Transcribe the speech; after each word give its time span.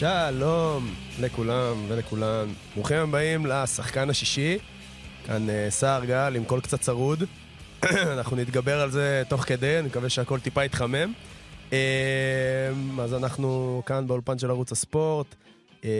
שלום 0.00 0.94
לכולם 1.20 1.84
ולכולן. 1.88 2.48
ברוכים 2.74 2.96
הבאים 2.96 3.46
לשחקן 3.46 4.10
השישי. 4.10 4.58
כאן 5.26 5.50
אה, 5.50 5.66
סער 5.70 6.04
גל 6.04 6.36
עם 6.36 6.44
קול 6.44 6.60
קצת 6.60 6.80
צרוד. 6.80 7.24
אנחנו 8.16 8.36
נתגבר 8.36 8.80
על 8.80 8.90
זה 8.90 9.22
תוך 9.28 9.42
כדי, 9.42 9.78
אני 9.78 9.86
מקווה 9.88 10.08
שהקול 10.08 10.40
טיפה 10.40 10.64
יתחמם. 10.64 11.12
אה, 11.72 11.78
אז 13.00 13.14
אנחנו 13.14 13.82
כאן 13.86 14.06
באולפן 14.06 14.38
של 14.38 14.50
ערוץ 14.50 14.72
הספורט. 14.72 15.34
אה, 15.84 15.90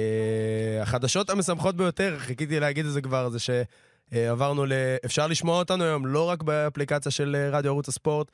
החדשות 0.82 1.30
המשמחות 1.30 1.76
ביותר, 1.76 2.16
חיכיתי 2.18 2.60
להגיד 2.60 2.86
את 2.86 2.92
זה 2.92 3.00
כבר, 3.00 3.28
זה 3.28 3.38
שעברנו 3.38 4.66
ל... 4.66 4.72
אפשר 5.04 5.26
לשמוע 5.26 5.58
אותנו 5.58 5.84
היום 5.84 6.06
לא 6.06 6.28
רק 6.28 6.42
באפליקציה 6.42 7.12
של 7.12 7.48
רדיו 7.52 7.70
ערוץ 7.70 7.88
הספורט, 7.88 8.30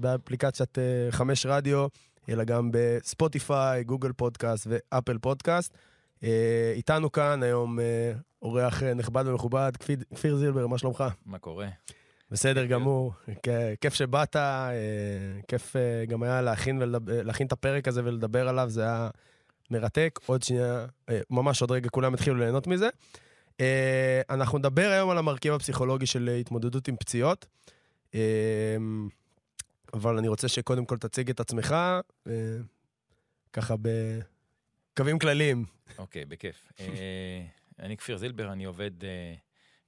באפליקציית 0.00 0.78
חמש 1.10 1.46
רדיו. 1.46 1.86
אלא 2.28 2.44
גם 2.44 2.70
בספוטיפיי, 2.72 3.84
גוגל 3.84 4.12
פודקאסט 4.12 4.66
ואפל 4.70 5.18
פודקאסט. 5.18 5.76
אה, 6.24 6.72
איתנו 6.76 7.12
כאן 7.12 7.42
היום 7.42 7.80
אה, 7.80 8.12
אורח 8.42 8.82
אה, 8.82 8.94
נכבד 8.94 9.24
ומכובד, 9.26 9.72
כפיר 10.14 10.36
זילבר, 10.36 10.66
מה 10.66 10.78
שלומך? 10.78 11.04
מה 11.26 11.38
קורה? 11.38 11.68
בסדר 12.30 12.66
גמור, 12.66 13.12
כיף 13.80 13.94
שבאת, 13.94 14.36
כיף 15.48 15.76
גם 16.08 16.22
היה 16.22 16.42
להכין, 16.42 16.82
ולדבר, 16.82 17.22
להכין 17.22 17.46
את 17.46 17.52
הפרק 17.52 17.88
הזה 17.88 18.00
ולדבר 18.04 18.48
עליו, 18.48 18.70
זה 18.70 18.82
היה 18.82 19.10
מרתק. 19.70 20.20
עוד 20.26 20.42
שנייה, 20.42 20.86
ממש 21.30 21.60
עוד 21.60 21.70
רגע 21.70 21.88
כולם 21.88 22.14
התחילו 22.14 22.36
ליהנות 22.36 22.66
מזה. 22.66 22.88
אנחנו 24.30 24.58
נדבר 24.58 24.90
היום 24.90 25.10
על 25.10 25.18
המרכיב 25.18 25.54
הפסיכולוגי 25.54 26.06
של 26.06 26.36
התמודדות 26.40 26.88
עם 26.88 26.96
פציעות. 26.96 27.46
אבל 29.94 30.18
אני 30.18 30.28
רוצה 30.28 30.48
שקודם 30.48 30.84
כל 30.84 30.98
תציג 30.98 31.30
את 31.30 31.40
עצמך, 31.40 31.74
אה, 32.26 32.32
ככה 33.52 33.74
בקווים 34.94 35.18
כלליים. 35.18 35.64
אוקיי, 35.98 36.24
בכיף. 36.24 36.72
אה, 36.80 37.46
אני 37.84 37.96
כפיר 37.96 38.16
זילבר, 38.16 38.52
אני 38.52 38.64
עובד 38.64 39.04
אה, 39.04 39.34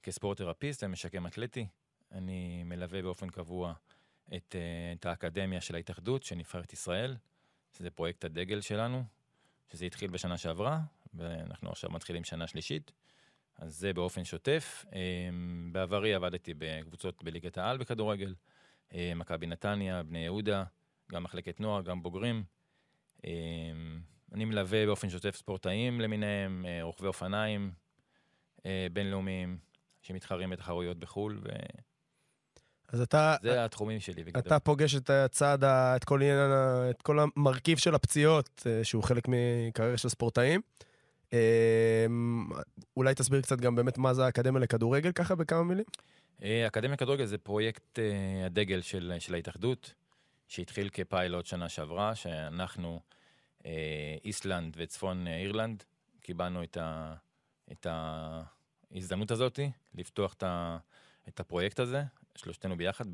כספורט-תרפיסט 0.03 0.83
ומשקם 0.83 1.27
אתלטי. 1.27 1.67
אני 2.11 2.63
מלווה 2.63 3.01
באופן 3.01 3.29
קבוע 3.29 3.73
את, 4.35 4.55
את 4.93 5.05
האקדמיה 5.05 5.61
של 5.61 5.75
ההתאחדות 5.75 6.23
של 6.23 6.35
נבחרת 6.35 6.73
ישראל, 6.73 7.15
שזה 7.77 7.89
פרויקט 7.89 8.25
הדגל 8.25 8.61
שלנו, 8.61 9.03
שזה 9.71 9.85
התחיל 9.85 10.09
בשנה 10.09 10.37
שעברה, 10.37 10.79
ואנחנו 11.13 11.69
עכשיו 11.69 11.89
מתחילים 11.91 12.23
שנה 12.23 12.47
שלישית. 12.47 12.91
אז 13.57 13.75
זה 13.75 13.93
באופן 13.93 14.23
שוטף. 14.23 14.85
בעברי 15.71 16.13
עבדתי 16.13 16.53
בקבוצות 16.57 17.23
בליגת 17.23 17.57
העל 17.57 17.77
בכדורגל. 17.77 18.33
אה, 18.93 19.11
מכבי 19.15 19.47
נתניה, 19.47 20.03
בני 20.03 20.19
יהודה, 20.19 20.63
גם 21.11 21.23
מחלקת 21.23 21.59
נוער, 21.59 21.81
גם 21.81 22.03
בוגרים. 22.03 22.43
אה, 23.25 23.31
אני 24.33 24.45
מלווה 24.45 24.85
באופן 24.85 25.09
שוטף 25.09 25.35
ספורטאים 25.35 26.01
למיניהם, 26.01 26.65
אה, 26.67 26.83
רוכבי 26.83 27.07
אופניים 27.07 27.71
בינלאומיים, 28.93 29.57
שמתחרים 30.01 30.49
בתחרויות 30.49 30.99
בחו"ל, 30.99 31.41
ו... 31.43 31.49
אז 32.87 33.01
אתה... 33.01 33.35
זה 33.41 33.65
התחומים 33.65 33.99
שלי 33.99 34.23
בגדול. 34.23 34.41
אתה 34.41 34.59
פוגש 34.59 34.95
את 34.95 35.09
הצד, 35.09 35.57
את 35.63 36.03
כל 36.03 36.21
עניין, 36.21 36.51
את 36.89 37.01
כל 37.01 37.19
המרכיב 37.19 37.77
של 37.77 37.95
הפציעות, 37.95 38.67
שהוא 38.83 39.03
חלק 39.03 39.23
מקריירה 39.27 39.97
של 39.97 40.09
ספורטאים. 40.09 40.61
אולי 42.97 43.15
תסביר 43.15 43.41
קצת 43.41 43.61
גם 43.61 43.75
באמת 43.75 43.97
מה 43.97 44.13
זה 44.13 44.25
האקדמיה 44.25 44.61
לכדורגל, 44.61 45.11
ככה 45.11 45.35
בכמה 45.35 45.63
מילים? 45.63 45.85
אה, 46.41 46.67
אקדמיה 46.67 46.97
כדורגל 46.97 47.25
זה 47.25 47.37
פרויקט 47.37 47.99
uh, 47.99 48.45
הדגל 48.45 48.81
של, 48.81 49.13
של 49.19 49.33
ההתאחדות, 49.33 49.93
שהתחיל 50.47 50.89
כפיילוט 50.89 51.45
שנה 51.45 51.69
שעברה, 51.69 52.15
שאנחנו, 52.15 52.99
uh, 53.59 53.65
איסלנד 54.25 54.73
וצפון 54.77 55.27
אירלנד, 55.27 55.83
קיבלנו 56.21 56.63
את, 56.63 56.77
ה, 56.77 57.13
את 57.71 57.87
ההזדמנות 58.91 59.31
הזאת 59.31 59.59
לפתוח 59.95 60.33
את, 60.33 60.43
ה, 60.43 60.77
את 61.27 61.39
הפרויקט 61.39 61.79
הזה, 61.79 62.03
שלושתנו 62.35 62.77
ביחד, 62.77 63.05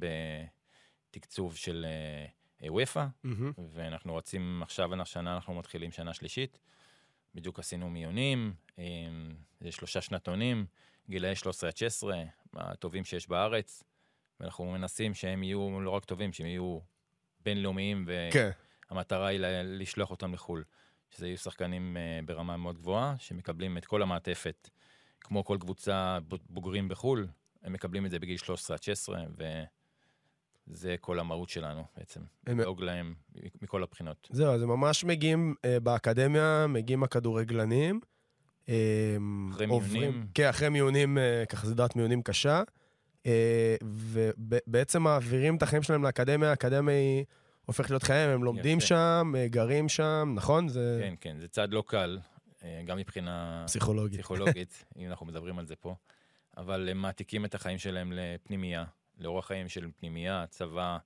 בתקצוב 1.10 1.56
של 1.56 1.86
וופא, 2.62 3.06
mm-hmm. 3.26 3.30
ואנחנו 3.74 4.16
רצים 4.16 4.64
עכשיו, 4.64 5.02
השנה 5.02 5.36
אנחנו 5.36 5.54
מתחילים 5.54 5.92
שנה 5.92 6.14
שלישית. 6.14 6.60
בדיוק 7.36 7.60
עשינו 7.60 7.90
מיונים, 7.90 8.54
זה 9.60 9.72
שלושה 9.72 10.02
שנתונים, 10.02 10.66
גילאי 11.10 11.36
13 11.36 11.70
עד 11.70 11.78
16, 11.78 12.24
הטובים 12.54 13.06
שיש 13.06 13.30
בארץ, 13.30 13.84
ואנחנו 14.40 14.72
מנסים 14.72 15.14
שהם 15.14 15.44
יהיו 15.44 15.82
לא 15.82 15.90
רק 15.90 16.06
טובים, 16.06 16.34
שהם 16.34 16.48
יהיו 16.48 16.80
בינלאומיים, 17.40 18.08
והמטרה 18.08 19.28
כן. 19.28 19.32
היא 19.32 19.40
לשלוח 19.64 20.12
אותם 20.12 20.34
לחו"ל. 20.34 20.64
שזה 21.12 21.28
יהיו 21.28 21.38
שחקנים 21.38 21.98
uh, 21.98 22.26
ברמה 22.26 22.58
מאוד 22.58 22.78
גבוהה, 22.78 23.16
שמקבלים 23.20 23.78
את 23.78 23.86
כל 23.86 24.02
המעטפת, 24.02 24.70
כמו 25.22 25.44
כל 25.44 25.58
קבוצה 25.60 26.18
בוגרים 26.50 26.88
בחו"ל, 26.88 27.28
הם 27.64 27.74
מקבלים 27.74 28.06
את 28.06 28.12
זה 28.12 28.20
בגיל 28.20 28.38
13 28.38 28.76
עד 28.76 28.84
16, 28.84 29.24
וזה 30.68 30.96
כל 31.02 31.20
המהות 31.20 31.50
שלנו 31.50 31.84
בעצם, 31.98 32.22
לדאוג 32.48 32.82
להם 32.82 33.14
מכל 33.62 33.84
הבחינות. 33.84 34.28
זהו, 34.32 34.54
אז 34.54 34.62
הם 34.62 34.70
ממש 34.70 35.04
מגיעים 35.04 35.56
uh, 35.58 35.80
באקדמיה, 35.80 36.66
מגיעים 36.68 37.04
הכדורגלנים. 37.04 38.00
אמ, 38.70 39.50
אחרי 39.52 39.66
מיונים. 39.66 40.28
כן, 40.34 40.50
אחרי 40.50 40.70
מיונים, 40.70 41.18
אה, 41.18 41.44
ככה 41.50 41.68
זה 41.68 41.76
דעת 41.76 41.96
מיונים 41.96 42.22
קשה. 42.22 42.64
אה, 43.26 43.76
ובעצם 43.84 45.02
מעבירים 45.02 45.56
את 45.56 45.64
החיים 45.64 45.84
שלהם 45.84 46.04
לאקדמיה, 46.04 46.50
האקדמיה 46.50 46.96
היא 46.96 47.26
הופכת 47.66 47.90
להיות 47.90 48.04
חיים, 48.04 48.30
הם 48.30 48.44
לומדים 48.44 48.78
יפה. 48.78 48.88
שם, 48.88 49.34
אה, 49.38 49.48
גרים 49.48 49.90
שם, 49.90 50.34
נכון? 50.36 50.68
זה... 50.68 51.00
כן, 51.02 51.14
כן, 51.22 51.38
זה 51.40 51.48
צעד 51.48 51.74
לא 51.74 51.84
קל, 51.88 52.20
גם 52.86 52.98
מבחינה... 52.98 53.64
פסיכולוגית. 53.68 54.20
פסיכולוגית, 54.20 54.86
אם 55.00 55.08
אנחנו 55.08 55.26
מדברים 55.26 55.60
על 55.60 55.66
זה 55.66 55.76
פה. 55.76 55.96
אבל 56.58 56.90
הם 56.90 56.98
מעתיקים 56.98 57.46
את 57.46 57.56
החיים 57.56 57.78
שלהם 57.78 58.12
לפנימייה, 58.16 58.86
לאורח 59.18 59.48
חיים 59.48 59.70
של 59.70 59.88
פנימייה, 60.00 60.46
צבא, 60.50 60.98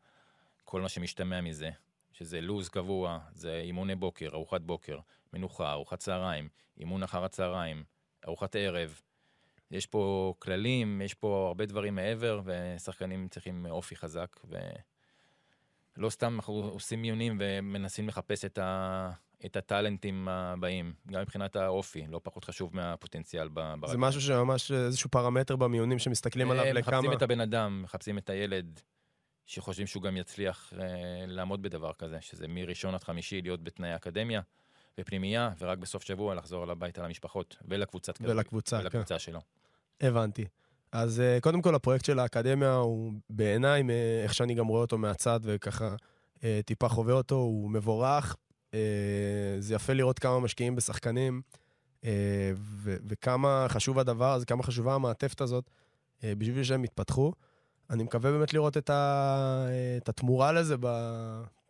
כל 0.63 0.81
מה 0.81 0.89
שמשתמע 0.89 1.41
מזה. 1.41 1.69
שזה 2.11 2.41
לו"ז 2.41 2.69
קבוע, 2.69 3.19
זה 3.33 3.61
אימוני 3.63 3.95
בוקר, 3.95 4.29
ארוחת 4.33 4.61
בוקר, 4.61 4.99
מנוחה, 5.33 5.71
ארוחת 5.71 5.99
צהריים, 5.99 6.49
אימון 6.77 7.03
אחר 7.03 7.23
הצהריים, 7.23 7.83
ארוחת 8.27 8.55
ערב. 8.55 9.01
יש 9.71 9.85
פה 9.85 10.33
כללים, 10.39 11.01
יש 11.01 11.13
פה 11.13 11.45
הרבה 11.47 11.65
דברים 11.65 11.95
מעבר, 11.95 12.41
ושחקנים 12.45 13.27
צריכים 13.27 13.65
אופי 13.69 13.95
חזק, 13.95 14.39
ולא 15.97 16.09
סתם 16.09 16.35
אנחנו 16.35 16.53
עושים 16.53 17.01
מיונים 17.01 17.37
ומנסים 17.39 18.07
לחפש 18.07 18.45
את, 18.45 18.57
ה... 18.57 19.11
את 19.45 19.55
הטאלנטים 19.55 20.27
הבאים, 20.27 20.93
גם 21.07 21.21
מבחינת 21.21 21.55
האופי, 21.55 22.05
לא 22.09 22.19
פחות 22.23 22.45
חשוב 22.45 22.75
מהפוטנציאל 22.75 23.47
ברגע. 23.47 23.87
זה 23.87 23.97
משהו 23.97 24.21
שממש 24.21 24.71
איזשהו 24.71 25.09
פרמטר 25.09 25.55
במיונים 25.55 25.99
שמסתכלים 25.99 26.51
עליו 26.51 26.65
לכמה... 26.65 26.97
מחפשים 26.97 27.13
את 27.13 27.21
הבן 27.21 27.39
אדם, 27.39 27.81
מחפשים 27.83 28.17
את 28.17 28.29
הילד, 28.29 28.79
שחושבים 29.45 29.87
שהוא 29.87 30.03
גם 30.03 30.17
יצליח 30.17 30.73
אה, 30.79 30.85
לעמוד 31.27 31.61
בדבר 31.61 31.93
כזה, 31.93 32.21
שזה 32.21 32.47
מראשון 32.47 32.93
עד 32.93 33.03
חמישי 33.03 33.41
להיות 33.41 33.63
בתנאי 33.63 33.95
אקדמיה 33.95 34.41
ופנימייה, 34.99 35.51
ורק 35.59 35.77
בסוף 35.77 36.03
שבוע 36.03 36.35
לחזור 36.35 36.71
הביתה 36.71 37.03
למשפחות 37.03 37.57
ולקבוצת 37.67 38.17
כדורגל. 38.17 38.37
ולקבוצה, 38.37 38.77
כן. 38.77 38.83
ולקבוצה 38.83 39.19
שלו. 39.19 39.39
הבנתי. 40.01 40.45
אז 40.91 41.19
אה, 41.19 41.37
קודם 41.41 41.61
כל, 41.61 41.75
הפרויקט 41.75 42.05
של 42.05 42.19
האקדמיה 42.19 42.73
הוא 42.73 43.13
בעיניי, 43.29 43.83
איך 44.23 44.33
שאני 44.33 44.53
גם 44.53 44.67
רואה 44.67 44.81
אותו 44.81 44.97
מהצד 44.97 45.39
וככה 45.43 45.95
אה, 46.43 46.59
טיפה 46.65 46.89
חווה 46.89 47.13
אותו, 47.13 47.35
הוא 47.35 47.69
מבורך. 47.71 48.35
אה, 48.73 48.79
זה 49.59 49.75
יפה 49.75 49.93
לראות 49.93 50.19
כמה 50.19 50.39
משקיעים 50.39 50.75
בשחקנים, 50.75 51.41
ו- 52.55 52.97
וכמה 53.07 53.65
חשוב 53.69 53.99
הדבר 53.99 54.33
הזה, 54.33 54.45
כמה 54.45 54.63
חשובה 54.63 54.95
המעטפת 54.95 55.41
הזאת 55.41 55.69
בשביל 56.23 56.63
שהם 56.63 56.83
יתפתחו. 56.83 57.33
אני 57.89 58.03
מקווה 58.03 58.31
באמת 58.31 58.53
לראות 58.53 58.77
את, 58.77 58.89
ה... 58.89 59.67
את 59.97 60.09
התמורה 60.09 60.51
לזה 60.51 60.75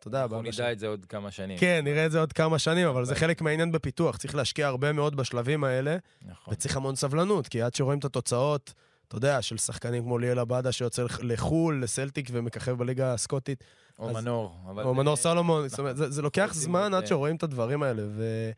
יודע, 0.08 0.22
אנחנו 0.22 0.42
נדע 0.42 0.72
את 0.72 0.78
זה 0.78 0.88
עוד 0.88 1.06
כמה 1.08 1.30
שנים. 1.30 1.58
כן, 1.58 1.80
נראה 1.84 2.06
את 2.06 2.12
זה 2.12 2.20
עוד 2.20 2.32
כמה 2.32 2.58
שנים, 2.58 2.88
אבל 2.88 3.04
זה 3.04 3.14
חלק 3.14 3.42
מהעניין 3.42 3.72
בפיתוח. 3.72 4.16
צריך 4.16 4.34
להשקיע 4.34 4.66
הרבה 4.66 4.92
מאוד 4.92 5.16
בשלבים 5.16 5.64
האלה, 5.64 5.96
נכון. 6.22 6.54
וצריך 6.54 6.76
המון 6.76 6.96
סבלנות, 6.96 7.48
כי 7.48 7.62
עד 7.62 7.74
שרואים 7.74 7.98
את 7.98 8.04
התוצאות, 8.04 8.74
אתה 9.08 9.16
יודע, 9.16 9.42
של 9.42 9.58
שחקנים 9.58 10.02
כמו 10.02 10.18
ליאל 10.18 10.38
עבאדה 10.38 10.72
שיוצא 10.72 11.04
לחו"ל, 11.22 11.80
לסלטיק 11.82 12.28
ומככב 12.32 12.72
בליגה 12.72 13.12
הסקוטית. 13.12 13.64
או 13.98 14.10
אז... 14.10 14.16
מנור. 14.16 14.56
או 14.84 14.94
מנור 14.94 15.16
סלומון, 15.16 15.68
זאת 15.68 15.78
אומרת, 15.78 15.96
זה, 15.96 16.10
זה 16.10 16.22
לוקח 16.22 16.50
זמן 16.54 16.94
עד 16.94 17.06
שרואים 17.06 17.36
את 17.36 17.42
הדברים 17.42 17.82
האלה, 17.82 18.02
ו... 18.06 18.50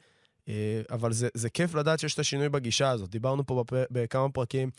אה, 0.49 0.83
אבל 0.91 1.13
זה, 1.13 1.29
זה 1.35 1.51
כיף 1.51 1.75
לדעת 1.75 1.99
שיש 1.99 2.15
את 2.15 2.19
השינוי 2.19 2.49
בגישה 2.49 2.91
הזאת. 2.91 3.11
דיברנו 3.11 3.47
פה 3.47 3.65
בפ... 3.65 3.87
בכמה 3.91 4.29
פרקים. 4.29 4.71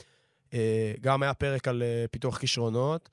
אה, 0.53 0.93
גם 1.01 1.23
היה 1.23 1.33
פרק 1.33 1.67
על 1.67 1.83
אה, 1.83 2.05
פיתוח 2.11 2.37
כישרונות, 2.37 3.09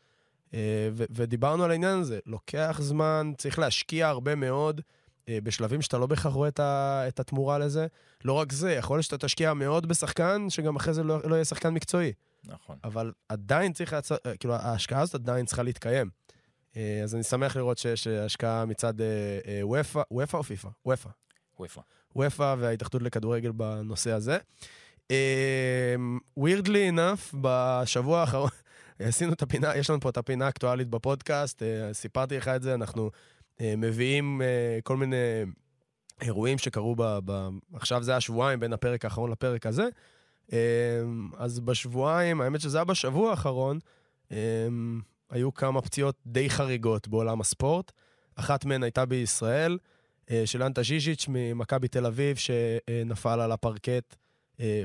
אה, 0.55 0.89
ודיברנו 0.95 1.65
על 1.65 1.71
העניין 1.71 1.99
הזה. 1.99 2.19
לוקח 2.27 2.79
זמן, 2.83 3.33
צריך 3.39 3.59
להשקיע 3.59 4.09
הרבה 4.09 4.35
מאוד 4.35 4.81
בשלבים 5.31 5.83
שאתה 5.83 5.99
לא 5.99 6.07
בהכרח 6.07 6.33
רואה 6.33 6.49
את 6.59 7.21
התמורה 7.21 7.59
לזה. 7.59 7.87
לא 8.25 8.33
רק 8.33 8.53
זה, 8.53 8.73
יכול 8.73 8.97
להיות 8.97 9.05
שאתה 9.05 9.19
תשקיע 9.27 9.55
מאוד 9.55 9.87
בשחקן, 9.87 10.47
שגם 10.51 10.77
אחרי 10.77 10.95
זה 10.95 11.03
לא, 11.03 11.21
לא 11.25 11.35
יהיה 11.35 11.45
שחקן 11.45 11.75
מקצועי. 11.75 12.13
נכון. 12.45 12.77
אבל 12.85 13.13
עדיין 13.29 13.73
צריך, 13.73 13.93
להצ... 13.93 14.13
כאילו, 14.41 14.55
ההשקעה 14.55 15.01
הזאת 15.01 15.15
עדיין 15.15 15.47
צריכה 15.47 15.63
להתקיים. 15.63 16.11
אה, 16.77 17.01
אז 17.03 17.15
אני 17.15 17.23
שמח 17.23 17.57
לראות 17.57 17.79
שיש 17.79 18.07
אה, 18.07 18.25
השקעה 18.25 18.65
מצד 18.65 19.01
אה, 19.01 19.07
אה, 19.47 19.61
וופא, 19.63 20.03
וופא 20.11 20.37
או 20.37 20.43
פיפא? 20.43 20.69
וופא. 20.87 21.09
וופא. 21.59 21.81
וופא 22.17 22.55
וההתאחדות 22.59 23.03
לכדורגל 23.03 23.53
בנושא 23.53 24.13
הזה. 24.13 24.39
weirdly 26.41 26.93
enough, 26.93 27.37
בשבוע 27.41 28.21
האחרון, 28.21 28.51
עשינו 28.99 29.33
את 29.33 29.43
הפינה, 29.43 29.77
יש 29.77 29.91
לנו 29.91 30.01
פה 30.01 30.09
את 30.09 30.17
הפינה 30.17 30.47
האקטואלית 30.47 30.89
בפודקאסט, 30.89 31.63
אה, 31.63 31.95
סיפרתי 31.95 32.37
לך 32.37 32.49
את 32.49 32.63
זה, 32.63 32.75
אנחנו 32.75 33.11
אה, 33.61 33.75
מביאים 33.77 34.43
אה, 34.43 34.79
כל 34.83 34.97
מיני 34.97 35.17
אירועים 36.23 36.59
שקרו 36.59 36.97
ב, 36.97 37.19
ב... 37.25 37.49
עכשיו 37.73 38.03
זה 38.03 38.11
היה 38.11 38.21
שבועיים 38.21 38.61
בין 38.61 38.73
הפרק 38.73 39.05
האחרון 39.05 39.31
לפרק 39.31 39.67
הזה. 39.67 39.89
אז 41.37 41.61
בשבועיים, 41.61 42.41
האמת 42.41 42.61
שזה 42.61 42.79
היה 42.79 42.85
בשבוע 42.85 43.31
האחרון, 43.31 43.79
היו 45.31 45.55
כמה 45.55 45.83
פציעות 45.83 46.17
די 46.27 46.51
חריגות 46.51 47.09
בעולם 47.09 47.41
הספורט. 47.41 47.93
אחת 48.37 48.65
מהן 48.65 48.83
הייתה 48.83 49.05
בישראל, 49.05 49.79
של 50.45 50.63
אנטה 50.63 50.83
ז'יז'יץ' 50.83 51.27
ממכבי 51.29 51.89
תל 51.89 52.07
אביב, 52.07 52.37
שנפל 52.37 53.41
על 53.41 53.53
הפרקט 53.53 54.17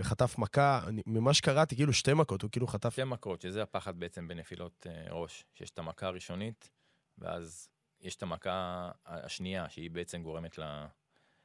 חטף 0.01 0.37
מכה, 0.37 0.81
אני 0.87 1.01
ממש 1.05 1.41
קראתי, 1.41 1.75
כאילו 1.75 1.93
שתי 1.93 2.13
מכות, 2.13 2.41
הוא 2.41 2.51
כאילו 2.51 2.67
חטף... 2.67 2.93
שתי 2.93 3.03
מכות, 3.03 3.41
שזה 3.41 3.63
הפחד 3.63 3.99
בעצם 3.99 4.27
בנפילות 4.27 4.87
אה, 4.89 5.13
ראש, 5.13 5.45
שיש 5.53 5.69
את 5.69 5.79
המכה 5.79 6.07
הראשונית, 6.07 6.69
ואז 7.17 7.69
יש 8.01 8.15
את 8.15 8.23
המכה 8.23 8.89
השנייה, 9.05 9.69
שהיא 9.69 9.91
בעצם 9.91 10.23
גורמת 10.23 10.57
ל... 10.57 10.85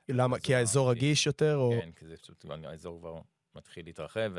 למה? 0.09 0.39
כי 0.39 0.55
האזור 0.55 0.91
רגיש 0.91 1.27
יותר, 1.27 1.57
או... 1.57 1.73
כן, 1.81 1.91
כי 1.93 2.07
זה 2.07 2.17
פשוט, 2.17 2.45
האזור 2.65 2.99
כבר 2.99 3.21
מתחיל 3.55 3.85
להתרחב, 3.85 4.33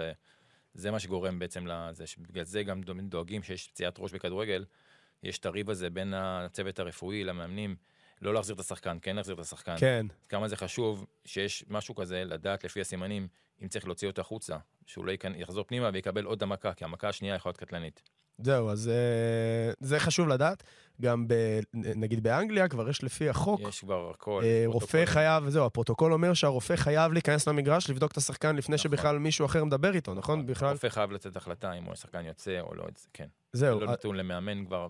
וזה 0.76 0.92
מה 0.92 1.00
שגורם 1.00 1.40
בעצם 1.40 1.68
לזה, 1.68 2.08
שבגלל 2.08 2.44
זה 2.44 2.64
גם 2.64 2.82
דואגים 2.84 3.44
שיש 3.44 3.68
פציעת 3.68 3.96
ראש 4.00 4.12
בכדורגל, 4.12 4.66
יש 5.24 5.38
את 5.40 5.46
הריב 5.46 5.70
הזה 5.70 5.90
בין 5.90 6.14
הצוות 6.14 6.80
הרפואי 6.80 7.24
למאמנים. 7.24 7.76
לא 8.22 8.34
להחזיר 8.34 8.56
את 8.56 8.60
השחקן, 8.60 8.98
כן 9.02 9.16
להחזיר 9.16 9.36
את 9.36 9.40
השחקן. 9.40 9.76
כן. 9.80 10.06
כמה 10.30 10.48
זה 10.48 10.56
חשוב 10.56 11.06
שיש 11.26 11.66
משהו 11.68 11.96
כזה, 11.96 12.24
לדעת 12.24 12.64
לפי 12.64 12.82
הסימנים, 12.82 13.28
אם 13.64 13.68
צריך 13.68 13.86
להוציא 13.86 14.08
אותו 14.08 14.22
החוצה, 14.22 14.58
שהוא 14.86 15.06
לא 15.06 15.12
יחזור 15.36 15.64
פנימה 15.64 15.90
ויקבל 15.94 16.26
עוד 16.26 16.44
המכה, 16.44 16.74
כי 16.74 16.86
המכה 16.86 17.10
השנייה 17.10 17.36
יכולה 17.36 17.50
להיות 17.52 17.58
קטלנית. 17.58 18.02
זהו, 18.38 18.70
אז 18.70 18.90
אה, 18.90 19.74
זה 19.80 20.00
חשוב 20.00 20.28
לדעת. 20.28 20.64
גם 21.02 21.28
ב, 21.28 21.34
נגיד 21.74 22.24
באנגליה 22.24 22.68
כבר 22.68 22.90
יש 22.90 23.04
לפי 23.04 23.30
החוק. 23.30 23.62
יש 23.62 23.80
כבר 23.80 24.10
הכל. 24.10 24.42
אה, 24.44 24.64
רופא 24.66 25.06
חייב, 25.06 25.50
זהו, 25.50 25.66
הפרוטוקול 25.66 26.14
אומר 26.14 26.34
שהרופא 26.34 26.76
חייב 26.76 27.14
להיכנס 27.14 27.48
למגרש, 27.48 27.90
לבדוק 27.90 28.12
את 28.12 28.18
השחקן 28.18 28.56
לפני 28.56 28.76
נכון. 28.76 28.84
שבכלל 28.84 29.20
מישהו 29.20 29.46
אחר 29.46 29.64
מדבר 29.64 29.96
איתו, 29.96 30.14
נכון? 30.14 30.40
נכון? 30.40 30.46
בכלל... 30.46 30.72
רופא 30.72 30.90
חייב 30.90 31.12
לתת 31.12 31.36
החלטה 31.36 31.74
אם 31.74 31.84
הוא 31.84 31.94
השחקן 31.94 32.26
יוצא 32.26 32.60
או 32.60 32.76
לא, 32.76 32.86
כן. 33.14 33.28
זהו. 33.54 33.80
זה 33.80 33.86
לא 33.86 33.92
נתון 33.92 34.16
למאמן 34.16 34.66
כבר, 34.66 34.88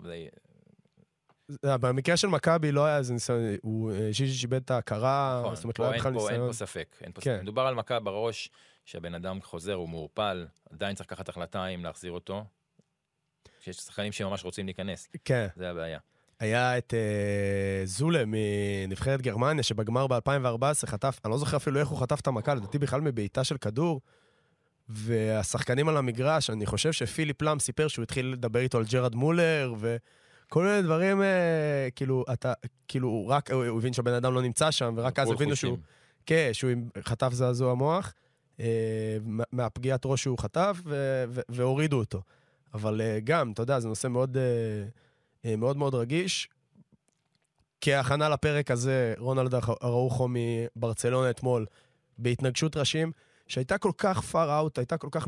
במקרה 1.62 2.16
של 2.16 2.28
מכבי 2.28 2.72
לא 2.72 2.84
היה 2.84 2.98
איזה 2.98 3.12
ניסיון, 3.12 3.40
הוא 3.62 3.92
ז'יז'יץ' 3.92 4.42
איבד 4.42 4.62
את 4.62 4.70
ההכרה, 4.70 5.40
נכון, 5.42 5.54
זאת 5.54 5.64
אומרת, 5.64 5.78
לא 5.78 5.84
היה 5.84 5.98
בכלל 5.98 6.12
ניסיון. 6.12 6.32
אין 6.32 6.46
פה 6.46 6.52
ספק, 6.52 6.96
אין 7.00 7.12
פה 7.12 7.20
כן. 7.20 7.34
ספק. 7.34 7.42
מדובר 7.42 7.62
על 7.62 7.74
מכה 7.74 8.00
בראש, 8.00 8.50
שהבן 8.84 9.14
אדם 9.14 9.42
חוזר, 9.42 9.74
הוא 9.74 9.88
מעורפל, 9.88 10.46
עדיין 10.72 10.94
צריך 10.94 11.12
לקחת 11.12 11.28
החלטה 11.28 11.66
אם 11.66 11.84
להחזיר 11.84 12.12
אותו. 12.12 12.44
שיש 13.60 13.76
שחקנים 13.76 14.12
שממש 14.12 14.44
רוצים 14.44 14.66
להיכנס. 14.66 15.08
כן. 15.24 15.46
זה 15.56 15.70
הבעיה. 15.70 15.98
היה 16.40 16.78
את 16.78 16.94
uh, 16.94 17.86
זולה 17.86 18.22
מנבחרת 18.26 19.22
גרמניה, 19.22 19.62
שבגמר 19.62 20.06
ב-2014 20.06 20.86
חטף, 20.86 21.20
אני 21.24 21.30
לא 21.30 21.38
זוכר 21.38 21.56
אפילו 21.56 21.80
איך 21.80 21.88
הוא 21.88 21.98
חטף 21.98 22.20
את 22.20 22.26
המכה, 22.26 22.54
לדעתי 22.54 22.78
בכלל 22.78 23.00
מבעיטה 23.00 23.44
של 23.44 23.56
כדור. 23.56 24.00
והשחקנים 24.88 25.88
על 25.88 25.96
המגרש, 25.96 26.50
אני 26.50 26.66
חושב 26.66 26.92
שפיליפ 26.92 27.42
לאם 27.42 27.58
סיפר 27.58 27.88
שהוא 27.88 28.02
התחיל 28.02 28.26
לדבר 28.26 28.60
איתו 28.60 28.78
על 28.78 28.84
ג'רד 28.84 29.14
מולר, 29.14 29.74
ו... 29.78 29.96
כל 30.48 30.64
מיני 30.64 30.82
דברים, 30.82 31.22
אה, 31.22 31.88
כאילו, 31.96 32.24
אתה, 32.32 32.52
כאילו, 32.88 33.28
רק, 33.28 33.50
הוא, 33.50 33.64
הוא 33.64 33.78
הבין 33.78 33.92
שהבן 33.92 34.12
אדם 34.12 34.34
לא 34.34 34.42
נמצא 34.42 34.70
שם, 34.70 34.94
ורק 34.96 35.18
אז 35.18 35.30
הבינו 35.30 35.56
שהוא, 35.56 35.78
כן, 36.26 36.50
שהוא 36.52 36.72
חטף 37.00 37.32
זעזוע 37.32 37.74
מוח, 37.74 38.12
אה, 38.60 39.16
מהפגיעת 39.52 40.02
ראש 40.04 40.22
שהוא 40.22 40.38
חטף, 40.38 40.80
ו, 40.84 41.24
ו, 41.28 41.40
והורידו 41.48 41.98
אותו. 41.98 42.22
אבל 42.74 43.00
אה, 43.00 43.18
גם, 43.24 43.52
אתה 43.52 43.62
יודע, 43.62 43.80
זה 43.80 43.88
נושא 43.88 44.08
מאוד, 44.08 44.36
אה, 44.36 44.42
אה, 45.44 45.56
מאוד 45.56 45.76
מאוד 45.76 45.94
רגיש. 45.94 46.48
כהכנה 47.80 48.28
לפרק 48.28 48.70
הזה, 48.70 49.14
רונלד 49.18 49.54
אראוחו 49.54 50.28
מברצלונה 50.30 51.30
אתמול, 51.30 51.66
בהתנגשות 52.18 52.76
ראשים, 52.76 53.12
שהייתה 53.48 53.78
כל 53.78 53.92
כך 53.98 54.18
far 54.32 54.34
out, 54.34 54.70
הייתה 54.76 54.98
כל 54.98 55.08
כך 55.10 55.26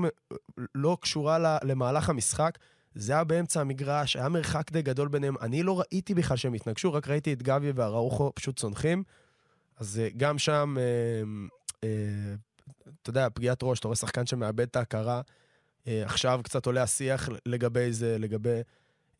לא 0.75 0.97
קשורה 1.00 1.59
למהלך 1.62 2.09
המשחק. 2.09 2.59
זה 2.94 3.12
היה 3.12 3.25
באמצע 3.25 3.61
המגרש, 3.61 4.17
היה 4.17 4.29
מרחק 4.29 4.73
די 4.73 4.82
גדול 4.82 5.08
ביניהם. 5.08 5.35
אני 5.40 5.62
לא 5.62 5.81
ראיתי 5.81 6.14
בכלל 6.14 6.37
שהם 6.37 6.55
התנגשו, 6.55 6.93
רק 6.93 7.08
ראיתי 7.08 7.32
את 7.32 7.43
גבי 7.43 7.70
והראוכו 7.70 8.32
פשוט 8.35 8.58
צונחים. 8.58 9.02
אז 9.76 9.99
אה, 9.99 10.08
גם 10.17 10.38
שם, 10.38 10.76
אה, 10.79 11.23
אה, 11.85 12.35
אתה 13.02 13.11
יודע, 13.11 13.29
פגיעת 13.35 13.58
ראש, 13.62 13.79
אתה 13.79 13.88
רואה 13.88 13.96
שחקן 13.96 14.26
שמאבד 14.26 14.61
את 14.61 14.76
ההכרה. 14.76 15.20
אה, 15.87 16.02
עכשיו 16.05 16.40
קצת 16.44 16.67
עולה 16.67 16.82
השיח 16.82 17.29
לגבי 17.46 17.93
זה, 17.93 18.19
לגבי... 18.19 18.61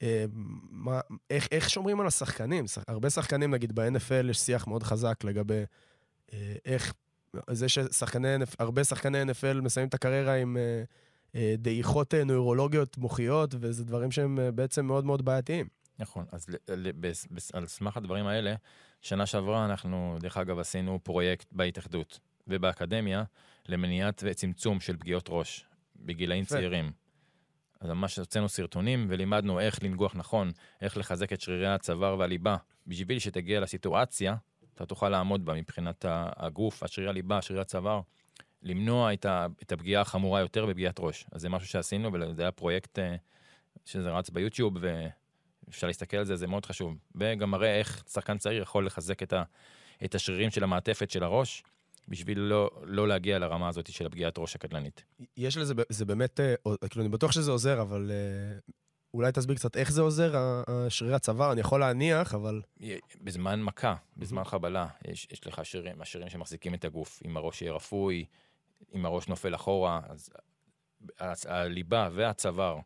אה, 0.03 0.25
מה, 0.70 1.00
איך, 1.31 1.49
איך 1.53 1.70
שומרים 1.70 2.00
על 2.00 2.06
השחקנים? 2.06 2.65
הרבה 2.88 3.11
שחקנים, 3.11 3.50
נגיד 3.55 3.75
ב-NFL, 3.75 4.31
יש 4.31 4.38
שיח 4.38 4.67
מאוד 4.67 4.82
חזק 4.82 5.25
לגבי 5.25 5.62
אה, 6.32 6.55
איך... 6.65 6.94
זה 7.50 7.69
ששחקני, 7.69 8.29
הרבה 8.59 8.85
שחקני 8.85 9.23
NFL 9.23 9.61
מסיימים 9.62 9.88
את 9.88 9.94
הקריירה 9.94 10.35
עם... 10.35 10.56
אה, 10.56 10.82
דעיכות 11.58 12.14
אה, 12.14 12.25
נוירולוגיות 12.25 12.99
מוחיות, 12.99 13.55
וזה 13.61 13.85
דברים 13.85 14.11
שהם 14.11 14.38
אה, 14.38 14.50
בעצם 14.50 14.87
מאוד 14.87 15.05
מאוד 15.05 15.25
בעייתיים. 15.25 15.69
נכון, 15.99 16.25
אז 16.32 16.46
על 17.52 17.67
סמך 17.67 17.96
הדברים 17.96 18.26
האלה, 18.26 18.55
שנה 19.02 19.26
שעברה 19.26 19.64
אנחנו, 19.64 20.17
דרך 20.20 20.37
אגב, 20.37 20.58
עשינו 20.58 20.99
פרויקט 21.02 21.46
בהתאחדות 21.52 22.19
ובאקדמיה 22.46 23.25
למניעת 23.69 24.23
וצמצום 24.26 24.81
של 24.81 24.96
פגיעות 24.96 25.26
ראש 25.29 25.64
בגילאים. 25.96 26.44
צעירים. 26.44 26.93
אז 27.81 27.91
ממש 27.91 28.19
הוצאנו 28.19 28.49
סרטונים 28.49 29.06
ולימדנו 29.11 29.61
איך 29.61 29.82
לנגוח 29.82 30.17
נכון, 30.17 30.52
איך 30.81 30.96
לחזק 30.96 31.32
את 31.32 31.41
שרירי 31.41 31.69
הצוואר 31.69 32.19
והליבה, 32.19 32.56
בשביל 32.87 33.19
שתגיע 33.19 33.61
לסיטואציה, 33.61 34.37
אתה 34.75 34.87
תוכל 34.87 35.08
לעמוד 35.08 35.44
בה 35.44 35.55
מבחינת 35.55 36.05
הגוף, 36.08 36.82
השרירי 36.82 37.11
הליבה, 37.11 37.43
שרירי 37.43 37.62
הצוואר. 37.62 38.00
למנוע 38.62 39.12
את, 39.12 39.24
ה, 39.24 39.46
את 39.62 39.72
הפגיעה 39.72 40.03
החמורה 40.03 40.41
יותר 40.41 40.67
בפגיעת 40.67 40.96
ראש. 41.00 41.27
אז 41.32 41.41
זה 41.41 41.48
משהו 41.48 41.69
שעשינו, 41.69 42.10
וזה 42.12 42.43
היה 42.43 42.53
פרויקט 42.53 42.98
אה, 42.98 43.17
שזה 43.84 44.10
רץ 44.10 44.31
ביוטיוב, 44.31 44.74
ואפשר 44.81 45.86
להסתכל 45.86 46.17
על 46.17 46.24
זה, 46.24 46.36
זה 46.36 46.46
מאוד 46.46 46.67
חשוב. 46.67 46.96
וגם 47.15 47.50
מראה 47.50 47.79
איך 47.79 48.05
שחקן 48.12 48.38
צעיר 48.38 48.62
יכול 48.62 48.86
לחזק 48.86 49.22
את, 49.22 49.32
ה, 49.32 49.43
את 50.05 50.15
השרירים 50.15 50.50
של 50.50 50.65
המעטפת 50.65 51.10
של 51.10 51.24
הראש, 51.24 51.62
בשביל 52.08 52.38
לא, 52.38 52.70
לא 52.82 53.08
להגיע 53.08 53.38
לרמה 53.38 53.69
הזאת 53.69 53.93
של 53.93 54.06
הפגיעת 54.06 54.38
ראש 54.38 54.56
הקטלנית. 54.56 55.05
יש 55.36 55.56
לזה, 55.56 55.74
זה 55.88 56.05
באמת, 56.05 56.41
אה, 56.41 56.55
כאילו, 56.91 57.05
אני 57.05 57.08
בטוח 57.08 57.32
שזה 57.32 57.50
עוזר, 57.50 57.82
אבל 57.82 58.10
אה, 58.10 58.58
אולי 59.15 59.32
תסביר 59.32 59.56
קצת 59.56 59.77
איך 59.77 59.93
זה 59.93 60.00
עוזר, 60.00 60.62
השרירי 60.67 61.15
הצוואר, 61.15 61.53
אני 61.53 61.60
יכול 61.60 61.81
להניח, 61.81 62.34
אבל... 62.34 62.62
בזמן 63.20 63.62
מכה, 63.62 63.94
בזמן 64.17 64.44
חבלה, 64.44 64.86
יש, 65.08 65.29
יש 65.32 65.46
לך 65.46 65.60
שרירים, 65.65 66.03
השרירים 66.03 66.31
שמחזיקים 66.31 66.74
את 66.74 66.84
הגוף, 66.84 67.20
אם 67.27 67.36
הראש 67.36 67.62
יהיה 67.62 67.72
רפוי, 67.72 68.24
אם 68.94 69.06
הראש 69.06 69.29
נופל 69.29 69.55
אחורה, 69.55 70.01
אז 71.19 71.47
הליבה 71.49 72.08
והצוואר, 72.13 72.79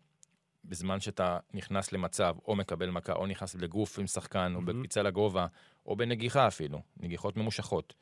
בזמן 0.65 1.01
שאתה 1.01 1.39
נכנס 1.55 1.93
למצב, 1.93 2.37
או 2.47 2.57
מקבל 2.57 2.91
מכה, 2.91 3.13
או 3.13 3.27
נכנס 3.27 3.55
לגוף 3.55 3.99
עם 3.99 4.07
שחקן, 4.07 4.53
mm-hmm. 4.55 4.57
או 4.57 4.63
בקפיצה 4.65 5.03
לגובה, 5.03 5.47
או 5.87 5.97
בנגיחה 5.97 6.49
אפילו, 6.49 6.83
נגיחות 6.97 7.37
ממושכות. 7.37 7.95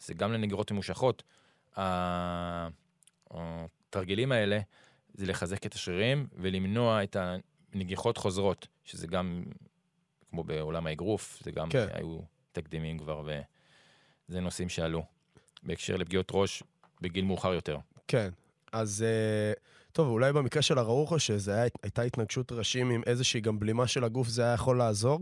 אז 0.00 0.10
גם 0.16 0.32
לנגיחות 0.32 0.70
ממושכות, 0.70 1.22
התרגילים 3.30 4.32
האלה 4.32 4.60
זה 5.14 5.26
לחזק 5.26 5.66
את 5.66 5.74
השרירים 5.74 6.28
ולמנוע 6.32 7.02
את 7.02 7.16
הנגיחות 7.72 8.16
חוזרות, 8.16 8.66
שזה 8.84 9.06
גם, 9.06 9.44
כמו 10.30 10.44
בעולם 10.44 10.86
האגרוף, 10.86 11.40
זה 11.42 11.50
גם 11.50 11.68
כן. 11.68 11.86
היו 11.92 12.20
תקדימים 12.52 12.98
כבר, 12.98 13.22
וזה 14.28 14.40
נושאים 14.40 14.68
שעלו. 14.68 15.04
בהקשר 15.62 15.96
לפגיעות 15.96 16.28
ראש, 16.34 16.62
בגיל 17.00 17.24
מאוחר 17.24 17.54
יותר. 17.54 17.78
כן, 18.08 18.28
אז 18.72 19.04
uh, 19.04 19.58
טוב, 19.92 20.08
אולי 20.08 20.32
במקרה 20.32 20.62
של 20.62 20.78
שזו 21.18 21.52
הייתה 21.82 22.02
התנגשות 22.02 22.52
ראשים 22.52 22.90
עם 22.90 23.02
איזושהי 23.06 23.40
גם 23.40 23.58
בלימה 23.58 23.86
של 23.86 24.04
הגוף, 24.04 24.28
זה 24.28 24.42
היה 24.42 24.54
יכול 24.54 24.78
לעזור. 24.78 25.20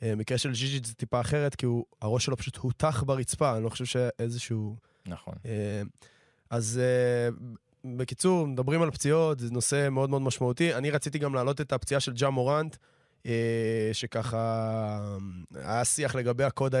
Uh, 0.00 0.02
מקרה 0.16 0.38
של 0.38 0.54
ז'יז'יט 0.54 0.84
זה 0.84 0.94
טיפה 0.94 1.20
אחרת, 1.20 1.54
כי 1.54 1.66
הוא, 1.66 1.84
הראש 2.02 2.24
שלו 2.24 2.36
פשוט 2.36 2.56
הותח 2.56 3.02
ברצפה, 3.06 3.56
אני 3.56 3.64
לא 3.64 3.68
חושב 3.68 3.84
שאיזשהו... 3.84 4.76
נכון. 5.06 5.34
Uh, 5.34 5.46
אז 6.50 6.80
בקיצור, 7.84 8.46
מדברים 8.46 8.82
על 8.82 8.90
פציעות, 8.90 9.40
זה 9.40 9.50
נושא 9.50 9.88
מאוד 9.90 10.10
מאוד 10.10 10.22
משמעותי. 10.22 10.74
אני 10.74 10.90
רציתי 10.90 11.18
גם 11.18 11.34
להעלות 11.34 11.60
את 11.60 11.72
הפציעה 11.72 12.00
של 12.00 12.12
ג'ה 12.12 12.30
מורנט, 12.30 12.76
שככה 13.92 15.16
היה 15.54 15.84
שיח 15.84 16.14
לגבי 16.14 16.44
הקוד 16.44 16.74
ה... 16.74 16.78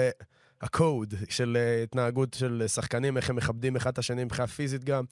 הקוד 0.60 1.14
של 1.28 1.56
אה, 1.60 1.82
התנהגות 1.82 2.34
של 2.34 2.64
שחקנים, 2.66 3.16
איך 3.16 3.30
הם 3.30 3.36
מכבדים 3.36 3.76
אחד 3.76 3.90
את 3.90 3.98
השני 3.98 4.24
מבחינה 4.24 4.46
פיזית 4.46 4.84
גם. 4.84 5.04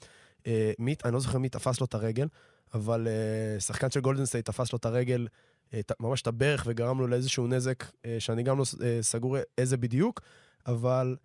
אה, 0.47 0.71
מי, 0.79 0.95
אני 1.05 1.13
לא 1.13 1.19
זוכר 1.19 1.37
מי 1.37 1.49
תפס 1.49 1.79
לו 1.79 1.85
את 1.85 1.93
הרגל, 1.93 2.27
אבל 2.73 3.07
אה, 3.07 3.59
שחקן 3.59 3.91
של 3.91 3.99
גולדן 3.99 4.25
סטייט 4.25 4.45
תפס 4.45 4.73
לו 4.73 4.77
את 4.77 4.85
הרגל 4.85 5.27
ממש 5.99 6.21
את 6.21 6.27
הברך 6.27 6.63
וגרם 6.67 6.99
לו 6.99 7.07
לאיזשהו 7.07 7.47
נזק, 7.47 7.83
שאני 8.19 8.43
גם 8.43 8.57
לא 8.57 8.65
סגור 9.01 9.37
איזה 9.57 9.77
בדיוק, 9.77 10.21
אבל 10.67 11.15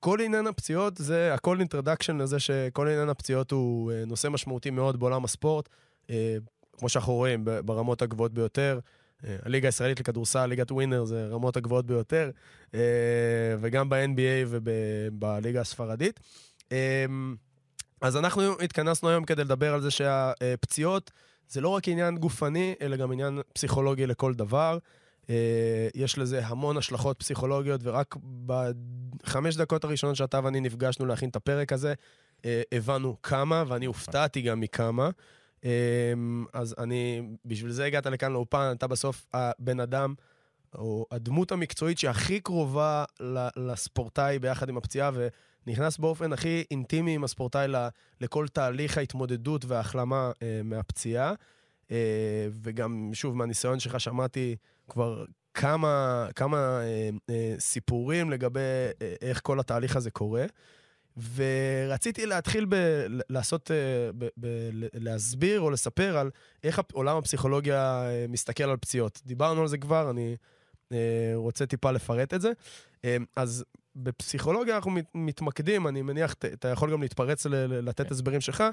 כל 0.00 0.20
עניין 0.20 0.46
הפציעות 0.46 0.96
זה, 0.96 1.34
הכל 1.34 1.60
introduction 1.60 2.16
לזה 2.16 2.38
שכל 2.38 2.88
עניין 2.88 3.08
הפציעות 3.08 3.50
הוא 3.50 3.92
נושא 4.06 4.28
משמעותי 4.28 4.70
מאוד 4.70 5.00
בעולם 5.00 5.24
הספורט. 5.24 5.68
כמו 6.78 6.88
שאנחנו 6.88 7.12
רואים, 7.12 7.44
ברמות 7.64 8.02
הגבוהות 8.02 8.34
ביותר. 8.34 8.80
אה, 9.26 9.36
הליגה 9.42 9.68
הישראלית 9.68 10.00
לכדורסל, 10.00 10.46
ליגת 10.46 10.72
ווינר, 10.72 11.04
זה 11.04 11.26
רמות 11.26 11.56
הגבוהות 11.56 11.86
ביותר, 11.86 12.30
אה, 12.74 12.80
וגם 13.60 13.88
ב-NBA 13.88 14.46
ובליגה 14.48 15.60
הספרדית. 15.60 16.20
אה, 16.72 17.04
אז 18.00 18.16
אנחנו 18.16 18.60
התכנסנו 18.60 19.08
היום 19.08 19.24
כדי 19.24 19.44
לדבר 19.44 19.74
על 19.74 19.80
זה 19.80 19.90
שהפציעות 19.90 21.10
זה 21.48 21.60
לא 21.60 21.68
רק 21.68 21.88
עניין 21.88 22.18
גופני, 22.18 22.74
אלא 22.80 22.96
גם 22.96 23.12
עניין 23.12 23.40
פסיכולוגי 23.52 24.06
לכל 24.06 24.34
דבר. 24.34 24.78
יש 25.94 26.18
לזה 26.18 26.46
המון 26.46 26.76
השלכות 26.76 27.18
פסיכולוגיות, 27.18 27.80
ורק 27.84 28.16
בחמש 28.46 29.56
דקות 29.56 29.84
הראשונות 29.84 30.16
שאתה 30.16 30.40
ואני 30.44 30.60
נפגשנו 30.60 31.06
להכין 31.06 31.28
את 31.28 31.36
הפרק 31.36 31.72
הזה, 31.72 31.94
הבנו 32.72 33.16
כמה, 33.22 33.64
ואני 33.68 33.86
הופתעתי 33.86 34.42
גם 34.42 34.60
מכמה. 34.60 35.10
אמ, 35.64 36.44
אז 36.52 36.74
אני, 36.78 37.22
בשביל 37.44 37.70
זה 37.70 37.84
הגעת 37.84 38.06
לכאן 38.06 38.32
לאופן, 38.32 38.72
אתה 38.76 38.86
בסוף 38.86 39.26
הבן 39.34 39.80
אדם, 39.80 40.14
או 40.74 41.06
הדמות 41.10 41.52
המקצועית 41.52 41.98
שהכי 41.98 42.40
קרובה 42.40 43.04
לספורטאי 43.56 44.38
ביחד 44.38 44.68
עם 44.68 44.76
הפציעה, 44.76 45.10
ונכנס 45.66 45.98
באופן 45.98 46.32
הכי 46.32 46.64
אינטימי 46.70 47.14
עם 47.14 47.24
הספורטאי 47.24 47.66
לכל 48.20 48.48
תהליך 48.48 48.98
ההתמודדות 48.98 49.64
וההחלמה 49.64 50.30
אה, 50.42 50.60
מהפציעה. 50.64 51.34
אה, 51.90 52.46
וגם, 52.62 53.10
שוב, 53.12 53.36
מהניסיון 53.36 53.80
שלך 53.80 54.00
שמעתי 54.00 54.56
כבר 54.88 55.24
כמה, 55.54 56.26
כמה 56.34 56.80
אה, 57.30 57.54
סיפורים 57.58 58.30
לגבי 58.30 58.60
איך 59.22 59.40
כל 59.42 59.60
התהליך 59.60 59.96
הזה 59.96 60.10
קורה. 60.10 60.44
ורציתי 61.16 62.26
להתחיל 62.26 62.66
ב- 62.68 63.06
לעשות, 63.30 63.70
אה, 63.70 63.76
ב- 64.18 64.28
ב- 64.40 64.70
להסביר 64.94 65.60
או 65.60 65.70
לספר 65.70 66.18
על 66.18 66.30
איך 66.64 66.80
עולם 66.92 67.16
הפסיכולוגיה 67.16 68.06
אה, 68.06 68.26
מסתכל 68.28 68.64
על 68.64 68.76
פציעות. 68.76 69.20
דיברנו 69.26 69.60
על 69.60 69.68
זה 69.68 69.78
כבר, 69.78 70.10
אני 70.10 70.36
אה, 70.92 71.32
רוצה 71.34 71.66
טיפה 71.66 71.90
לפרט 71.90 72.34
את 72.34 72.40
זה. 72.40 72.52
אז 73.36 73.64
בפסיכולוגיה 73.96 74.76
אנחנו 74.76 74.90
מתמקדים, 75.14 75.86
אני 75.86 76.02
מניח, 76.02 76.32
אתה 76.32 76.68
יכול 76.68 76.92
גם 76.92 77.02
להתפרץ 77.02 77.46
לתת 77.68 78.06
כן. 78.06 78.14
הסברים 78.14 78.40
שלך, 78.40 78.64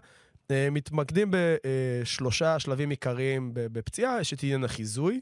מתמקדים 0.51 1.31
בשלושה 1.31 2.59
שלבים 2.59 2.89
עיקריים 2.89 3.51
בפציעה, 3.53 4.17
עניין 4.43 4.63
החיזוי, 4.63 5.21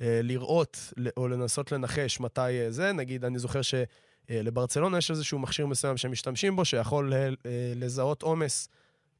לראות 0.00 0.92
או 1.16 1.28
לנסות 1.28 1.72
לנחש 1.72 2.20
מתי 2.20 2.70
זה, 2.70 2.92
נגיד, 2.92 3.24
אני 3.24 3.38
זוכר 3.38 3.62
ש... 3.62 3.74
אה, 4.32 4.42
לברצלונה 4.42 4.98
יש 4.98 5.10
איזשהו 5.10 5.38
מכשיר 5.38 5.66
מסוים 5.66 5.96
שהם 5.96 6.12
משתמשים 6.12 6.56
בו, 6.56 6.64
שיכול 6.64 7.12
אה, 7.14 7.28
לזהות 7.76 8.22
עומס, 8.22 8.68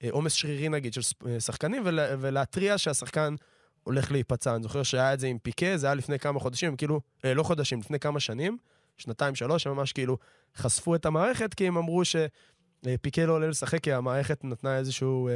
אה, 0.02 0.08
עומס 0.10 0.32
שרירי 0.32 0.68
נגיד 0.68 0.92
של 0.92 1.00
שחקנים, 1.38 1.82
ולהתריע 2.20 2.78
שהשחקן 2.78 3.34
הולך 3.82 4.12
להיפצע. 4.12 4.54
אני 4.54 4.62
זוכר 4.62 4.82
שהיה 4.82 5.14
את 5.14 5.20
זה 5.20 5.26
עם 5.26 5.38
פיקה, 5.38 5.76
זה 5.76 5.86
היה 5.86 5.94
לפני 5.94 6.18
כמה 6.18 6.40
חודשים, 6.40 6.76
כאילו, 6.76 7.00
לא 7.24 7.42
חודשים, 7.42 7.80
לפני 7.80 7.98
כמה 7.98 8.20
שנים, 8.20 8.56
שנתיים, 8.98 9.34
שלוש, 9.34 9.66
הם 9.66 9.76
ממש 9.76 9.92
כאילו 9.92 10.18
חשפו 10.56 10.94
את 10.94 11.06
המערכת, 11.06 11.54
כי 11.54 11.66
הם 11.66 11.76
אמרו 11.76 12.02
שפיקה 12.04 13.26
לא 13.26 13.32
עולה 13.32 13.48
לשחק, 13.48 13.80
כי 13.80 13.92
המערכת 13.92 14.44
נתנה 14.44 14.78
איזשהו... 14.78 15.28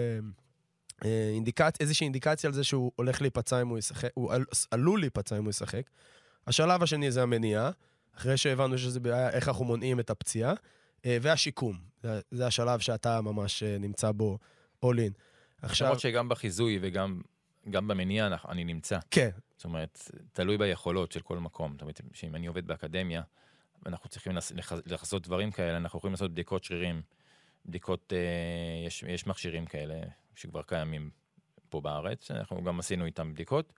אינדיקצ... 1.04 1.80
איזושהי 1.80 2.04
אינדיקציה 2.04 2.48
על 2.48 2.54
זה 2.54 2.64
שהוא 2.64 2.92
הולך 2.96 3.20
להיפצע 3.20 3.62
אם 3.62 3.68
הוא 3.68 3.78
ישחק, 3.78 4.08
הוא 4.14 4.32
עלול 4.70 5.00
להיפצע 5.00 5.38
אם 5.38 5.42
הוא 5.42 5.50
ישחק. 5.50 5.82
השלב 6.46 6.82
השני 6.82 7.10
זה 7.10 7.22
המניעה, 7.22 7.70
אחרי 8.16 8.36
שהבנו 8.36 8.78
שזה 8.78 9.00
בעיה, 9.00 9.30
איך 9.30 9.48
אנחנו 9.48 9.64
מונעים 9.64 10.00
את 10.00 10.10
הפציעה, 10.10 10.54
אה, 11.04 11.18
והשיקום. 11.22 11.78
זה, 12.02 12.20
זה 12.30 12.46
השלב 12.46 12.80
שאתה 12.80 13.20
ממש 13.20 13.62
אה, 13.62 13.78
נמצא 13.78 14.12
בו 14.12 14.38
all 14.84 14.88
in. 14.88 15.12
עכשיו... 15.62 15.86
למרות 15.86 16.00
שגם 16.00 16.28
בחיזוי 16.28 16.78
וגם 16.82 17.20
גם 17.70 17.88
במניעה 17.88 18.28
אני 18.48 18.64
נמצא. 18.64 18.98
כן. 19.10 19.30
זאת 19.56 19.64
אומרת, 19.64 20.10
תלוי 20.32 20.58
ביכולות 20.58 21.12
של 21.12 21.20
כל 21.20 21.38
מקום. 21.38 21.72
זאת 21.72 21.80
אומרת, 21.80 22.00
שאם 22.12 22.34
אני 22.34 22.46
עובד 22.46 22.66
באקדמיה, 22.66 23.22
ואנחנו 23.84 24.08
צריכים 24.08 24.32
לעשות 24.86 25.22
דברים 25.22 25.50
כאלה, 25.50 25.76
אנחנו 25.76 25.98
יכולים 25.98 26.12
לעשות 26.12 26.30
בדיקות 26.30 26.64
שרירים, 26.64 27.02
בדיקות, 27.66 28.12
אה, 28.12 28.86
יש, 28.86 29.02
יש 29.02 29.26
מכשירים 29.26 29.66
כאלה 29.66 29.94
שכבר 30.34 30.62
קיימים 30.62 31.10
פה 31.68 31.80
בארץ, 31.80 32.30
אנחנו 32.30 32.64
גם 32.64 32.78
עשינו 32.78 33.06
איתם 33.06 33.34
בדיקות, 33.34 33.72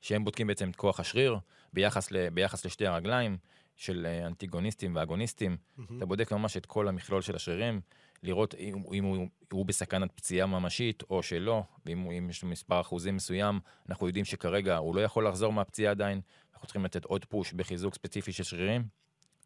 שהם 0.00 0.24
בודקים 0.24 0.46
בעצם 0.46 0.70
את 0.70 0.76
כוח 0.76 1.00
השריר 1.00 1.38
ביחס, 1.72 2.10
ל, 2.10 2.28
ביחס 2.28 2.66
לשתי 2.66 2.86
הרגליים, 2.86 3.36
של 3.76 4.06
אה, 4.06 4.26
אנטיגוניסטים 4.26 4.96
ואגוניסטים. 4.96 5.56
Mm-hmm. 5.56 5.82
אתה 5.96 6.06
בודק 6.06 6.32
ממש 6.32 6.56
את 6.56 6.66
כל 6.66 6.88
המכלול 6.88 7.22
של 7.22 7.36
השרירים, 7.36 7.80
לראות 8.22 8.54
אם, 8.54 8.82
אם 8.92 9.04
הוא, 9.04 9.26
הוא 9.52 9.66
בסכנת 9.66 10.12
פציעה 10.12 10.46
ממשית 10.46 11.02
או 11.10 11.22
שלא, 11.22 11.62
ואם 11.86 12.10
אם 12.10 12.30
יש 12.30 12.42
לו 12.42 12.48
מספר 12.48 12.80
אחוזים 12.80 13.16
מסוים, 13.16 13.60
אנחנו 13.88 14.06
יודעים 14.06 14.24
שכרגע 14.24 14.76
הוא 14.76 14.96
לא 14.96 15.00
יכול 15.00 15.28
לחזור 15.28 15.52
מהפציעה 15.52 15.90
עדיין, 15.90 16.20
אנחנו 16.52 16.66
צריכים 16.66 16.84
לתת 16.84 17.04
עוד 17.04 17.24
פוש 17.24 17.52
בחיזוק 17.52 17.94
ספציפי 17.94 18.32
של 18.32 18.44
שרירים, 18.44 18.84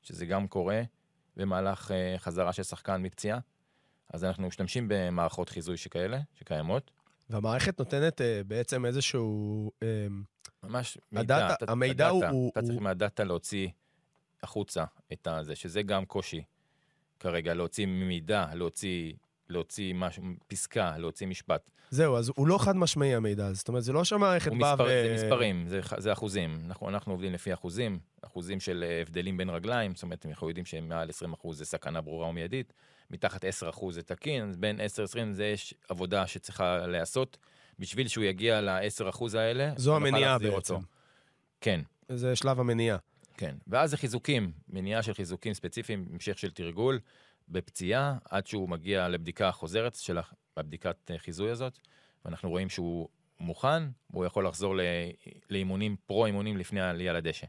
שזה 0.03 0.27
גם 0.27 0.49
קורה 0.49 0.83
במהלך 1.37 1.91
uh, 1.91 2.19
חזרה 2.19 2.53
של 2.53 2.63
שחקן 2.63 3.03
מפציעה. 3.03 3.39
אז 4.13 4.25
אנחנו 4.25 4.47
משתמשים 4.47 4.87
במערכות 4.89 5.49
חיזוי 5.49 5.77
שכאלה, 5.77 6.21
שקיימות. 6.35 6.91
והמערכת 7.31 7.79
נותנת 7.79 8.21
uh, 8.21 8.25
בעצם 8.47 8.87
איזשהו... 8.87 9.71
Uh, 9.81 9.85
ממש 10.63 10.99
מידע. 11.13 11.37
הדאטה, 11.37 11.65
אתה, 11.65 11.73
המידע 11.73 12.09
הדאטה, 12.09 12.31
הוא... 12.31 12.51
אתה 12.53 12.63
צריך 12.63 12.81
מהדאטה 12.81 13.25
להוציא 13.25 13.69
החוצה 14.43 14.85
את 15.13 15.27
הזה, 15.27 15.57
שזה 15.57 15.83
גם 15.83 16.05
קושי 16.05 16.43
כרגע, 17.21 17.55
להוציא 17.55 17.87
מידע, 17.87 18.47
להוציא, 18.55 19.13
להוציא 19.49 19.95
משהו, 19.95 20.23
פסקה, 20.49 20.99
להוציא 20.99 21.27
משפט. 21.27 21.71
זהו, 21.91 22.17
אז 22.17 22.33
הוא 22.37 22.49
לא 22.49 22.59
חד 22.59 22.77
משמעי 22.77 23.15
המידע 23.15 23.47
הזה, 23.47 23.59
זאת 23.59 23.69
אומרת, 23.69 23.83
זה 23.83 23.93
לא 23.93 24.05
שהמערכת 24.05 24.53
באה 24.53 24.73
מספר, 24.73 24.85
ו... 24.85 24.89
זה 24.89 25.15
מספרים, 25.15 25.69
זה, 25.69 25.81
זה 25.97 26.13
אחוזים. 26.13 26.61
אנחנו, 26.67 26.89
אנחנו 26.89 27.13
עובדים 27.13 27.33
לפי 27.33 27.55
אחוזים, 27.55 27.99
אחוזים 28.23 28.61
של 28.61 28.85
הבדלים 29.03 29.37
בין 29.37 29.51
רגליים, 29.51 29.95
זאת 29.95 30.03
אומרת, 30.03 30.27
אנחנו 30.27 30.49
יודעים 30.49 30.67
שמעל 30.67 31.09
20 31.09 31.33
אחוז 31.33 31.59
זה 31.59 31.65
סכנה 31.65 32.01
ברורה 32.01 32.29
ומיידית, 32.29 32.73
מתחת 33.11 33.45
10 33.45 33.69
אחוז 33.69 33.95
זה 33.95 34.03
תקין, 34.03 34.49
אז 34.49 34.57
בין 34.57 34.81
10-20 34.81 34.83
זה 35.33 35.45
יש 35.45 35.75
עבודה 35.89 36.27
שצריכה 36.27 36.87
להיעשות, 36.87 37.39
בשביל 37.79 38.09
שהוא 38.09 38.25
יגיע 38.25 38.61
ל-10 38.61 39.09
אחוז 39.09 39.35
האלה. 39.35 39.73
זו 39.77 39.97
המניעה 39.97 40.39
בעצם. 40.39 40.55
אותו. 40.55 40.81
כן. 41.61 41.81
זה 42.09 42.37
שלב 42.37 42.61
המניעה. 42.61 42.97
כן, 43.39 43.57
ואז 43.67 43.91
זה 43.91 43.97
חיזוקים, 43.97 44.53
מניעה 44.69 45.03
של 45.03 45.15
חיזוקים 45.15 45.55
ספציפיים, 45.55 46.09
המשך 46.13 46.39
של 46.39 46.51
תרגול 46.51 47.01
בפציעה, 47.49 48.19
עד 48.31 48.47
שהוא 48.47 48.69
מגיע 48.69 49.09
לבדיקה 49.09 49.53
חוזרת 49.53 49.95
של 49.95 50.19
הבדיקת 50.57 51.11
אה, 51.11 51.19
חיזוי 51.19 51.51
הזאת, 51.51 51.79
ואנחנו 52.25 52.51
רואים 52.51 52.69
שהוא 52.69 53.09
מוכן, 53.41 53.83
והוא 54.11 54.25
יכול 54.25 54.47
לחזור 54.47 54.75
לאימונים, 55.51 55.97
פרו-אימונים 56.07 56.57
לפני 56.57 56.81
העלייה 56.81 57.13
לדשא. 57.13 57.47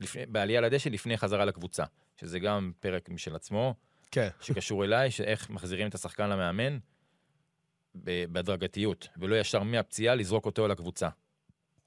לפני, 0.00 0.26
בעלייה 0.26 0.60
לדשא 0.60 0.88
לפני 0.88 1.16
חזרה 1.16 1.44
לקבוצה, 1.44 1.84
שזה 2.16 2.38
גם 2.38 2.72
פרק 2.80 3.08
משל 3.08 3.36
עצמו, 3.36 3.74
כן. 4.10 4.28
שקשור 4.40 4.84
אליי, 4.84 5.10
שאיך 5.10 5.50
מחזירים 5.50 5.88
את 5.88 5.94
השחקן 5.94 6.30
למאמן 6.30 6.78
בהדרגתיות, 7.94 9.08
ולא 9.16 9.36
ישר 9.36 9.62
מהפציעה 9.62 10.14
לזרוק 10.14 10.46
אותו 10.46 10.68
לקבוצה, 10.68 11.08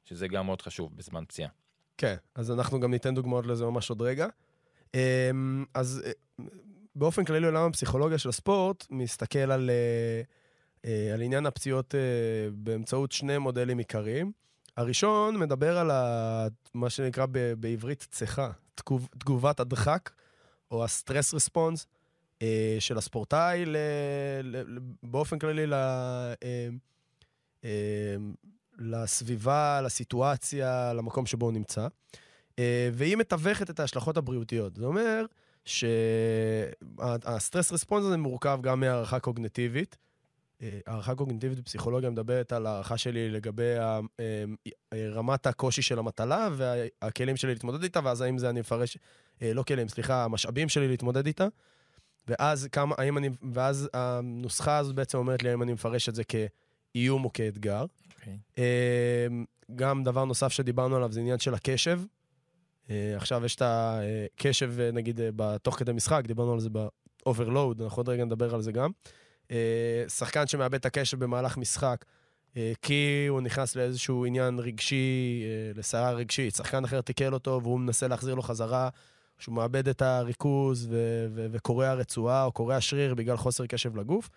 שזה 0.05 0.27
גם 0.27 0.45
מאוד 0.45 0.61
חשוב 0.61 0.97
בזמן 0.97 1.23
פציעה. 1.25 1.49
כן, 1.97 2.15
אז 2.35 2.51
אנחנו 2.51 2.79
גם 2.79 2.91
ניתן 2.91 3.15
דוגמאות 3.15 3.45
לזה 3.45 3.65
ממש 3.65 3.89
עוד 3.89 4.01
רגע. 4.01 4.27
אמ, 4.93 5.65
אז 5.73 6.01
אה, 6.05 6.11
באופן 6.95 7.25
כללי 7.25 7.45
עולם 7.45 7.69
הפסיכולוגיה 7.69 8.17
של 8.17 8.29
הספורט 8.29 8.85
מסתכל 8.89 9.51
על, 9.51 9.69
אה, 9.69 10.21
אה, 10.85 11.13
על 11.13 11.21
עניין 11.21 11.45
הפציעות 11.45 11.95
באמצעות 12.53 13.11
שני 13.11 13.37
מודלים 13.37 13.77
עיקריים. 13.77 14.31
הראשון 14.77 15.37
מדבר 15.37 15.77
על 15.77 15.91
ה, 15.91 16.47
מה 16.73 16.89
שנקרא 16.89 17.25
ב, 17.31 17.53
בעברית 17.53 18.07
צחה, 18.11 18.51
תגוב, 18.75 19.07
תגובת 19.17 19.59
הדחק, 19.59 20.09
או 20.71 20.83
ה 20.83 20.90
stress 20.90 21.33
response 21.33 21.87
של 22.79 22.97
הספורטאי 22.97 23.65
ל, 23.65 23.77
ל, 24.43 24.79
באופן 25.03 25.39
כללי 25.39 25.67
ל, 25.67 25.73
לסביבה, 28.77 29.81
לסיטואציה, 29.81 30.93
למקום 30.93 31.25
שבו 31.25 31.45
הוא 31.45 31.53
נמצא. 31.53 31.87
אה, 32.59 32.89
והיא 32.93 33.17
מתווכת 33.17 33.69
את 33.69 33.79
ההשלכות 33.79 34.17
הבריאותיות. 34.17 34.75
זה 34.75 34.85
אומר 34.85 35.25
שה 35.65 36.34
stress 36.34 37.71
response 37.71 38.05
הזה 38.05 38.17
מורכב 38.17 38.59
גם 38.61 38.79
מהערכה 38.79 39.19
קוגניטיבית. 39.19 39.97
אה, 40.61 40.79
הערכה 40.87 41.15
קוגנטיבית 41.15 41.59
בפסיכולוגיה 41.59 42.09
מדברת 42.09 42.53
על 42.53 42.65
הערכה 42.65 42.97
שלי 42.97 43.29
לגבי 43.29 43.75
אה, 44.19 44.43
רמת 45.11 45.47
הקושי 45.47 45.81
של 45.81 45.99
המטלה 45.99 46.49
והכלים 46.53 47.37
שלי 47.37 47.53
להתמודד 47.53 47.83
איתה, 47.83 47.99
ואז 48.03 48.21
האם 48.21 48.37
זה 48.37 48.49
אני 48.49 48.59
מפרש, 48.59 48.97
לא 49.41 49.63
כלים, 49.63 49.87
סליחה, 49.87 50.23
המשאבים 50.23 50.69
שלי 50.69 50.87
להתמודד 50.87 51.27
איתה. 51.27 51.47
ואז 52.27 52.67
כמה, 52.71 52.95
האם 52.97 53.17
אני, 53.17 53.29
ואז 53.53 53.89
הנוסחה 53.93 54.77
הזאת 54.77 54.95
בעצם 54.95 55.17
אומרת 55.17 55.43
לי 55.43 55.49
האם 55.49 55.63
אני 55.63 55.73
מפרש 55.73 56.09
את 56.09 56.15
זה 56.15 56.23
כאיום 56.23 57.25
או 57.25 57.33
כאתגר. 57.33 57.85
אוקיי. 58.23 58.37
אה, 58.57 59.27
גם 59.75 60.03
דבר 60.03 60.25
נוסף 60.25 60.51
שדיברנו 60.51 60.95
עליו 60.95 61.11
זה 61.11 61.19
עניין 61.19 61.39
של 61.39 61.53
הקשב. 61.53 62.01
אה, 62.89 63.13
עכשיו 63.15 63.45
יש 63.45 63.55
את 63.55 63.61
הקשב, 63.65 64.79
אה, 64.79 64.91
נגיד, 64.91 65.21
אה, 65.21 65.29
בתוך 65.35 65.79
כדי 65.79 65.91
משחק, 65.91 66.23
דיברנו 66.27 66.53
על 66.53 66.59
זה 66.59 66.69
ב-overload, 66.69 67.83
אנחנו 67.83 67.99
עוד 67.99 68.09
רגע 68.09 68.25
נדבר 68.25 68.55
על 68.55 68.61
זה 68.61 68.71
גם. 68.71 68.91
שחקן 70.07 70.47
שמאבד 70.47 70.73
את 70.75 70.85
הקשב 70.85 71.19
במהלך 71.19 71.57
משחק, 71.57 72.05
כי 72.81 73.25
הוא 73.29 73.41
נכנס 73.41 73.75
לאיזשהו 73.75 74.25
עניין 74.25 74.59
רגשי, 74.59 75.43
לסערה 75.75 76.11
רגשית, 76.11 76.55
שחקן 76.55 76.83
אחר 76.83 77.01
תיקל 77.01 77.33
אותו 77.33 77.59
והוא 77.63 77.79
מנסה 77.79 78.07
להחזיר 78.07 78.35
לו 78.35 78.41
חזרה, 78.41 78.89
שהוא 79.39 79.55
מאבד 79.55 79.87
את 79.87 80.01
הריכוז 80.01 80.87
וקורע 81.51 81.93
רצועה 81.93 82.43
או 82.43 82.51
קורע 82.51 82.81
שריר 82.81 83.15
בגלל 83.15 83.37
חוסר 83.37 83.65
קשב 83.65 83.97
לגוף. 83.97 84.29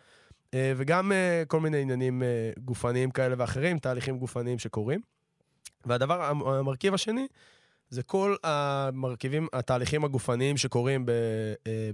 אה, 0.54 0.72
וגם 0.76 1.12
אה, 1.12 1.42
כל 1.48 1.60
מיני 1.60 1.82
עניינים 1.82 2.22
אה, 2.22 2.50
גופניים 2.58 3.10
כאלה 3.10 3.34
ואחרים, 3.38 3.78
תהליכים 3.78 4.18
גופניים 4.18 4.58
שקורים. 4.58 5.00
והדבר, 5.84 6.22
המ- 6.22 6.42
המרכיב 6.42 6.94
השני, 6.94 7.26
זה 7.88 8.02
כל 8.02 8.36
המרכיבים, 8.44 9.48
התהליכים 9.52 10.04
הגופניים 10.04 10.56
שקורים 10.56 11.06
ב, 11.06 11.12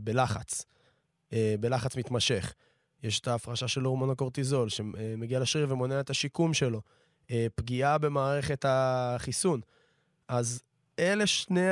בלחץ, 0.00 0.64
בלחץ 1.60 1.96
מתמשך. 1.96 2.54
יש 3.02 3.20
את 3.20 3.28
ההפרשה 3.28 3.68
של 3.68 3.80
הורמון 3.82 4.10
הקורטיזול, 4.10 4.68
שמגיע 4.68 5.40
לשריר 5.40 5.66
ומונע 5.72 6.00
את 6.00 6.10
השיקום 6.10 6.54
שלו. 6.54 6.80
פגיעה 7.54 7.98
במערכת 7.98 8.64
החיסון. 8.68 9.60
אז 10.28 10.62
אלה 10.98 11.26
שני 11.26 11.68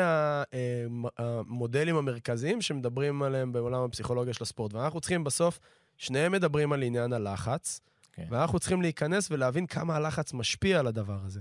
המודלים 1.18 1.96
המרכזיים 1.96 2.60
שמדברים 2.62 3.22
עליהם 3.22 3.52
בעולם 3.52 3.82
הפסיכולוגיה 3.82 4.34
של 4.34 4.44
הספורט. 4.44 4.74
ואנחנו 4.74 5.00
צריכים 5.00 5.24
בסוף, 5.24 5.58
שניהם 6.00 6.32
מדברים 6.32 6.72
על 6.72 6.82
עניין 6.82 7.12
הלחץ, 7.12 7.80
כן. 8.12 8.24
ואנחנו 8.30 8.58
צריכים 8.58 8.82
להיכנס 8.82 9.30
ולהבין 9.30 9.66
כמה 9.66 9.96
הלחץ 9.96 10.32
משפיע 10.32 10.78
על 10.78 10.86
הדבר 10.86 11.18
הזה. 11.24 11.40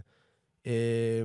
אה, 0.68 1.22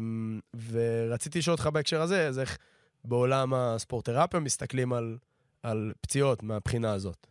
ורציתי 0.71 1.39
לשאול 1.39 1.53
אותך 1.53 1.67
בהקשר 1.67 2.01
הזה, 2.01 2.29
אז 2.29 2.39
איך 2.39 2.59
בעולם 3.05 3.55
הספורט-תרפיה 3.55 4.41
מסתכלים 4.41 4.93
על, 4.93 5.19
על 5.63 5.93
פציעות 6.01 6.43
מהבחינה 6.43 6.93
הזאת? 6.93 7.27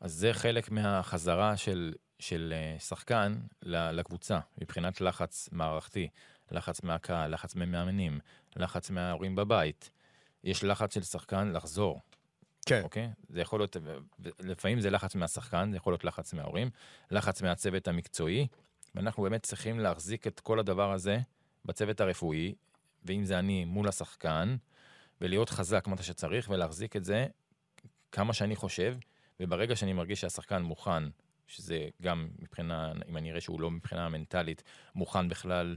אז 0.00 0.12
זה 0.12 0.32
חלק 0.32 0.70
מהחזרה 0.70 1.56
של, 1.56 1.92
של 2.18 2.54
אה, 2.56 2.78
שחקן 2.78 3.34
לקבוצה, 3.62 4.38
מבחינת 4.60 5.00
לחץ 5.00 5.48
מערכתי, 5.52 6.08
לחץ 6.50 6.82
מהקהל, 6.82 7.34
לחץ 7.34 7.54
ממאמנים, 7.54 8.18
לחץ 8.56 8.90
מההורים 8.90 9.36
בבית. 9.36 9.90
יש 10.44 10.64
לחץ 10.64 10.94
של 10.94 11.02
שחקן 11.02 11.52
לחזור, 11.52 12.00
כן. 12.66 12.80
אוקיי? 12.84 13.10
זה 13.28 13.40
יכול 13.40 13.60
להיות, 13.60 13.76
לפעמים 14.40 14.80
זה 14.80 14.90
לחץ 14.90 15.14
מהשחקן, 15.14 15.68
זה 15.70 15.76
יכול 15.76 15.92
להיות 15.92 16.04
לחץ 16.04 16.34
מההורים, 16.34 16.70
לחץ 17.10 17.42
מהצוות 17.42 17.88
המקצועי, 17.88 18.46
ואנחנו 18.94 19.22
באמת 19.22 19.42
צריכים 19.42 19.80
להחזיק 19.80 20.26
את 20.26 20.40
כל 20.40 20.58
הדבר 20.58 20.92
הזה 20.92 21.18
בצוות 21.64 22.00
הרפואי, 22.00 22.54
ואם 23.04 23.24
זה 23.24 23.38
אני 23.38 23.64
מול 23.64 23.88
השחקן, 23.88 24.56
ולהיות 25.20 25.50
חזק 25.50 25.84
כמו 25.84 25.96
שצריך, 26.02 26.50
ולהחזיק 26.50 26.96
את 26.96 27.04
זה 27.04 27.26
כמה 28.12 28.32
שאני 28.32 28.56
חושב, 28.56 28.96
וברגע 29.40 29.76
שאני 29.76 29.92
מרגיש 29.92 30.20
שהשחקן 30.20 30.62
מוכן, 30.62 31.02
שזה 31.46 31.88
גם 32.02 32.28
מבחינה, 32.38 32.92
אם 33.08 33.16
אני 33.16 33.30
אראה 33.30 33.40
שהוא 33.40 33.60
לא 33.60 33.70
מבחינה 33.70 34.08
מנטלית, 34.08 34.62
מוכן 34.94 35.28
בכלל 35.28 35.76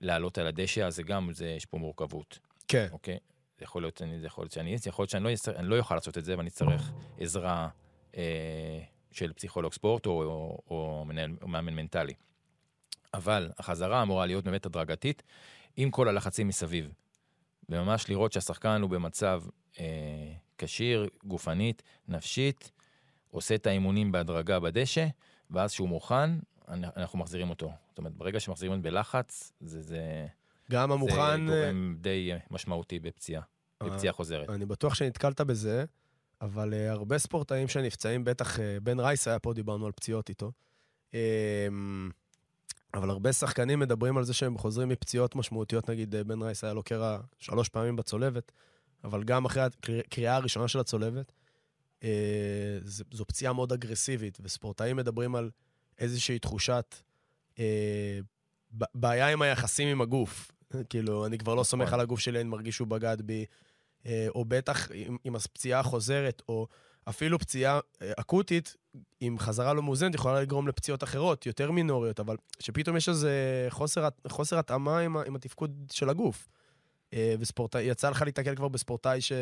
לעלות 0.00 0.38
על 0.38 0.46
הדשא, 0.46 0.86
אז 0.86 0.96
זה 0.96 1.02
גם, 1.02 1.32
זה, 1.32 1.46
יש 1.46 1.66
פה 1.66 1.78
מורכבות, 1.78 2.38
כן. 2.68 2.88
אוקיי? 2.92 3.18
יכול 3.62 3.82
להיות, 3.82 4.02
אני- 4.02 4.20
זה 4.20 4.26
יכול 4.26 4.42
להיות 4.42 4.52
שאני, 4.52 4.76
יכול 4.86 5.02
להיות 5.02 5.10
שאני 5.10 5.24
לא, 5.24 5.30
אני 5.56 5.68
לא 5.68 5.78
אוכל 5.78 5.94
לעשות 5.94 6.18
את 6.18 6.24
זה, 6.24 6.38
ואני 6.38 6.48
אצטרך 6.48 6.90
עזרה 7.18 7.68
אה, 8.16 8.80
של 9.12 9.32
פסיכולוג 9.32 9.72
ספורט 9.72 10.06
או, 10.06 10.22
או, 10.22 10.58
או, 10.70 11.04
מנהל, 11.04 11.36
או 11.42 11.48
מאמן 11.48 11.74
מנטלי. 11.74 12.14
אבל 13.14 13.50
החזרה 13.58 14.02
אמורה 14.02 14.26
להיות 14.26 14.44
באמת 14.44 14.66
הדרגתית, 14.66 15.22
עם 15.76 15.90
כל 15.90 16.08
הלחצים 16.08 16.48
מסביב. 16.48 16.92
וממש 17.68 18.08
לראות 18.10 18.32
שהשחקן 18.32 18.82
הוא 18.82 18.90
במצב 18.90 19.42
אה, 19.80 19.84
כשיר, 20.58 21.08
גופנית, 21.24 21.82
נפשית, 22.08 22.70
עושה 23.30 23.54
את 23.54 23.66
האימונים 23.66 24.12
בהדרגה 24.12 24.60
בדשא, 24.60 25.06
ואז 25.50 25.72
כשהוא 25.72 25.88
מוכן, 25.88 26.30
אנ- 26.68 26.84
אנחנו 26.96 27.18
מחזירים 27.18 27.50
אותו. 27.50 27.72
זאת 27.88 27.98
אומרת, 27.98 28.12
ברגע 28.12 28.40
שמחזירים 28.40 28.72
אותו 28.72 28.82
בלחץ, 28.82 29.52
זה, 29.60 29.82
זה, 29.82 30.26
גם 30.70 30.92
המוכן... 30.92 31.46
זה 31.46 31.54
גורם 31.54 31.96
די 32.00 32.32
אה, 32.32 32.38
משמעותי 32.50 32.98
בפציעה, 32.98 33.42
אה, 33.82 33.88
בפציעה 33.88 34.12
חוזרת. 34.12 34.50
אני 34.50 34.66
בטוח 34.66 34.94
שנתקלת 34.94 35.40
בזה, 35.40 35.84
אבל 36.40 36.72
uh, 36.72 36.92
הרבה 36.92 37.18
ספורטאים 37.18 37.68
שנפצעים, 37.68 38.24
בטח 38.24 38.58
בן 38.82 39.00
רייס 39.00 39.28
היה 39.28 39.38
פה, 39.38 39.54
דיברנו 39.54 39.86
על 39.86 39.92
פציעות 39.92 40.28
איתו. 40.28 40.52
Um, 41.10 41.14
אבל 42.94 43.10
הרבה 43.10 43.32
שחקנים 43.32 43.78
מדברים 43.78 44.16
על 44.16 44.24
זה 44.24 44.34
שהם 44.34 44.58
חוזרים 44.58 44.88
מפציעות 44.88 45.36
משמעותיות, 45.36 45.90
נגיד 45.90 46.14
בן 46.16 46.42
רייס 46.42 46.64
היה 46.64 46.72
לו 46.72 46.82
קרע 46.82 47.18
שלוש 47.38 47.68
פעמים 47.68 47.96
בצולבת, 47.96 48.52
אבל 49.04 49.24
גם 49.24 49.44
אחרי 49.44 49.62
הקריאה 49.62 50.36
הראשונה 50.36 50.68
של 50.68 50.80
הצולבת, 50.80 51.32
זו, 52.84 53.24
פציעה 53.26 53.52
מאוד 53.52 53.72
אגרסיבית, 53.72 54.38
וספורטאים 54.42 54.96
מדברים 54.96 55.34
על 55.34 55.50
איזושהי 55.98 56.38
תחושת 56.38 56.94
בעיה 58.94 59.28
עם 59.28 59.42
היחסים 59.42 59.88
עם 59.88 60.00
הגוף. 60.00 60.50
כאילו, 60.90 61.26
אני 61.26 61.38
כבר 61.38 61.54
לא 61.54 61.62
סומך 61.64 61.86
נכון. 61.86 61.94
על 61.94 62.00
הגוף 62.00 62.20
שלי, 62.20 62.40
אני 62.40 62.48
מרגיש 62.48 62.76
שהוא 62.76 62.88
בגד 62.88 63.22
בי. 63.22 63.44
אה, 64.06 64.26
או 64.28 64.44
בטח 64.44 64.88
עם 65.24 65.36
הפציעה 65.36 65.80
החוזרת, 65.80 66.42
או 66.48 66.66
אפילו 67.08 67.38
פציעה 67.38 67.80
אה, 68.02 68.12
אקוטית, 68.16 68.76
עם 69.20 69.38
חזרה 69.38 69.72
לא 69.72 69.82
מאוזנת, 69.82 70.14
יכולה 70.14 70.40
לגרום 70.40 70.68
לפציעות 70.68 71.02
אחרות, 71.02 71.46
יותר 71.46 71.70
מינוריות, 71.70 72.20
אבל 72.20 72.36
שפתאום 72.60 72.96
יש 72.96 73.08
איזה 73.08 73.66
חוסר, 73.70 74.08
חוסר 74.28 74.58
התאמה 74.58 74.98
עם, 74.98 75.16
עם 75.16 75.36
התפקוד 75.36 75.84
של 75.92 76.08
הגוף. 76.08 76.48
אה, 77.12 77.34
וספורטאי, 77.38 77.82
יצא 77.82 78.10
לך 78.10 78.22
להתקל 78.22 78.54
כבר 78.54 78.68
בספורטאי 78.68 79.20
ש, 79.20 79.32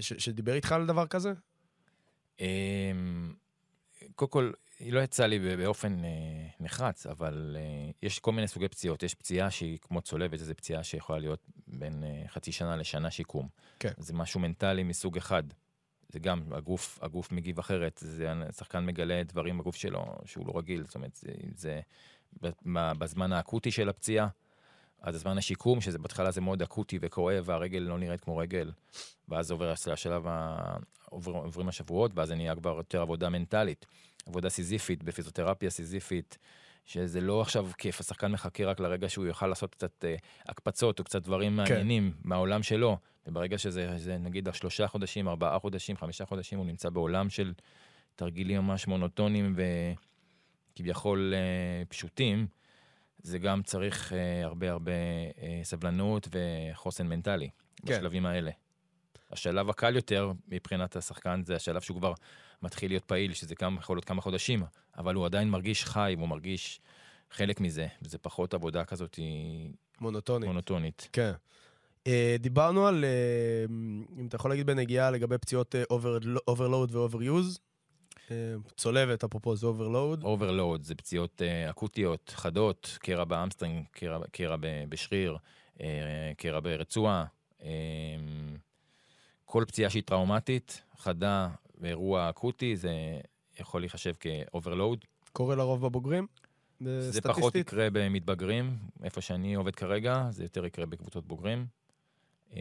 ש, 0.00 0.12
שדיבר 0.12 0.54
איתך 0.54 0.72
על 0.72 0.86
דבר 0.86 1.06
כזה? 1.06 1.32
אמ, 2.40 3.34
קודם 4.14 4.30
כל, 4.30 4.50
היא 4.78 4.92
לא 4.92 5.00
יצאה 5.00 5.26
לי 5.26 5.56
באופן 5.56 6.04
אה, 6.04 6.10
נחרץ, 6.60 7.06
אבל 7.06 7.56
אה, 7.58 7.90
יש 8.02 8.18
כל 8.18 8.32
מיני 8.32 8.48
סוגי 8.48 8.68
פציעות. 8.68 9.02
יש 9.02 9.14
פציעה 9.14 9.50
שהיא 9.50 9.78
כמו 9.82 10.00
צולבת, 10.00 10.38
זו 10.38 10.54
פציעה 10.54 10.82
שיכולה 10.84 11.18
להיות 11.18 11.40
בין 11.66 12.04
אה, 12.04 12.28
חצי 12.28 12.52
שנה 12.52 12.76
לשנה 12.76 13.10
שיקום. 13.10 13.48
כן. 13.78 13.92
זה 13.98 14.12
משהו 14.12 14.40
מנטלי 14.40 14.82
מסוג 14.82 15.16
אחד. 15.16 15.42
זה 16.08 16.18
גם, 16.18 16.42
הגוף, 16.52 16.98
הגוף 17.02 17.32
מגיב 17.32 17.58
אחרת, 17.58 18.00
זה 18.04 18.32
השחקן 18.48 18.86
מגלה 18.86 19.22
דברים 19.22 19.58
בגוף 19.58 19.76
שלו 19.76 20.04
שהוא 20.24 20.46
לא 20.46 20.58
רגיל, 20.58 20.84
זאת 20.84 20.94
אומרת, 20.94 21.14
זה, 21.14 21.32
זה 21.54 21.80
בזמן 22.98 23.32
האקוטי 23.32 23.70
של 23.70 23.88
הפציעה, 23.88 24.28
אז 25.00 25.14
בזמן 25.14 25.38
השיקום, 25.38 25.80
שזה 25.80 25.98
בהתחלה 25.98 26.30
זה 26.30 26.40
מאוד 26.40 26.62
אקוטי 26.62 26.98
וכואב, 27.02 27.44
והרגל 27.46 27.78
לא 27.78 27.98
נראית 27.98 28.20
כמו 28.20 28.36
רגל, 28.36 28.72
ואז 29.28 29.50
עובר 29.50 29.72
לשלב, 29.86 30.26
ה... 30.26 30.76
עובר, 31.10 31.32
עוברים 31.32 31.68
השבועות, 31.68 32.12
ואז 32.14 32.28
זה 32.28 32.34
נהיה 32.34 32.54
כבר 32.54 32.76
יותר 32.76 33.00
עבודה 33.00 33.28
מנטלית, 33.28 33.86
עבודה 34.26 34.48
סיזיפית, 34.48 35.02
בפיזיותרפיה 35.02 35.70
סיזיפית, 35.70 36.38
שזה 36.84 37.20
לא 37.20 37.40
עכשיו 37.40 37.68
כיף, 37.78 38.00
השחקן 38.00 38.32
מחכה 38.32 38.64
רק 38.64 38.80
לרגע 38.80 39.08
שהוא 39.08 39.26
יוכל 39.26 39.46
לעשות 39.46 39.70
קצת 39.70 40.04
אה, 40.04 40.16
הקפצות 40.46 40.98
או 40.98 41.04
קצת 41.04 41.22
דברים 41.22 41.56
מעניינים 41.56 42.12
מהעולם 42.24 42.62
שלו, 42.62 42.98
וברגע 43.26 43.58
שזה 43.58 43.88
זה, 43.96 44.18
נגיד 44.18 44.48
שלושה 44.52 44.86
חודשים, 44.86 45.28
ארבעה 45.28 45.58
חודשים, 45.58 45.96
חמישה 45.96 46.26
חודשים, 46.26 46.58
הוא 46.58 46.66
נמצא 46.66 46.90
בעולם 46.90 47.30
של 47.30 47.52
תרגילים 48.16 48.60
ממש 48.60 48.86
מונוטונים 48.86 49.56
וכביכול 50.74 51.34
אה, 51.34 51.84
פשוטים, 51.88 52.46
זה 53.22 53.38
גם 53.38 53.62
צריך 53.62 54.12
אה, 54.12 54.44
הרבה 54.44 54.70
הרבה 54.70 54.92
אה, 55.42 55.60
סבלנות 55.62 56.28
וחוסן 56.30 57.06
מנטלי 57.06 57.50
כן. 57.76 57.86
בשלבים 57.86 58.26
האלה. 58.26 58.50
השלב 59.30 59.70
הקל 59.70 59.96
יותר 59.96 60.32
מבחינת 60.48 60.96
השחקן 60.96 61.42
זה 61.44 61.56
השלב 61.56 61.80
שהוא 61.80 61.98
כבר 61.98 62.14
מתחיל 62.62 62.90
להיות 62.90 63.04
פעיל, 63.04 63.34
שזה 63.34 63.54
גם 63.62 63.76
יכול 63.80 63.96
להיות 63.96 64.04
כמה 64.04 64.22
חודשים, 64.22 64.62
אבל 64.98 65.14
הוא 65.14 65.26
עדיין 65.26 65.50
מרגיש 65.50 65.84
חי 65.84 66.14
והוא 66.18 66.28
מרגיש 66.28 66.80
חלק 67.30 67.60
מזה, 67.60 67.86
וזה 68.02 68.18
פחות 68.18 68.54
עבודה 68.54 68.84
כזאת 68.84 69.14
היא 69.14 69.70
מונוטוני. 70.00 70.46
מונוטונית. 70.46 71.08
כן. 71.12 71.32
אה, 72.06 72.36
דיברנו 72.38 72.86
על, 72.86 73.04
אה, 73.04 73.64
אם 74.20 74.26
אתה 74.26 74.36
יכול 74.36 74.50
להגיד 74.50 74.66
בנגיעה 74.66 75.10
לגבי 75.10 75.38
פציעות 75.38 75.74
אה, 75.74 75.82
over- 75.82 76.50
overload 76.50 76.90
ו- 76.92 77.05
overuse. 77.05 77.58
צולבת, 78.76 79.24
אפרופו, 79.24 79.56
זה 79.56 79.66
overload. 79.66 80.24
אוברלואוד 80.24 80.82
זה 80.82 80.94
פציעות 80.94 81.42
אה, 81.42 81.70
אקוטיות, 81.70 82.32
חדות, 82.36 82.98
קרע 83.00 83.24
ב 83.24 83.29
hamstring, 83.29 83.84
קרע, 84.32 84.56
בשריר, 84.88 85.36
אה, 85.80 85.86
קרע 86.36 86.60
ברצועה. 86.60 87.24
אה, 87.62 87.68
כל 89.44 89.64
פציעה 89.68 89.90
שהיא 89.90 90.02
טראומטית, 90.06 90.82
חדה 90.98 91.48
ואירוע 91.78 92.30
אקוטי, 92.30 92.76
זה 92.76 92.92
יכול 93.60 93.82
להיחשב 93.82 94.12
כאוברלואוד. 94.20 95.04
קורה 95.32 95.56
לרוב 95.56 95.86
בבוגרים. 95.86 96.26
זה 96.80 97.12
סטטיסטית. 97.12 97.36
פחות 97.36 97.54
יקרה 97.54 97.88
במתבגרים, 97.92 98.76
איפה 99.04 99.20
שאני 99.20 99.54
עובד 99.54 99.74
כרגע, 99.74 100.26
זה 100.30 100.42
יותר 100.42 100.66
יקרה 100.66 100.86
בקבוצות 100.86 101.26
בוגרים. 101.26 101.66
אמ, 102.52 102.60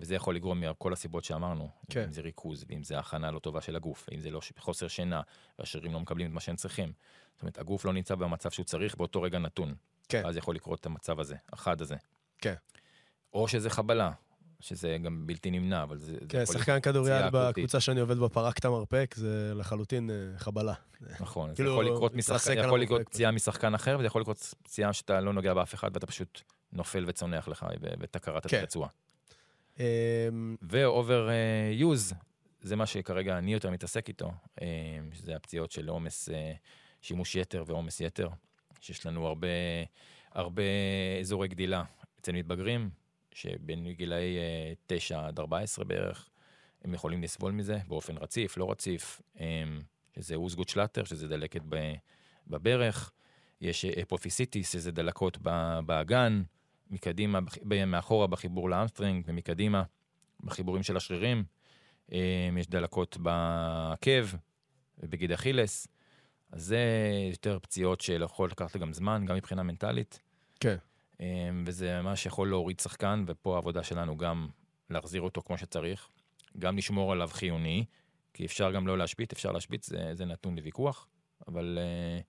וזה 0.00 0.14
יכול 0.14 0.34
לגרום 0.36 0.60
מכל 0.60 0.92
הסיבות 0.92 1.24
שאמרנו, 1.24 1.68
כן. 1.90 2.02
אם 2.02 2.12
זה 2.12 2.20
ריכוז, 2.20 2.64
ואם 2.68 2.82
זה 2.82 2.98
הכנה 2.98 3.30
לא 3.30 3.38
טובה 3.38 3.60
של 3.60 3.76
הגוף, 3.76 4.08
ואם 4.10 4.20
זה 4.20 4.30
לא 4.30 4.40
חוסר 4.58 4.88
שינה, 4.88 5.20
והשרירים 5.58 5.92
לא 5.92 6.00
מקבלים 6.00 6.26
את 6.26 6.32
מה 6.32 6.40
שהם 6.40 6.56
צריכים. 6.56 6.92
זאת 7.34 7.42
אומרת, 7.42 7.58
הגוף 7.58 7.84
לא 7.84 7.92
נמצא 7.92 8.14
במצב 8.14 8.50
שהוא 8.50 8.64
צריך 8.64 8.96
באותו 8.96 9.22
רגע 9.22 9.38
נתון. 9.38 9.74
כן. 10.08 10.22
אז 10.26 10.36
יכול 10.36 10.54
לקרות 10.54 10.80
את 10.80 10.86
המצב 10.86 11.20
הזה, 11.20 11.36
החד 11.52 11.80
הזה. 11.80 11.96
כן. 12.38 12.54
או 13.32 13.48
שזה 13.48 13.70
חבלה, 13.70 14.12
שזה 14.64 14.96
גם 15.02 15.26
בלתי 15.26 15.50
נמנע, 15.50 15.82
אבל 15.82 15.98
זה... 15.98 16.12
זה 16.12 16.18
כן, 16.28 16.42
יכול 16.42 16.54
שחקן 16.58 16.80
כדוריד. 16.80 17.12
בקבוצה 17.32 17.80
שאני 17.80 18.00
עובד 18.00 18.18
בה 18.18 18.28
פרק 18.28 18.58
את 18.58 18.64
המרפק, 18.64 19.14
זה 19.18 19.52
לחלוטין 19.54 20.10
אה, 20.10 20.38
חבלה. 20.38 20.74
נכון, 21.20 21.50
זה 21.50 21.56
כאילו, 21.56 21.70
יכול 21.72 21.84
לקרות, 21.84 22.14
מתרסק 22.14 22.50
משחק, 22.50 22.56
על 22.56 22.64
יכול 22.64 22.80
לקרות 22.80 23.00
המרפק. 23.00 23.12
פציעה 23.12 23.30
משחקן 23.30 23.74
אחר, 23.74 23.96
וזה 23.98 24.06
יכול 24.06 24.20
לקרות 24.20 24.54
פציעה 24.62 24.92
שאתה 24.92 25.20
לא 25.20 25.32
נוגע 25.32 25.54
באף 25.54 25.74
אחד, 25.74 25.90
ואתה 25.94 26.06
פשוט 26.06 26.40
נופל 26.72 27.04
וצונח 27.06 27.48
לך, 27.48 27.66
ואתה 27.80 28.18
קראת 28.18 28.46
את 28.46 28.52
ו-over 30.62 31.28
uh, 31.28 31.82
use, 31.82 32.14
זה 32.62 32.76
מה 32.76 32.86
שכרגע 32.86 33.38
אני 33.38 33.52
יותר 33.52 33.70
מתעסק 33.70 34.08
איתו, 34.08 34.30
um, 34.60 34.62
שזה 35.14 35.36
הפציעות 35.36 35.70
של 35.70 35.88
עומס, 35.88 36.28
uh, 36.28 36.32
שימוש 37.02 37.34
יתר 37.34 37.64
ועומס 37.66 38.00
יתר, 38.00 38.28
שיש 38.80 39.06
לנו 39.06 39.26
הרבה, 39.26 39.48
הרבה 40.32 40.62
אזורי 41.20 41.48
גדילה 41.48 41.82
אצל 42.20 42.32
מתבגרים, 42.32 42.90
שבין 43.34 43.92
גילאי 43.92 44.36
uh, 44.72 44.76
9 44.86 45.26
עד 45.26 45.38
14 45.38 45.84
בערך, 45.84 46.28
הם 46.84 46.94
יכולים 46.94 47.22
לסבול 47.22 47.52
מזה 47.52 47.78
באופן 47.88 48.16
רציף, 48.16 48.56
לא 48.56 48.70
רציף, 48.70 49.22
um, 49.36 49.40
שזה 50.16 50.34
אוסגוט 50.34 50.68
שלאטר, 50.68 51.04
שזה 51.04 51.28
דלקת 51.28 51.62
בברך, 52.46 53.12
יש 53.60 53.84
אפופיסיטיס, 53.84 54.72
שזה 54.72 54.92
דלקות 54.92 55.38
באגן, 55.86 56.42
מקדימה, 56.90 57.38
מאחורה 57.86 58.26
בחיבור 58.26 58.70
ל 58.70 58.75
hamstring, 58.75 59.24
ומקדימה 59.28 59.82
בחיבורים 60.40 60.82
של 60.82 60.96
השרירים. 60.96 61.44
אה, 62.12 62.48
יש 62.58 62.66
דלקות 62.66 63.16
בעקב 63.16 64.26
ובגיד 64.98 65.32
אכילס. 65.32 65.88
אז 66.52 66.64
זה 66.64 66.80
יותר 67.30 67.58
פציעות 67.58 68.00
שיכול 68.00 68.50
לקחת 68.50 68.76
גם 68.76 68.92
זמן, 68.92 69.24
גם 69.26 69.36
מבחינה 69.36 69.62
מנטלית. 69.62 70.20
כן. 70.60 70.76
אה, 71.20 71.50
וזה 71.66 72.02
ממש 72.02 72.26
יכול 72.26 72.48
להוריד 72.48 72.80
שחקן, 72.80 73.24
ופה 73.26 73.54
העבודה 73.54 73.82
שלנו 73.82 74.16
גם 74.16 74.48
להחזיר 74.90 75.22
אותו 75.22 75.42
כמו 75.42 75.58
שצריך, 75.58 76.08
גם 76.58 76.76
לשמור 76.76 77.12
עליו 77.12 77.28
חיוני, 77.32 77.84
כי 78.34 78.44
אפשר 78.44 78.72
גם 78.72 78.86
לא 78.86 78.98
להשבית, 78.98 79.32
אפשר 79.32 79.52
להשבית, 79.52 79.82
זה, 79.82 80.10
זה 80.12 80.24
נתון 80.24 80.56
לוויכוח, 80.56 81.06
אבל 81.48 81.78
uh, 81.78 82.24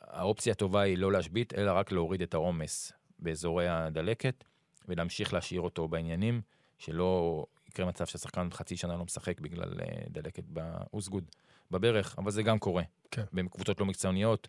האופציה 0.00 0.52
הטובה 0.52 0.80
היא 0.80 0.98
לא 0.98 1.12
להשבית, 1.12 1.54
אלא 1.54 1.72
רק 1.72 1.92
להוריד 1.92 2.22
את 2.22 2.34
העומס 2.34 2.92
באזורי 3.18 3.68
הדלקת, 3.68 4.44
ולהמשיך 4.88 5.32
להשאיר 5.32 5.60
אותו 5.60 5.88
בעניינים, 5.88 6.40
שלא 6.78 7.44
יקרה 7.68 7.86
מצב 7.86 8.06
שהשחקן 8.06 8.48
חצי 8.50 8.76
שנה 8.76 8.96
לא 8.96 9.04
משחק 9.04 9.40
בגלל 9.40 9.72
uh, 9.72 10.10
דלקת 10.10 10.44
באוסגוד, 10.44 11.30
בברך, 11.70 12.14
אבל 12.18 12.30
זה 12.30 12.42
גם 12.42 12.58
קורה. 12.58 12.82
כן. 13.10 13.24
בקבוצות 13.32 13.80
לא 13.80 13.86
מקצועניות, 13.86 14.48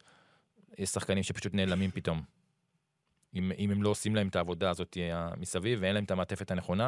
יש 0.77 0.89
שחקנים 0.89 1.23
שפשוט 1.23 1.53
נעלמים 1.53 1.91
פתאום. 1.91 2.34
אם, 3.35 3.51
אם 3.57 3.71
הם 3.71 3.83
לא 3.83 3.89
עושים 3.89 4.15
להם 4.15 4.27
את 4.27 4.35
העבודה 4.35 4.69
הזאת 4.69 4.97
אה, 4.97 5.29
מסביב 5.37 5.79
ואין 5.81 5.93
להם 5.95 6.03
את 6.03 6.11
המעטפת 6.11 6.51
הנכונה, 6.51 6.87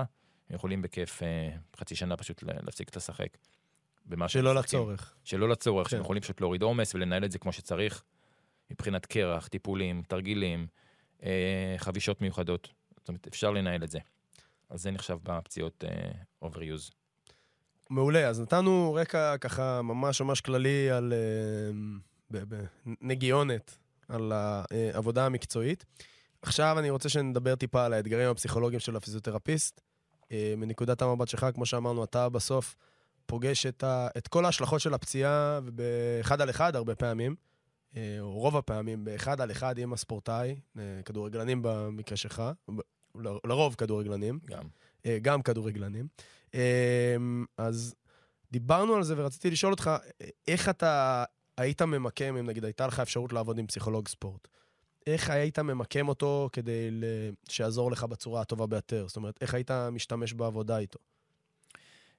הם 0.49 0.55
יכולים 0.55 0.81
בכיף 0.81 1.23
אה, 1.23 1.49
חצי 1.77 1.95
שנה 1.95 2.17
פשוט 2.17 2.43
לה- 2.43 2.53
להפסיק 2.63 2.95
לשחק. 2.95 3.37
במה 4.05 4.27
שלא 4.29 4.53
משחקים. 4.53 4.79
לצורך. 4.79 5.13
שלא 5.23 5.49
לצורך, 5.49 5.87
כן. 5.87 5.91
שהם 5.91 6.01
יכולים 6.01 6.21
פשוט 6.21 6.41
להוריד 6.41 6.61
עומס 6.61 6.95
ולנהל 6.95 7.25
את 7.25 7.31
זה 7.31 7.39
כמו 7.39 7.51
שצריך, 7.53 8.03
מבחינת 8.71 9.05
קרח, 9.05 9.47
טיפולים, 9.47 10.01
תרגילים, 10.07 10.67
אה, 11.23 11.75
חבישות 11.77 12.21
מיוחדות. 12.21 12.69
זאת 12.97 13.07
אומרת, 13.07 13.27
אפשר 13.27 13.51
לנהל 13.51 13.83
את 13.83 13.91
זה. 13.91 13.99
אז 14.69 14.81
זה 14.81 14.91
נחשב 14.91 15.17
בפציעות 15.23 15.83
אה, 15.87 16.11
overuse. 16.49 16.91
מעולה, 17.89 18.27
אז 18.27 18.39
נתנו 18.41 18.93
רקע 18.93 19.37
ככה 19.37 19.81
ממש 19.81 20.21
ממש 20.21 20.41
כללי 20.41 20.89
על 20.91 21.13
אה, 21.13 21.71
ב- 22.31 22.55
ב- 22.55 22.65
נגיונת, 23.01 23.77
על 24.09 24.31
העבודה 24.31 25.25
המקצועית. 25.25 25.85
עכשיו 26.47 26.79
אני 26.79 26.89
רוצה 26.89 27.09
שנדבר 27.09 27.55
טיפה 27.55 27.85
על 27.85 27.93
האתגרים 27.93 28.29
הפסיכולוגיים 28.29 28.79
של 28.79 28.95
הפיזיותרפיסט. 28.95 29.81
אה, 30.31 30.53
מנקודת 30.57 31.01
המבט 31.01 31.27
שלך, 31.27 31.45
כמו 31.53 31.65
שאמרנו, 31.65 32.03
אתה 32.03 32.29
בסוף 32.29 32.75
פוגש 33.25 33.65
את, 33.65 33.83
ה, 33.83 34.07
את 34.17 34.27
כל 34.27 34.45
ההשלכות 34.45 34.81
של 34.81 34.93
הפציעה 34.93 35.59
באחד 35.61 36.41
על 36.41 36.49
אחד 36.49 36.75
הרבה 36.75 36.95
פעמים, 36.95 37.35
אה, 37.95 38.17
או 38.19 38.31
רוב 38.31 38.57
הפעמים 38.57 39.05
באחד 39.05 39.41
על 39.41 39.51
אחד 39.51 39.77
עם 39.77 39.93
הספורטאי, 39.93 40.55
אה, 40.77 40.83
כדורגלנים 41.05 41.59
במקרה 41.61 42.17
שלך, 42.17 42.43
ב- 42.75 42.79
ל- 43.15 43.47
לרוב 43.47 43.75
כדורגלנים. 43.75 44.39
גם. 44.45 44.63
גם 45.21 45.41
כדורגלנים. 45.41 46.07
אז 47.57 47.95
דיברנו 48.51 48.95
על 48.95 49.03
זה 49.03 49.13
ורציתי 49.17 49.51
לשאול 49.51 49.73
אותך, 49.73 49.91
איך 50.47 50.69
אתה 50.69 51.23
היית 51.57 51.81
ממקם, 51.81 52.37
אם 52.37 52.45
נגיד 52.45 52.65
הייתה 52.65 52.87
לך 52.87 52.99
אפשרות 52.99 53.33
לעבוד 53.33 53.57
עם 53.59 53.67
פסיכולוג 53.67 54.07
ספורט, 54.07 54.47
איך 55.07 55.29
היית 55.29 55.59
ממקם 55.59 56.07
אותו 56.07 56.49
כדי. 56.53 56.89
שיעזור 57.49 57.91
לך 57.91 58.03
בצורה 58.03 58.41
הטובה 58.41 58.67
ביותר? 58.67 59.07
זאת 59.07 59.17
אומרת, 59.17 59.37
איך 59.41 59.53
היית 59.53 59.71
משתמש 59.71 60.33
בעבודה 60.33 60.77
איתו? 60.77 60.99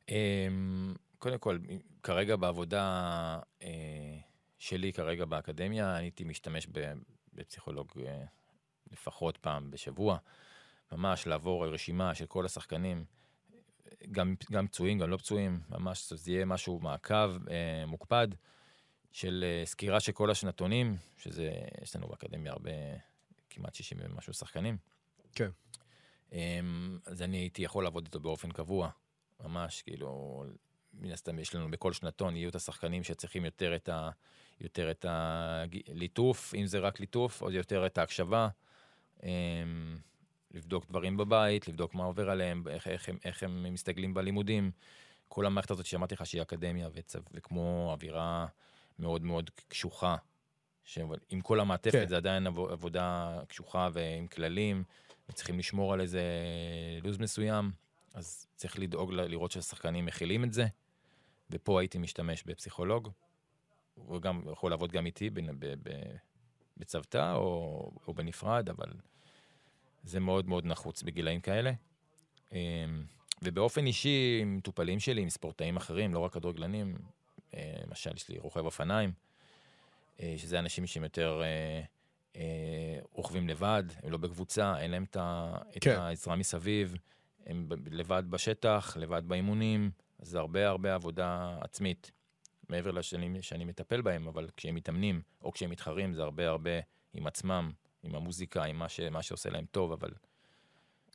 אמ, 0.09 0.95
קודם 1.19 1.39
כל, 1.39 1.59
כרגע 2.03 2.37
בעבודה 2.37 2.85
אה, 3.63 4.19
שלי, 4.59 4.93
כרגע 4.93 5.25
באקדמיה, 5.25 5.97
הייתי 5.97 6.25
משתמש 6.25 6.67
בפסיכולוג 7.35 7.93
אה, 8.07 8.25
לפחות 8.93 9.37
פעם 9.37 9.71
בשבוע, 9.71 10.19
ממש 10.93 11.27
לעבור 11.27 11.67
רשימה 11.67 12.15
של 12.15 12.27
כל 12.27 12.47
השחקנים, 12.47 13.05
גם, 14.13 14.35
גם 14.53 14.67
פצועים, 14.67 14.99
גם 14.99 15.11
לא 15.11 15.17
פצועים, 15.17 15.61
ממש 15.69 16.13
זה 16.13 16.31
יהיה 16.31 16.45
משהו, 16.45 16.81
מעקב 16.81 17.49
אה, 17.51 17.87
מוקפד 17.87 18.29
של 19.13 19.45
אה, 19.47 19.67
סקירה 19.67 20.01
של 20.01 20.13
כל 20.13 20.31
השנתונים, 20.31 20.97
שזה, 21.17 21.51
יש 21.83 21.97
לנו 21.97 22.09
באקדמיה 22.09 22.53
הרבה, 22.53 22.71
כמעט 23.51 23.75
60 23.75 23.99
ומשהו 24.01 24.33
שחקנים. 24.33 24.77
כן. 25.33 25.51
אמ, 26.33 26.99
אז 27.07 27.23
אני 27.23 27.37
הייתי 27.37 27.63
יכול 27.63 27.85
לעבוד 27.85 28.05
איתו 28.05 28.21
באופן 28.21 28.51
קבוע, 28.51 28.91
ממש, 29.41 29.83
כאילו, 29.83 30.45
מן 30.95 31.13
הסתם 31.13 31.39
יש 31.39 31.55
לנו 31.55 31.71
בכל 31.71 31.93
שנתון, 31.93 32.37
יהיו 32.37 32.49
את 32.49 32.55
השחקנים 32.55 33.05
שצריכים 33.05 33.45
יותר 33.45 33.77
את 33.77 33.89
ה... 33.89 34.11
יותר 34.61 34.91
את 34.91 35.07
הליטוף, 35.09 36.55
אם 36.55 36.67
זה 36.67 36.79
רק 36.79 37.01
ליטוף, 37.01 37.43
או 37.43 37.51
יותר 37.51 37.87
את 37.87 37.99
ההקשבה. 37.99 38.49
אמ, 39.23 39.99
לבדוק 40.51 40.87
דברים 40.89 41.17
בבית, 41.17 41.69
לבדוק 41.69 41.95
מה 41.95 42.05
עובר 42.05 42.31
עליהם, 42.31 42.63
איך, 42.69 42.89
איך, 42.89 43.09
הם, 43.09 43.19
איך 43.25 43.43
הם 43.43 43.73
מסתגלים 43.73 44.15
בלימודים. 44.15 44.71
כל 45.29 45.47
המערכת 45.47 45.71
הזאת 45.71 45.87
שאמרתי 45.87 46.15
לך 46.15 46.27
שהיא 46.27 46.43
אקדמיה 46.43 46.89
וצו, 46.93 47.19
וכמו 47.33 47.89
אווירה 47.93 48.47
מאוד 48.99 49.23
מאוד 49.23 49.51
קשוחה, 49.69 50.17
שעם 50.85 51.11
כל 51.43 51.61
המעטפת 51.61 51.93
כן. 51.93 52.09
זה 52.09 52.17
עדיין 52.17 52.47
עבו- 52.47 52.69
עבודה 52.69 53.39
קשוחה 53.49 53.89
ועם 53.93 54.27
כללים, 54.27 54.85
וצריכים 55.29 55.59
לשמור 55.59 55.93
על 55.93 56.01
איזה 56.01 56.23
לו"ז 57.03 57.19
מסוים, 57.19 57.71
אז 58.15 58.47
צריך 58.57 58.79
לדאוג 58.79 59.13
לראות 59.13 59.51
שהשחקנים 59.51 60.07
מכילים 60.07 60.45
את 60.45 60.53
זה, 60.53 60.67
ופה 61.51 61.81
הייתי 61.81 61.99
משתמש 61.99 62.43
בפסיכולוג, 62.43 63.09
הוא 63.95 64.21
גם 64.21 64.43
יכול 64.53 64.71
לעבוד 64.71 64.93
גם 64.93 65.07
איתי 65.07 65.31
ב- 65.31 65.41
ב- 65.59 65.75
ב- 65.83 66.17
בצוותא 66.77 67.33
או, 67.35 67.91
או 68.07 68.15
בנפרד, 68.15 68.69
אבל 68.69 68.89
זה 70.05 70.21
מאוד 70.21 70.49
מאוד 70.49 70.65
נחוץ 70.67 71.03
בגילאים 71.03 71.41
כאלה. 71.41 71.73
אמ, 72.53 72.59
ובאופן 73.43 73.87
אישי, 73.87 74.39
עם 74.43 74.57
מטופלים 74.57 75.01
שלי, 75.01 75.23
עם 75.23 75.31
ספורטאים 75.31 75.77
אחרים, 75.77 76.15
לא 76.15 76.19
רק 76.19 76.33
כדורגלנים, 76.33 76.99
למשל, 77.87 78.11
יש 78.17 78.29
לי 78.29 78.39
רוכב 78.39 78.65
אופניים, 78.65 79.13
אה, 80.21 80.35
שזה 80.37 80.59
אנשים 80.59 80.87
שהם 80.87 81.03
יותר 81.03 81.43
אה, 81.43 81.81
אה, 82.37 83.01
רוכבים 83.13 83.49
לבד, 83.49 83.85
הם 84.03 84.11
לא 84.13 84.19
בקבוצה, 84.19 84.79
אין 84.79 84.91
להם 84.91 85.05
את 85.05 85.17
ה- 85.17 85.59
את 85.77 85.83
כן. 85.85 85.99
העזרה 85.99 86.37
מסביב, 86.37 86.95
הם 87.47 87.69
לבד 87.91 88.23
בשטח, 88.31 88.97
לבד 88.97 89.23
באימונים, 89.29 89.91
אז 90.19 90.29
זה 90.29 90.39
הרבה 90.39 90.69
הרבה 90.69 90.95
עבודה 90.95 91.59
עצמית, 91.61 92.11
מעבר 92.69 92.91
לשנים 92.91 93.43
שאני 93.43 93.65
מטפל 93.65 94.01
בהם, 94.01 94.29
אבל 94.29 94.49
כשהם 94.57 94.75
מתאמנים, 94.75 95.23
או 95.43 95.53
כשהם 95.53 95.71
מתחרים, 95.71 96.15
זה 96.15 96.23
הרבה 96.23 96.49
הרבה 96.49 96.71
עם 97.15 97.27
עצמם, 97.27 97.71
עם 98.03 98.15
המוזיקה, 98.15 98.65
עם 98.65 98.77
מה, 98.77 98.89
ש, 98.89 99.01
מה 99.01 99.23
שעושה 99.23 99.51
להם 99.51 99.65
טוב, 99.71 99.93
אבל 99.93 100.11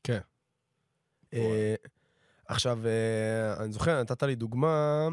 כן. 0.03 0.19
אה, 1.33 1.75
עכשיו, 2.45 2.79
אה, 2.87 3.63
אני 3.63 3.71
זוכר, 3.71 4.01
נתת 4.01 4.23
לי 4.23 4.35
דוגמה 4.35 4.67
אה, 4.67 5.07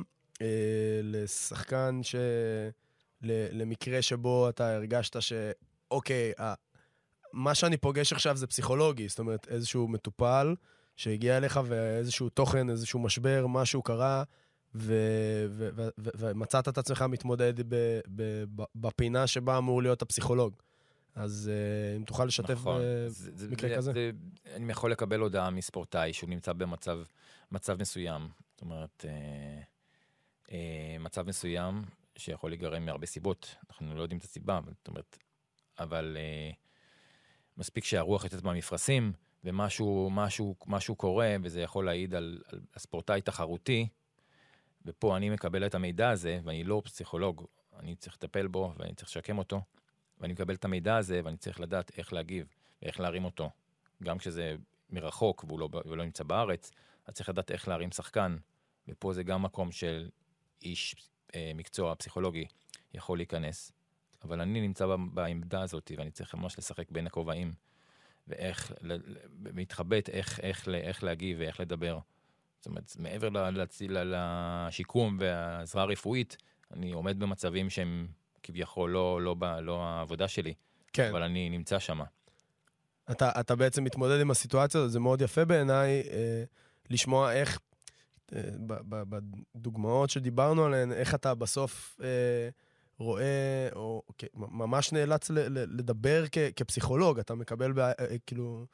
לשחקן 1.03 2.01
ש... 2.03 2.15
למקרה 3.53 4.03
שבו 4.03 4.49
אתה 4.49 4.75
הרגשת 4.75 5.17
שאוקיי, 5.23 6.33
ה- 6.41 6.55
מה 7.33 7.55
שאני 7.55 7.77
פוגש 7.77 8.13
עכשיו 8.13 8.37
זה 8.37 8.47
פסיכולוגי, 8.47 9.09
זאת 9.09 9.19
אומרת, 9.19 9.49
איזשהו 9.49 9.89
מטופל 9.89 10.55
שהגיע 10.97 11.37
אליך 11.37 11.61
ואיזשהו 11.65 12.29
תוכן, 12.29 12.71
איזשהו 12.71 13.01
משבר, 13.01 13.47
משהו 13.47 13.83
קרה, 13.83 14.23
ו- 14.75 15.47
ו- 15.51 15.69
ו- 15.75 15.89
ו- 15.99 16.11
ומצאת 16.19 16.69
את 16.69 16.79
עצמך 16.79 17.05
מתמודד 17.09 17.55
ב- 17.69 18.01
ב- 18.17 18.45
בפינה 18.75 19.27
שבה 19.27 19.59
אמור 19.59 19.83
להיות 19.83 20.03
הפסיכולוג. 20.03 20.55
אז 21.15 21.51
uh, 21.51 21.97
אם 21.97 22.05
תוכל 22.05 22.25
לשתף 22.25 22.51
נכון. 22.51 22.83
במקרה 23.49 23.71
זה, 23.71 23.77
כזה. 23.77 23.93
זה, 23.93 24.11
אני 24.57 24.73
יכול 24.73 24.91
לקבל 24.93 25.21
הודעה 25.21 25.51
מספורטאי 25.51 26.13
שהוא 26.13 26.31
נמצא 26.31 26.53
במצב 26.53 26.99
מצב 27.53 27.81
מסוים. 27.81 28.29
זאת 28.53 28.61
אומרת, 28.61 29.05
אה, 29.09 29.11
אה, 29.11 29.63
מצב 31.01 31.29
מסוים 31.29 31.83
שיכול 32.17 32.51
להיגרם 32.51 32.85
מהרבה 32.85 33.07
סיבות, 33.07 33.57
אנחנו 33.71 33.95
לא 33.95 34.03
יודעים 34.03 34.19
את 34.19 34.25
הסיבה, 34.25 34.61
זאת 34.79 34.89
אומרת, 34.89 35.19
אבל 35.79 36.17
אה, 36.21 36.51
מספיק 37.57 37.85
שהרוח 37.85 38.25
יוצאת 38.25 38.45
מהמפרשים, 38.45 39.13
ומשהו 39.45 40.09
משהו, 40.13 40.55
משהו 40.67 40.95
קורה, 40.95 41.37
וזה 41.43 41.61
יכול 41.61 41.85
להעיד 41.85 42.15
על, 42.15 42.43
על 42.47 42.61
הספורטאי 42.75 43.21
תחרותי, 43.21 43.89
ופה 44.85 45.17
אני 45.17 45.31
מקבל 45.31 45.67
את 45.67 45.75
המידע 45.75 46.11
הזה, 46.11 46.41
ואני 46.45 46.65
לא 46.65 46.83
פסיכולוג, 46.85 47.47
אני 47.79 47.97
צריך 47.97 48.17
לטפל 48.17 48.47
בו, 48.47 48.75
ואני 48.77 48.95
צריך 48.95 49.09
לשקם 49.09 49.39
אותו, 49.39 49.61
ואני 50.19 50.33
מקבל 50.33 50.55
את 50.55 50.65
המידע 50.65 50.97
הזה, 50.97 51.21
ואני 51.25 51.37
צריך 51.37 51.61
לדעת 51.61 51.99
איך 51.99 52.13
להגיב, 52.13 52.47
ואיך 52.83 53.01
להרים 53.01 53.25
אותו. 53.25 53.51
גם 54.03 54.19
כשזה 54.19 54.57
מרחוק 54.91 55.45
והוא 55.45 55.61
לא, 55.61 55.69
והוא 55.73 55.97
לא 55.97 56.05
נמצא 56.05 56.25
בארץ, 56.25 56.71
אז 57.07 57.15
צריך 57.15 57.29
לדעת 57.29 57.51
איך 57.51 57.69
להרים 57.69 57.91
שחקן, 57.93 58.37
ופה 58.89 59.13
זה 59.13 59.23
גם 59.23 59.43
מקום 59.43 59.73
של 59.73 60.09
איש 60.63 60.95
אה, 61.35 61.53
מקצוע 61.55 61.95
פסיכולוגי 61.95 62.45
יכול 62.95 63.19
להיכנס. 63.19 63.73
אבל 64.25 64.41
אני 64.41 64.61
נמצא 64.61 64.87
בעמדה 65.15 65.63
הזאת, 65.63 65.93
ואני 65.97 66.11
צריך 66.11 66.35
ממש 66.35 66.59
לשחק 66.59 66.91
בין 66.91 67.07
הכובעים, 67.07 67.53
ואיך, 68.29 68.73
להתחבט 69.55 70.09
איך, 70.09 70.41
איך, 70.41 70.69
איך 70.69 71.05
להגיב 71.05 71.37
ואיך 71.41 71.61
לדבר. 71.61 71.99
זאת 72.59 72.67
אומרת, 72.67 72.97
מעבר 72.99 73.29
לשיקום 73.89 75.17
והעזרה 75.21 75.83
הרפואית, 75.83 76.37
אני 76.73 76.93
עומד 76.93 77.19
במצבים 77.19 77.71
שהם 77.71 78.09
כביכול 78.43 78.91
לא, 78.91 79.23
לא, 79.23 79.37
לא, 79.41 79.61
לא 79.61 79.85
העבודה 79.85 80.29
שלי, 80.29 80.55
כן. 80.93 81.09
אבל 81.11 81.23
אני 81.23 81.51
נמצא 81.51 81.79
שם. 81.79 82.01
אתה, 83.11 83.31
אתה 83.41 83.57
בעצם 83.57 83.85
מתמודד 83.85 84.21
עם 84.21 84.31
הסיטואציה 84.31 84.81
הזאת, 84.81 84.93
זה 84.93 85.01
מאוד 85.01 85.23
יפה 85.23 85.45
בעיניי 85.45 86.03
אה, 86.11 86.45
לשמוע 86.91 87.33
איך 87.33 87.61
בדוגמאות 89.55 90.11
שדיברנו 90.11 90.65
עליהן, 90.65 90.93
איך 90.93 91.15
אתה 91.15 91.35
בסוף 91.35 92.01
אה, 92.03 92.49
רואה, 92.99 93.69
או 93.75 94.03
ממש 94.35 94.93
נאלץ 94.93 95.31
לדבר 95.51 96.25
כפסיכולוג, 96.57 97.19
אתה 97.19 97.35
מקבל 97.35 97.81
אה, 97.81 97.93
כאילו 98.27 98.67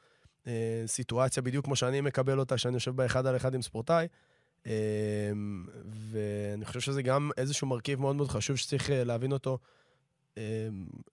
אה, 0.47 0.83
סיטואציה 0.87 1.43
בדיוק 1.43 1.65
כמו 1.65 1.75
שאני 1.75 2.01
מקבל 2.01 2.39
אותה, 2.39 2.57
שאני 2.57 2.73
יושב 2.73 2.95
באחד 2.95 3.25
על 3.25 3.35
אחד 3.35 3.55
עם 3.55 3.61
ספורטאי. 3.61 4.07
ואני 5.85 6.65
חושב 6.65 6.79
שזה 6.79 7.01
גם 7.01 7.29
איזשהו 7.37 7.67
מרכיב 7.67 8.01
מאוד 8.01 8.15
מאוד 8.15 8.27
חשוב 8.27 8.55
שצריך 8.55 8.89
להבין 8.93 9.31
אותו 9.31 9.57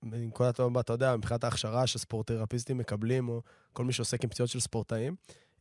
מנקודת 0.02 0.60
המבט, 0.60 0.84
אתה 0.84 0.92
יודע, 0.92 1.16
מבחינת 1.16 1.44
ההכשרה 1.44 1.86
שספורטרפיסטים 1.86 2.78
מקבלים, 2.78 3.28
או 3.28 3.42
כל 3.72 3.84
מי 3.84 3.92
שעוסק 3.92 4.24
עם 4.24 4.30
פציעות 4.30 4.50
של 4.50 4.60
ספורטאים. 4.60 5.16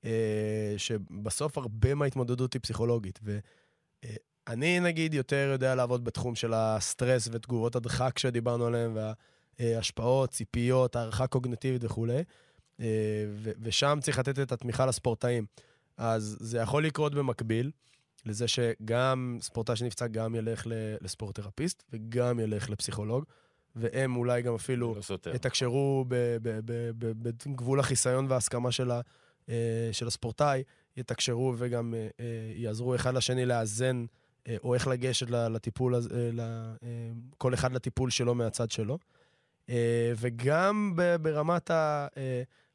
אה, 0.06 0.74
שבסוף 0.78 1.58
הרבה 1.58 1.96
מההתמודדות 1.96 2.54
היא 2.54 2.62
פסיכולוגית. 2.62 3.20
ואני, 3.24 4.80
נגיד, 4.80 5.14
יותר 5.14 5.50
יודע 5.52 5.76
לעבוד 5.76 6.04
בתחום 6.04 6.36
של 6.36 6.54
הסטרס 6.54 7.30
ותגובות 7.32 7.76
הדחק 7.76 8.20
שדיברנו 8.20 8.66
עליהן, 8.66 8.98
וההשפעות, 9.60 10.30
ציפיות, 10.30 10.96
הערכה 10.96 11.28
קוגנטיבית 11.28 11.84
וכולי. 11.84 12.24
אה, 12.80 12.86
ושם 13.62 14.00
צריך 14.02 14.20
לתת 14.20 14.40
את 14.40 14.52
התמיכה 14.52 14.86
לספורטאים. 14.86 15.46
אז 15.98 16.38
זה 16.40 16.58
יכול 16.58 16.86
לקרות 16.86 17.16
במקביל 17.16 17.72
לזה 18.26 18.48
שגם 18.48 19.38
ספורטאי 19.42 19.76
שנפצע 19.76 20.08
גם 20.08 20.36
ילך 20.36 20.68
לספורטרפיסט 21.02 21.84
וגם 21.94 22.40
ילך 22.40 22.70
לפסיכולוג, 22.70 23.24
והם 23.76 24.16
אולי 24.16 24.42
גם 24.42 24.56
אפילו 24.56 24.96
לא 25.26 25.36
יתקשרו 25.36 26.06
בגבול 27.46 27.80
החיסיון 27.80 28.26
וההסכמה 28.30 28.72
של 28.72 28.92
אה, 28.92 29.02
של 29.92 30.08
הספורטאי, 30.08 30.64
יתקשרו 30.98 31.54
וגם 31.58 31.94
אה, 31.94 32.08
אה, 32.20 32.26
יעזרו 32.56 32.96
אחד 32.96 33.14
לשני 33.14 33.46
לאזן, 33.46 34.06
או 34.64 34.74
איך 34.74 34.88
לגשת 34.88 35.30
לטיפול, 35.30 35.96
כל 37.38 37.54
אחד 37.54 37.72
לטיפול 37.74 38.10
שלו 38.10 38.36
מהצד 38.36 38.72
שלו. 38.72 38.98
וגם 40.18 40.96
ברמת 41.22 41.72
ה... 41.72 42.08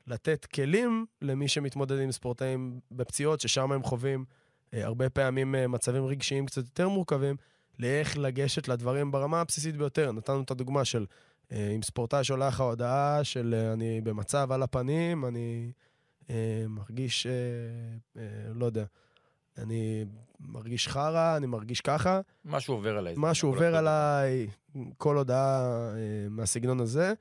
לתת 0.06 0.44
כלים 0.44 1.06
למי 1.22 1.48
שמתמודד 1.48 2.00
עם 2.00 2.12
ספורטאים 2.12 2.80
בפציעות, 2.90 3.40
ששם 3.40 3.72
הם 3.72 3.82
חווים 3.82 4.24
הרבה 4.72 5.10
פעמים 5.10 5.54
מצבים 5.68 6.06
רגשיים 6.06 6.46
קצת 6.46 6.62
יותר 6.64 6.88
מורכבים, 6.88 7.36
לאיך 7.78 8.18
לגשת 8.18 8.68
לדברים 8.68 9.10
ברמה 9.10 9.40
הבסיסית 9.40 9.76
ביותר. 9.76 10.12
נתנו 10.12 10.42
את 10.42 10.50
הדוגמה 10.50 10.84
של 10.84 11.06
אם 11.52 11.82
ספורטאי 11.82 12.24
שולח 12.24 12.54
לך 12.54 12.60
הודעה 12.60 13.24
של 13.24 13.54
אני 13.72 14.00
במצב 14.00 14.52
על 14.52 14.62
הפנים, 14.62 15.24
אני 15.24 15.66
אה, 15.66 15.87
מרגיש, 16.68 17.26
אה, 17.26 17.32
אה, 18.16 18.52
לא 18.54 18.66
יודע, 18.66 18.84
אני 19.58 20.04
מרגיש 20.40 20.88
חרא, 20.88 21.36
אני 21.36 21.46
מרגיש 21.46 21.80
ככה. 21.80 22.20
משהו 22.44 22.74
עובר 22.74 22.98
עליי. 22.98 23.14
משהו 23.16 23.48
עובר 23.48 23.76
עליי, 23.76 24.46
כל 24.98 25.16
הודעה 25.16 25.68
מהסגנון 26.30 26.80
הזה. 26.80 27.12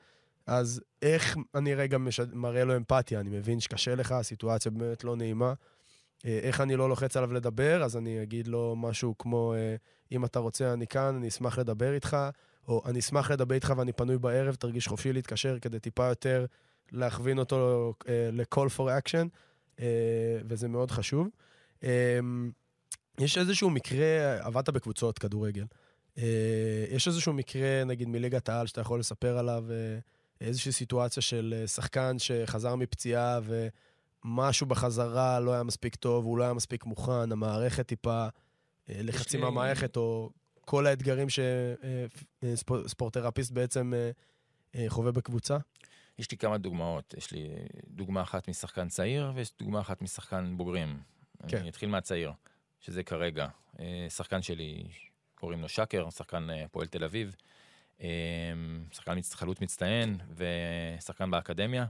אז 0.47 0.81
איך 1.01 1.37
אני 1.55 1.75
רגע 1.75 1.97
משד... 1.97 2.33
מראה 2.33 2.63
לו 2.63 2.75
אמפתיה? 2.75 3.19
אני 3.19 3.29
מבין 3.29 3.59
שקשה 3.59 3.95
לך, 3.95 4.11
הסיטואציה 4.11 4.71
באמת 4.71 5.03
לא 5.03 5.15
נעימה. 5.15 5.53
איך 6.23 6.61
אני 6.61 6.75
לא 6.75 6.89
לוחץ 6.89 7.17
עליו 7.17 7.33
לדבר, 7.33 7.83
אז 7.83 7.97
אני 7.97 8.23
אגיד 8.23 8.47
לו 8.47 8.75
משהו 8.77 9.17
כמו, 9.17 9.53
אם 10.11 10.25
אתה 10.25 10.39
רוצה, 10.39 10.73
אני 10.73 10.87
כאן, 10.87 11.15
אני 11.15 11.27
אשמח 11.27 11.59
לדבר 11.59 11.93
איתך, 11.93 12.17
או 12.67 12.81
אני 12.85 12.99
אשמח 12.99 13.31
לדבר 13.31 13.55
איתך 13.55 13.73
ואני 13.77 13.93
פנוי 13.93 14.17
בערב, 14.17 14.55
תרגיש 14.55 14.87
חופשי 14.87 15.13
להתקשר 15.13 15.59
כדי 15.59 15.79
טיפה 15.79 16.05
יותר 16.05 16.45
להכווין 16.91 17.39
אותו 17.39 17.93
uh, 18.03 18.07
ל-call 18.31 18.69
for 18.77 19.03
action, 19.03 19.27
uh, 19.77 19.79
וזה 20.45 20.67
מאוד 20.67 20.91
חשוב. 20.91 21.27
Um, 21.81 21.85
יש 23.19 23.37
איזשהו 23.37 23.69
מקרה, 23.69 24.37
עבדת 24.39 24.69
בקבוצות 24.69 25.19
כדורגל, 25.19 25.65
uh, 26.15 26.19
יש 26.89 27.07
איזשהו 27.07 27.33
מקרה, 27.33 27.83
נגיד 27.83 28.07
מליגת 28.07 28.49
העל, 28.49 28.67
שאתה 28.67 28.81
יכול 28.81 28.99
לספר 28.99 29.37
עליו, 29.37 29.65
uh, 29.67 30.41
איזושהי 30.41 30.71
סיטואציה 30.71 31.21
של 31.21 31.63
uh, 31.63 31.67
שחקן 31.67 32.19
שחזר 32.19 32.75
מפציעה 32.75 33.39
ומשהו 34.23 34.67
בחזרה 34.67 35.39
לא 35.39 35.53
היה 35.53 35.63
מספיק 35.63 35.95
טוב, 35.95 36.25
הוא 36.25 36.37
לא 36.37 36.43
היה 36.43 36.53
מספיק 36.53 36.85
מוכן, 36.85 37.31
המערכת 37.31 37.87
טיפה, 37.87 38.27
uh, 38.27 38.31
לחצים 38.89 39.41
מהמערכת, 39.41 39.97
או 39.97 40.29
כל 40.61 40.87
האתגרים 40.87 41.27
שספורטרפיסט 42.43 43.51
בעצם 43.51 43.93
uh, 43.93 44.75
uh, 44.75 44.77
חווה 44.87 45.11
בקבוצה? 45.11 45.57
יש 46.19 46.31
לי 46.31 46.37
כמה 46.37 46.57
דוגמאות. 46.57 47.13
יש 47.17 47.31
לי 47.31 47.47
דוגמה 47.87 48.21
אחת 48.21 48.47
משחקן 48.47 48.87
צעיר, 48.87 49.31
ויש 49.35 49.51
דוגמה 49.59 49.79
אחת 49.79 50.01
משחקן 50.01 50.57
בוגרים. 50.57 51.01
כן. 51.47 51.57
אני 51.57 51.69
אתחיל 51.69 51.89
מהצעיר, 51.89 52.31
שזה 52.79 53.03
כרגע. 53.03 53.47
אה, 53.79 54.07
שחקן 54.09 54.41
שלי, 54.41 54.83
קוראים 55.35 55.61
לו 55.61 55.69
שקר, 55.69 56.09
שחקן 56.09 56.49
אה, 56.49 56.65
פועל 56.71 56.87
תל 56.87 57.03
אביב. 57.03 57.35
אה, 58.01 58.07
שחקן 58.91 59.19
חלוץ 59.33 59.61
מצטיין 59.61 60.17
ושחקן 60.35 61.31
באקדמיה. 61.31 61.85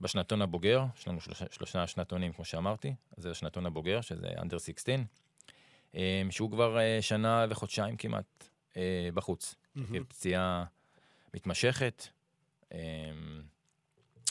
בשנתון 0.00 0.42
הבוגר, 0.42 0.84
יש 0.98 1.08
לנו 1.08 1.20
שלושה, 1.20 1.44
שלושה 1.50 1.86
שנתונים 1.86 2.32
כמו 2.32 2.44
שאמרתי, 2.44 2.94
אז 3.16 3.22
זה 3.22 3.30
השנתון 3.30 3.66
הבוגר, 3.66 4.00
שזה 4.00 4.28
אנדר 4.38 4.58
16, 4.58 4.94
שהוא 6.30 6.50
כבר 6.50 6.78
שנה 7.00 7.46
וחודשיים 7.50 7.96
כמעט 7.96 8.48
בחוץ. 9.14 9.54
Mm-hmm. 9.54 9.80
פציעה 10.08 10.64
מתמשכת, 11.34 12.08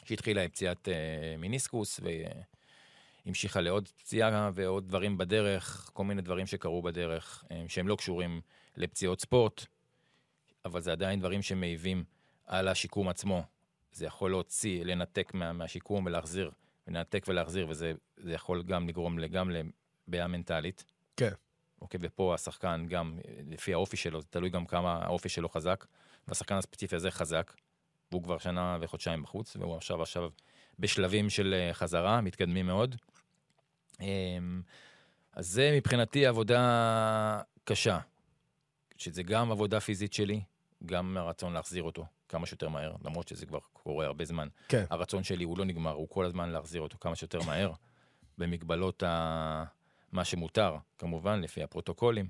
שהתחילה 0.10 0.44
עם 0.44 0.50
פציעת 0.50 0.90
אה, 0.90 1.36
מיניסקוס 1.38 2.00
והמשיכה 3.26 3.62
לעוד 3.62 3.88
פציעה 3.88 4.50
ועוד 4.54 4.88
דברים 4.88 5.18
בדרך, 5.18 5.90
כל 5.94 6.04
מיני 6.04 6.22
דברים 6.22 6.48
שקרו 6.48 6.82
בדרך 6.82 7.46
אה, 7.52 7.66
שהם 7.68 7.88
לא 7.88 7.96
קשורים 7.96 8.42
לפציעות 8.78 9.22
ספורט, 9.22 9.66
אבל 10.66 10.82
זה 10.82 10.92
עדיין 10.92 11.20
דברים 11.20 11.42
שמעיבים 11.42 12.04
על 12.46 12.68
השיקום 12.68 13.10
עצמו. 13.10 13.44
זה 13.92 14.06
יכול 14.06 14.32
להוציא, 14.32 14.84
לנתק 14.84 15.34
מה, 15.34 15.54
מהשיקום 15.54 16.06
ולהחזיר, 16.06 16.52
לנתק 16.88 17.26
ולהחזיר, 17.28 17.68
וזה 17.70 17.94
יכול 18.26 18.64
גם 18.64 18.88
לגרום 18.88 19.26
גם 19.26 19.52
לבעיה 19.52 20.28
מנטלית. 20.28 20.84
כן. 21.18 21.32
אוקיי, 21.82 22.00
ופה 22.04 22.34
השחקן 22.34 22.86
גם, 22.90 23.20
לפי 23.50 23.74
האופי 23.74 23.98
שלו, 23.98 24.22
זה 24.22 24.28
תלוי 24.30 24.50
גם 24.50 24.66
כמה 24.66 25.06
האופי 25.06 25.30
שלו 25.30 25.50
חזק, 25.50 25.86
והשחקן 26.28 26.56
הספציפי 26.56 26.96
הזה 26.96 27.12
חזק, 27.12 27.54
והוא 28.12 28.24
כבר 28.24 28.38
שנה 28.38 28.78
וחודשיים 28.82 29.24
בחוץ, 29.24 29.56
והוא 29.56 29.76
עכשיו 29.76 30.02
עכשיו 30.02 30.30
בשלבים 30.80 31.30
של 31.30 31.54
אה, 31.54 31.74
חזרה, 31.74 32.22
מתקדמים 32.22 32.66
מאוד. 32.66 32.96
אמ, 34.02 34.62
אז 35.34 35.48
זה 35.48 35.72
מבחינתי 35.78 36.26
עבודה 36.26 37.42
קשה, 37.64 38.00
שזה 38.98 39.24
גם 39.24 39.52
עבודה 39.52 39.80
פיזית 39.80 40.14
שלי, 40.14 40.42
גם 40.86 41.18
הרצון 41.18 41.54
להחזיר 41.54 41.84
אותו 41.84 42.06
כמה 42.30 42.46
שיותר 42.46 42.70
מהר, 42.70 42.96
למרות 43.06 43.28
שזה 43.28 43.46
כבר 43.46 43.60
קורה 43.74 44.06
הרבה 44.06 44.26
זמן. 44.26 44.48
כן. 44.68 44.86
הרצון 44.90 45.24
שלי 45.24 45.44
הוא 45.44 45.58
לא 45.58 45.66
נגמר, 45.66 45.92
הוא 45.92 46.10
כל 46.10 46.26
הזמן 46.26 46.50
להחזיר 46.50 46.82
אותו 46.82 46.98
כמה 47.02 47.16
שיותר 47.16 47.40
מהר, 47.44 47.72
במגבלות 48.38 49.04
ה... 49.04 49.64
מה 50.12 50.26
שמותר, 50.26 50.76
כמובן, 50.98 51.42
לפי 51.42 51.64
הפרוטוקולים, 51.64 52.30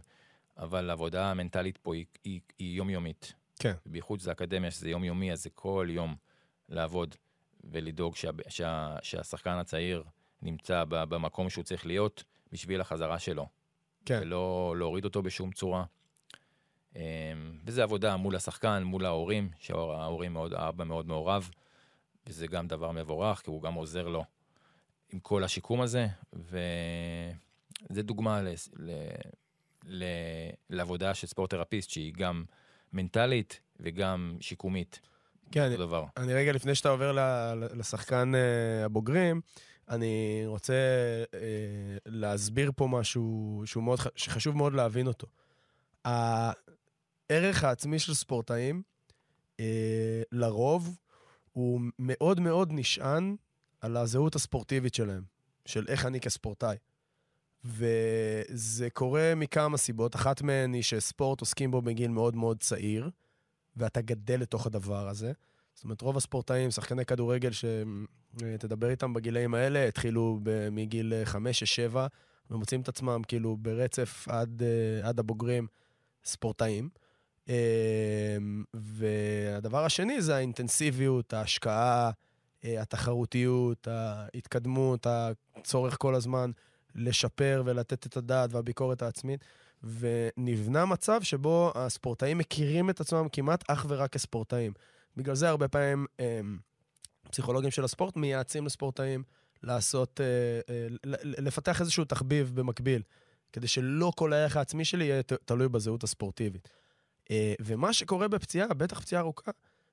אבל 0.58 0.90
העבודה 0.90 1.32
המנטלית 1.32 1.78
פה 1.78 1.96
היא, 1.96 2.06
היא, 2.24 2.40
היא 2.60 2.78
יומיומית. 2.78 3.34
כן. 3.60 3.74
בייחוד 3.86 4.20
שזה 4.20 4.32
אקדמיה, 4.32 4.72
שזה 4.72 4.90
יומיומי, 4.90 5.32
אז 5.32 5.44
זה 5.44 5.50
כל 5.50 5.88
יום 5.90 6.16
לעבוד 6.70 7.16
ולדאוג 7.64 8.16
שה, 8.16 8.30
שה, 8.48 8.96
שהשחקן 9.02 9.52
הצעיר 9.52 10.04
נמצא 10.42 10.84
במקום 10.88 11.50
שהוא 11.50 11.64
צריך 11.64 11.86
להיות 11.86 12.24
בשביל 12.52 12.82
החזרה 12.82 13.20
שלו. 13.20 13.48
כן. 14.06 14.20
ולא 14.22 14.76
להוריד 14.78 15.06
אותו 15.06 15.22
בשום 15.22 15.52
צורה. 15.52 15.86
אמ, 16.96 17.02
וזה 17.66 17.84
עבודה 17.84 18.18
מול 18.18 18.36
השחקן, 18.36 18.84
מול 18.84 19.06
ההורים, 19.06 19.50
שההורים 19.60 20.34
מאוד, 20.34 20.54
האבא 20.54 20.84
מאוד 20.84 21.08
מעורב, 21.08 21.50
וזה 22.28 22.48
גם 22.48 22.68
דבר 22.68 22.92
מבורך, 22.92 23.42
כי 23.42 23.50
הוא 23.50 23.62
גם 23.62 23.74
עוזר 23.74 24.08
לו 24.08 24.26
עם 25.10 25.20
כל 25.20 25.44
השיקום 25.44 25.82
הזה, 25.82 26.08
וזה 26.34 28.04
דוגמה 28.04 28.42
ל, 28.42 28.48
ל, 28.76 28.92
ל, 29.86 30.04
לעבודה 30.70 31.14
של 31.14 31.28
ספורט-תרפיסט, 31.28 31.90
שהיא 31.90 32.14
גם 32.14 32.44
מנטלית 32.94 33.60
וגם 33.80 34.38
שיקומית. 34.42 35.00
כן, 35.52 35.72
אותו 35.72 35.86
דבר. 35.86 36.06
אני 36.18 36.34
רגע 36.34 36.52
לפני 36.52 36.76
שאתה 36.76 36.90
עובר 36.90 37.12
לשחקן 37.74 38.36
אה, 38.36 38.86
הבוגרים, 38.86 39.42
אני 39.90 40.44
רוצה 40.46 40.74
אה, 41.34 41.40
להסביר 42.06 42.72
פה 42.76 42.88
משהו 42.88 43.62
שהוא 43.66 43.84
מאוד, 43.84 44.00
שחשוב 44.16 44.58
מאוד 44.58 44.74
להבין 44.74 45.08
אותו. 45.08 45.28
הערך 46.06 47.64
העצמי 47.64 48.00
של 48.00 48.14
ספורטאים, 48.14 48.82
אה, 49.60 50.22
לרוב, 50.32 50.98
הוא 51.52 51.82
מאוד 52.00 52.40
מאוד 52.40 52.70
נשען 52.72 53.36
על 53.82 53.98
הזהות 53.98 54.36
הספורטיבית 54.36 54.94
שלהם, 54.94 55.24
של 55.66 55.86
איך 55.88 56.06
אני 56.06 56.20
כספורטאי. 56.20 56.78
וזה 57.66 58.90
קורה 58.90 59.34
מכמה 59.36 59.78
סיבות. 59.78 60.16
אחת 60.16 60.42
מהן 60.42 60.74
היא 60.74 60.84
שספורט 60.84 61.42
עוסקים 61.42 61.72
בו 61.72 61.82
בגיל 61.82 62.12
מאוד 62.12 62.36
מאוד 62.36 62.60
צעיר, 62.60 63.10
ואתה 63.78 64.02
גדל 64.02 64.40
לתוך 64.40 64.66
הדבר 64.66 65.08
הזה. 65.08 65.32
זאת 65.74 65.84
אומרת, 65.84 66.02
רוב 66.02 66.18
הספורטאים, 66.18 66.72
שחקני 66.72 67.06
כדורגל 67.06 67.50
שתדבר 67.52 68.90
איתם 68.90 69.14
בגילאים 69.14 69.54
האלה, 69.54 69.88
התחילו 69.88 70.40
ב- 70.44 70.70
מגיל 70.70 71.14
5-6-7, 71.94 71.98
ומוצאים 72.52 72.82
את 72.82 72.88
עצמם 72.88 73.22
כאילו 73.28 73.58
ברצף 73.58 74.28
עד, 74.30 74.64
אה, 74.64 75.10
עד 75.10 75.20
הבוגרים 75.20 75.68
ספורטאים. 76.24 76.90
אה, 77.50 78.38
והדבר 78.74 79.86
השני 79.86 80.22
זה 80.22 80.36
האינטנסיביות, 80.36 81.34
ההשקעה, 81.34 82.12
אה, 82.64 82.82
התחרותיות, 82.82 83.88
ההתקדמות, 83.88 85.08
הצורך 85.10 85.98
כל 86.00 86.16
הזמן 86.16 86.52
לשפר 86.96 87.64
ולתת 87.66 88.06
את 88.06 88.18
הדעת 88.18 88.54
והביקורת 88.54 89.02
העצמית. 89.02 89.46
ונבנה 89.84 90.86
מצב 90.86 91.24
שבו 91.24 91.72
הספורטאים 91.76 92.38
מכירים 92.38 92.90
את 92.90 93.00
עצמם 93.00 93.28
כמעט 93.32 93.64
אך 93.68 93.86
ורק 93.90 94.14
כספורטאים. 94.14 94.74
בגלל 95.18 95.36
זה 95.36 95.50
הרבה 95.50 95.68
פעמים 95.68 96.06
אה, 96.20 96.42
פסיכולוגים 97.32 97.72
של 97.72 97.84
הספורט 97.84 98.18
מייעצים 98.18 98.66
לספורטאים 98.66 99.24
לעשות, 99.64 100.22
אה, 100.22 100.26
אה, 100.76 100.88
לפתח 101.24 101.82
איזשהו 101.82 102.06
תחביב 102.06 102.52
במקביל, 102.56 103.02
כדי 103.54 103.68
שלא 103.68 104.12
כל 104.16 104.34
הערך 104.34 104.58
העצמי 104.58 104.86
שלי 104.86 105.06
יהיה 105.06 105.24
תלוי 105.24 105.70
בזהות 105.70 106.04
הספורטיבית. 106.04 106.70
אה, 107.32 107.54
ומה 107.62 107.94
שקורה 107.94 108.28
בפציעה, 108.28 108.68
בטח 108.68 109.00
פציעה 109.00 109.22
ארוכה, 109.22 109.52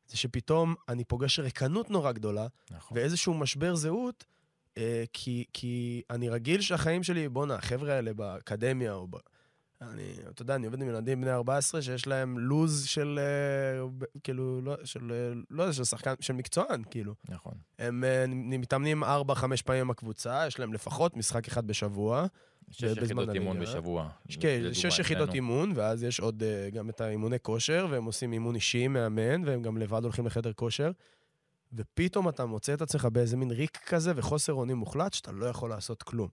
זה 0.08 0.16
שפתאום 0.16 0.74
אני 0.88 1.04
פוגש 1.04 1.38
ריקנות 1.38 1.90
נורא 1.90 2.12
גדולה, 2.12 2.46
נכון. 2.70 2.98
ואיזשהו 2.98 3.34
משבר 3.34 3.74
זהות, 3.74 4.24
כי, 5.12 5.44
כי 5.52 6.02
אני 6.10 6.28
רגיל 6.28 6.60
שהחיים 6.60 7.02
שלי, 7.02 7.28
בואנה, 7.28 7.54
החבר'ה 7.54 7.94
האלה 7.94 8.14
באקדמיה, 8.14 8.92
או 8.92 9.06
ב... 9.08 9.16
אני, 9.82 10.02
אתה 10.28 10.42
יודע, 10.42 10.54
אני 10.54 10.66
עובד 10.66 10.82
עם 10.82 10.88
ילדים 10.88 11.20
בני 11.20 11.32
14 11.32 11.82
שיש 11.82 12.06
להם 12.06 12.38
לוז 12.38 12.84
של, 12.84 13.18
אה, 13.22 14.02
כאילו, 14.24 14.60
לא, 14.60 14.76
של, 14.84 15.12
אה, 15.12 15.40
לא 15.50 15.62
יודע, 15.62 15.72
של 15.72 15.84
שחקן, 15.84 16.14
של 16.20 16.32
מקצוען, 16.32 16.82
כאילו. 16.90 17.14
נכון. 17.28 17.52
הם 17.78 18.04
אה, 18.04 18.24
מתאמנים 18.28 19.04
4-5 19.04 19.06
פעמים 19.64 19.80
עם 19.80 19.90
הקבוצה, 19.90 20.46
יש 20.46 20.58
להם 20.58 20.72
לפחות 20.72 21.16
משחק 21.16 21.48
אחד 21.48 21.66
בשבוע. 21.66 22.26
שש 22.70 22.82
יחידות 22.82 23.28
אימון. 23.34 23.60
בשבוע. 23.60 24.08
כן, 24.40 24.60
שש 24.72 24.98
יחידות. 24.98 25.34
אימון, 25.34 25.72
ואז 25.74 26.02
יש 26.02 26.20
עוד 26.20 26.42
אה, 26.42 26.70
גם 26.70 26.88
את 26.88 27.00
האימוני 27.00 27.36
כושר, 27.42 27.86
והם 27.90 28.04
עושים 28.04 28.32
אימון 28.32 28.54
אישי 28.54 28.88
מאמן, 28.88 29.44
והם 29.44 29.62
גם 29.62 29.76
לבד 29.76 30.02
הולכים 30.02 30.26
לחדר 30.26 30.52
כושר. 30.52 30.90
ופתאום 31.72 32.28
אתה 32.28 32.46
מוצא 32.46 32.74
את 32.74 32.82
עצמך 32.82 33.04
באיזה 33.04 33.36
מין 33.36 33.50
ריק 33.50 33.78
כזה 33.86 34.12
וחוסר 34.16 34.52
אונים 34.52 34.76
מוחלט, 34.76 35.12
שאתה 35.12 35.32
לא 35.32 35.46
יכול 35.46 35.70
לעשות 35.70 36.02
כלום. 36.02 36.28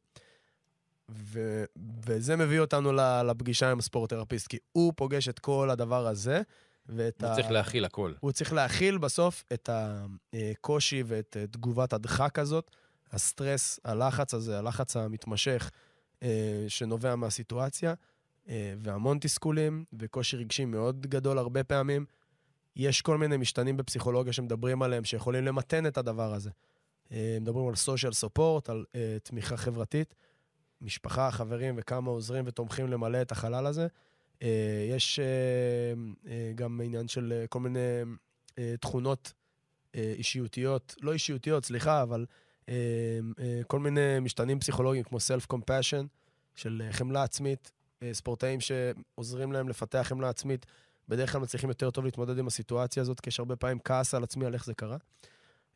ו- 1.09 1.63
וזה 2.05 2.35
מביא 2.35 2.59
אותנו 2.59 2.91
לפגישה 3.25 3.71
עם 3.71 3.79
הספורט-תרפיסט, 3.79 4.47
כי 4.47 4.57
הוא 4.71 4.93
פוגש 4.95 5.29
את 5.29 5.39
כל 5.39 5.69
הדבר 5.69 6.07
הזה, 6.07 6.41
ואת 6.85 7.23
הוא 7.23 7.35
צריך 7.35 7.51
להכיל 7.51 7.85
הכל. 7.85 8.13
הוא 8.19 8.31
צריך 8.31 8.53
להכיל 8.53 8.97
בסוף 8.97 9.43
את 9.53 9.69
הקושי 9.73 11.03
ואת 11.05 11.37
אה, 11.39 11.47
תגובת 11.47 11.93
הדחק 11.93 12.39
הזאת, 12.39 12.71
הסטרס, 13.11 13.79
הלחץ 13.85 14.33
הזה, 14.33 14.59
הלחץ 14.59 14.97
המתמשך 14.97 15.71
אה, 16.23 16.65
שנובע 16.67 17.15
מהסיטואציה, 17.15 17.93
אה, 18.49 18.73
והמון 18.79 19.17
תסכולים 19.21 19.85
וקושי 19.99 20.37
רגשי 20.37 20.65
מאוד 20.65 21.07
גדול 21.07 21.37
הרבה 21.37 21.63
פעמים. 21.63 22.05
יש 22.75 23.01
כל 23.01 23.17
מיני 23.17 23.37
משתנים 23.37 23.77
בפסיכולוגיה 23.77 24.33
שמדברים 24.33 24.81
עליהם, 24.81 25.03
שיכולים 25.03 25.45
למתן 25.45 25.87
את 25.87 25.97
הדבר 25.97 26.33
הזה. 26.33 26.49
אה, 27.11 27.37
מדברים 27.41 27.67
על 27.67 27.73
social 27.73 28.25
support, 28.25 28.71
על 28.71 28.85
אה, 28.95 29.17
תמיכה 29.23 29.57
חברתית, 29.57 30.15
משפחה, 30.81 31.31
חברים 31.31 31.75
וכמה 31.77 32.09
עוזרים 32.09 32.43
ותומכים 32.47 32.87
למלא 32.87 33.21
את 33.21 33.31
החלל 33.31 33.65
הזה. 33.65 33.87
אה, 34.41 34.87
יש 34.89 35.19
אה, 35.19 35.25
אה, 36.27 36.51
גם 36.55 36.81
עניין 36.83 37.07
של 37.07 37.33
אה, 37.35 37.47
כל 37.47 37.59
מיני 37.59 37.79
אה, 38.59 38.73
תכונות 38.79 39.33
אה, 39.95 40.13
אישיותיות, 40.17 40.95
לא 41.01 41.13
אישיותיות, 41.13 41.65
סליחה, 41.65 42.01
אבל 42.01 42.25
אה, 42.69 42.73
אה, 43.39 43.61
כל 43.67 43.79
מיני 43.79 44.19
משתנים 44.21 44.59
פסיכולוגיים 44.59 45.03
כמו 45.03 45.17
self-compassion, 45.17 46.05
של 46.55 46.81
אה, 46.85 46.93
חמלה 46.93 47.23
עצמית, 47.23 47.71
אה, 48.03 48.13
ספורטאים 48.13 48.59
שעוזרים 48.61 49.51
להם 49.51 49.69
לפתח 49.69 50.01
חמלה 50.03 50.29
עצמית, 50.29 50.65
בדרך 51.09 51.31
כלל 51.31 51.41
מצליחים 51.41 51.69
יותר 51.69 51.91
טוב 51.91 52.05
להתמודד 52.05 52.37
עם 52.37 52.47
הסיטואציה 52.47 53.01
הזאת, 53.01 53.19
כי 53.19 53.29
יש 53.29 53.39
הרבה 53.39 53.55
פעמים 53.55 53.79
כעס 53.79 54.13
על 54.13 54.23
עצמי 54.23 54.45
על 54.45 54.53
איך 54.53 54.65
זה 54.65 54.73
קרה. 54.73 54.97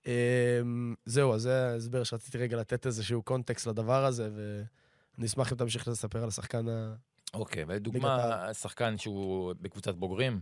אה, 0.07 0.61
זהו, 1.05 1.33
אז 1.33 1.41
זה 1.41 1.67
ההסבר 1.67 2.03
שרציתי 2.03 2.37
רגע 2.37 2.57
לתת 2.57 2.85
איזשהו 2.85 3.21
קונטקסט 3.21 3.67
לדבר 3.67 4.05
הזה, 4.05 4.29
ואני 4.35 5.27
אשמח 5.27 5.51
אם 5.51 5.57
תמשיך 5.57 5.87
לספר 5.87 6.23
על 6.23 6.27
השחקן 6.27 6.69
ה... 6.69 6.95
אוקיי, 7.33 7.61
ליגת 7.61 7.71
ולדוגמה, 7.71 8.53
שחקן 8.53 8.97
שהוא 8.97 9.53
בקבוצת 9.61 9.95
בוגרים, 9.95 10.39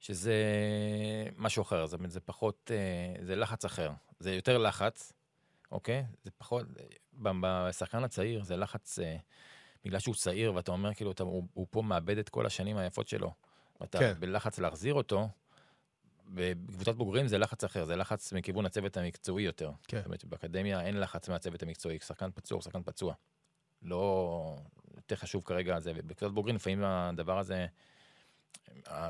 שזה 0.00 0.34
משהו 1.36 1.62
אחר, 1.62 1.86
זאת 1.86 1.98
אומרת, 1.98 2.10
זה 2.10 2.20
פחות, 2.20 2.70
אה, 2.74 3.24
זה 3.24 3.36
לחץ 3.36 3.64
אחר. 3.64 3.90
זה 4.20 4.34
יותר 4.34 4.58
לחץ, 4.58 5.12
אוקיי? 5.72 6.04
זה 6.24 6.30
פחות, 6.38 6.66
בשחקן 7.20 8.04
הצעיר 8.04 8.44
זה 8.44 8.56
לחץ, 8.56 8.98
אה, 8.98 9.16
בגלל 9.84 9.98
שהוא 9.98 10.14
צעיר, 10.14 10.54
ואתה 10.54 10.72
אומר, 10.72 10.94
כאילו, 10.94 11.12
אתה, 11.12 11.22
הוא, 11.22 11.44
הוא 11.54 11.66
פה 11.70 11.82
מאבד 11.82 12.18
את 12.18 12.28
כל 12.28 12.46
השנים 12.46 12.76
היפות 12.76 13.08
שלו. 13.08 13.32
ואתה 13.80 13.98
כן. 13.98 14.14
בלחץ 14.18 14.58
להחזיר 14.58 14.94
אותו, 14.94 15.28
בקבוצת 16.26 16.94
בוגרים 16.94 17.28
זה 17.28 17.38
לחץ 17.38 17.64
אחר, 17.64 17.84
זה 17.84 17.96
לחץ 17.96 18.32
מכיוון 18.32 18.66
הצוות 18.66 18.96
המקצועי 18.96 19.44
יותר. 19.44 19.70
כן. 19.88 19.96
זאת 19.96 20.06
אומרת, 20.06 20.24
באקדמיה 20.24 20.80
אין 20.80 21.00
לחץ 21.00 21.28
מהצוות 21.28 21.62
המקצועי, 21.62 21.98
שחקן 21.98 22.30
פצוע, 22.34 22.62
שחקן 22.62 22.82
פצוע. 22.82 23.14
לא 23.82 24.56
יותר 24.96 25.16
חשוב 25.16 25.42
כרגע 25.44 25.80
זה, 25.80 25.92
ובקבוצת 25.96 26.30
בוגרים 26.30 26.56
לפעמים 26.56 26.84
הדבר 26.84 27.38
הזה, 27.38 27.66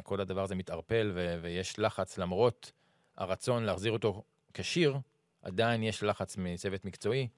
כל 0.03 0.21
הדבר 0.21 0.43
הזה 0.43 0.55
מתערפל 0.55 1.13
ו- 1.15 1.39
ויש 1.43 1.79
לחץ 1.79 2.19
למרות 2.19 2.73
הרצון 3.17 3.65
להחזיר 3.65 3.93
אותו 3.93 4.23
כשיר, 4.55 4.99
עדיין 5.43 5.83
יש 5.83 6.03
לחץ 6.03 6.37
מצוות 6.37 6.85
מקצועי 6.85 7.29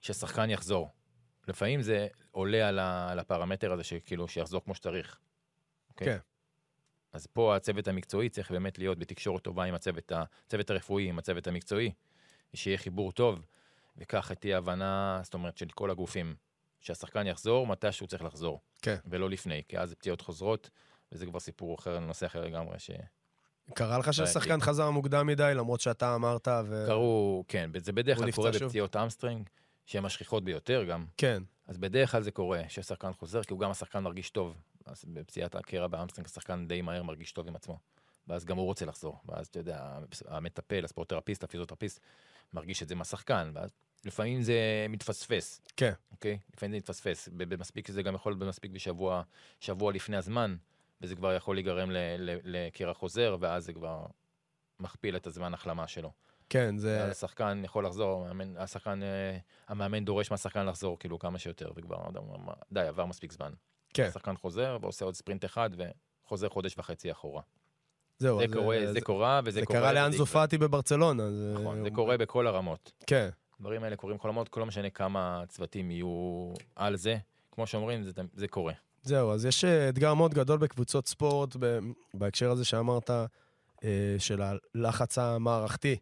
ששחקן 0.00 0.50
יחזור. 0.50 0.88
לפעמים 1.48 1.82
זה 1.82 2.08
עולה 2.30 2.68
על, 2.68 2.78
ה- 2.78 3.10
על 3.10 3.18
הפרמטר 3.18 3.72
הזה 3.72 3.84
שכאילו 3.84 4.28
שיחזור 4.28 4.64
כמו 4.64 4.74
שצריך. 4.74 5.18
אוקיי? 5.88 6.06
כן. 6.06 6.18
אז 7.12 7.26
פה 7.26 7.56
הצוות 7.56 7.88
המקצועי 7.88 8.28
צריך 8.28 8.50
באמת 8.50 8.78
להיות 8.78 8.98
בתקשורת 8.98 9.42
טובה 9.42 9.64
עם 9.64 9.74
הצוות, 9.74 10.12
הצוות 10.46 10.70
הרפואי, 10.70 11.08
עם 11.08 11.18
הצוות 11.18 11.46
המקצועי, 11.46 11.92
שיהיה 12.54 12.78
חיבור 12.78 13.12
טוב, 13.12 13.46
וככה 13.96 14.34
תהיה 14.34 14.58
הבנה, 14.58 15.20
זאת 15.22 15.34
אומרת, 15.34 15.58
של 15.58 15.66
כל 15.74 15.90
הגופים, 15.90 16.34
שהשחקן 16.80 17.26
יחזור 17.26 17.66
מתי 17.66 17.92
שהוא 17.92 18.08
צריך 18.08 18.22
לחזור. 18.22 18.60
כן. 18.82 18.96
ולא 19.06 19.30
לפני, 19.30 19.62
כי 19.68 19.78
אז 19.78 19.94
פציעות 19.94 20.20
חוזרות, 20.20 20.70
וזה 21.12 21.26
כבר 21.26 21.40
סיפור 21.40 21.74
אחר, 21.74 21.98
נושא 21.98 22.26
אחר 22.26 22.44
לגמרי, 22.44 22.78
שקרו, 22.78 23.74
קרה 23.74 23.98
לך 23.98 24.14
ששחקן 24.14 24.60
חזר 24.60 24.90
מוקדם 24.90 25.26
מדי, 25.26 25.52
למרות 25.54 25.80
שאתה 25.80 26.14
אמרת, 26.14 26.48
ו... 26.66 26.86
כן, 27.48 27.70
זה 27.76 27.92
בדרך 27.92 28.18
כלל 28.18 28.30
קורה 28.30 28.52
שוב? 28.52 28.64
בפציעות 28.64 28.96
hamstring, 28.96 29.48
שהן 29.86 30.04
השכיחות 30.04 30.44
ביותר 30.44 30.84
גם, 30.84 31.06
כן, 31.16 31.42
אז 31.66 31.78
בדרך 31.78 32.12
כלל 32.12 32.22
זה 32.22 32.30
קורה, 32.30 32.62
ששחקן 32.68 33.12
חוזר, 33.12 33.42
כי 33.42 33.52
הוא 33.52 33.60
גם 33.60 33.70
השחקן 33.70 34.02
מרגיש 34.02 34.30
טוב. 34.30 34.56
בפציעת 35.04 35.54
הקרע 35.54 35.86
ב 35.86 35.90
hamstring, 35.90 36.26
השחקן 36.26 36.68
די 36.68 36.82
מהר 36.82 37.02
מרגיש 37.02 37.32
טוב 37.32 37.48
עם 37.48 37.56
עצמו. 37.56 37.78
ואז 38.28 38.44
גם 38.44 38.56
הוא 38.56 38.64
רוצה 38.64 38.86
לחזור. 38.86 39.20
ואז, 39.26 39.46
אתה 39.46 39.58
יודע, 39.58 39.98
המטפל, 40.26 40.84
הספורטרפיסט, 40.84 41.44
הפיזיותרפיסט, 41.44 42.00
מרגיש 42.52 42.82
את 42.82 42.88
זה 42.88 42.94
מהשחקן. 42.94 43.50
ואז 43.54 43.70
לפעמים 44.04 44.42
זה 44.42 44.86
מתפספס, 44.88 45.60
כן. 45.76 45.92
אוקיי? 46.12 46.38
לפעמים 46.54 46.72
זה 46.72 46.76
מתפספס. 46.76 47.28
במספיק, 47.32 47.90
זה 47.90 48.02
גם 48.02 48.14
יכול 48.14 48.32
להיות 48.32 48.40
במספיק 48.40 48.70
בשבוע, 48.70 49.22
שבוע 49.60 49.92
לפני 49.92 50.16
הזמן, 50.16 50.56
וזה 51.00 51.16
כבר 51.16 51.34
יכול 51.34 51.56
להיגרם 51.56 51.90
לקרע 52.44 52.94
חוזר, 52.94 53.36
ואז 53.40 53.64
זה 53.64 53.72
כבר 53.72 54.06
מכפיל 54.80 55.16
את 55.16 55.26
הזמן 55.26 55.54
החלמה 55.54 55.88
שלו. 55.88 56.12
כן, 56.48 56.78
זה... 56.78 57.04
השחקן 57.04 57.62
יכול 57.64 57.86
לחזור, 57.86 58.26
המאמן, 58.26 58.56
השחקן, 58.56 59.02
אה, 59.02 59.38
המאמן 59.68 60.04
דורש 60.04 60.30
מהשחקן 60.30 60.66
לחזור 60.66 60.98
כאילו 60.98 61.18
כמה 61.18 61.38
שיותר, 61.38 61.70
וכבר, 61.76 62.10
די, 62.72 62.80
עבר 62.80 63.06
מספיק 63.06 63.32
זמן. 63.32 63.52
כן. 63.94 64.06
השחקן 64.08 64.36
חוזר 64.36 64.78
ועושה 64.80 65.04
עוד 65.04 65.14
ספרינט 65.14 65.44
אחד 65.44 65.70
וחוזר 66.26 66.48
חודש 66.48 66.78
וחצי 66.78 67.10
אחורה. 67.12 67.42
זהו, 68.18 68.38
זה 68.38 68.44
אז, 68.44 68.52
קורה, 68.52 68.76
אה, 68.76 68.92
זה 68.92 69.00
קורה, 69.00 69.40
וזה 69.44 69.60
זה 69.60 69.66
קורה. 69.66 69.78
קרה 69.80 69.90
וזה 69.90 70.00
לאנזו. 70.00 70.26
פאטי 70.26 70.58
בברצלונה. 70.58 71.30
זה- 71.30 71.54
נכון, 71.60 71.82
זה 71.84 71.90
קורה 71.90 72.16
בכל 72.18 72.46
הרמות. 72.46 72.92
כן, 73.06 73.28
הדברים 73.58 73.84
האלה 73.84 73.96
קורים 73.96 74.16
בכל 74.16 74.28
הרמות, 74.28 74.48
כל 74.48 74.60
לא 74.60 74.66
משנה 74.66 74.90
כמה 74.90 75.42
צוותים 75.48 75.90
יהיו 75.90 76.52
על 76.76 76.96
זה. 76.96 77.16
כמו 77.52 77.66
שאומרים, 77.66 78.02
זה, 78.04 78.10
זה 78.34 78.48
קורה. 78.48 78.72
זהו, 79.02 79.32
אז 79.32 79.44
יש 79.44 79.64
אה, 79.64 79.88
אתגר 79.88 80.14
מאוד 80.14 80.34
גדול 80.34 80.58
בקבוצות 80.58 81.08
ספורט, 81.08 81.56
ב- 81.60 81.78
בהקשר 82.14 82.50
הזה 82.50 82.64
שאמרת, 82.64 83.10
אה, 83.10 83.28
של 84.18 84.42
הלחץ 84.42 85.18
המערכתי 85.18 85.96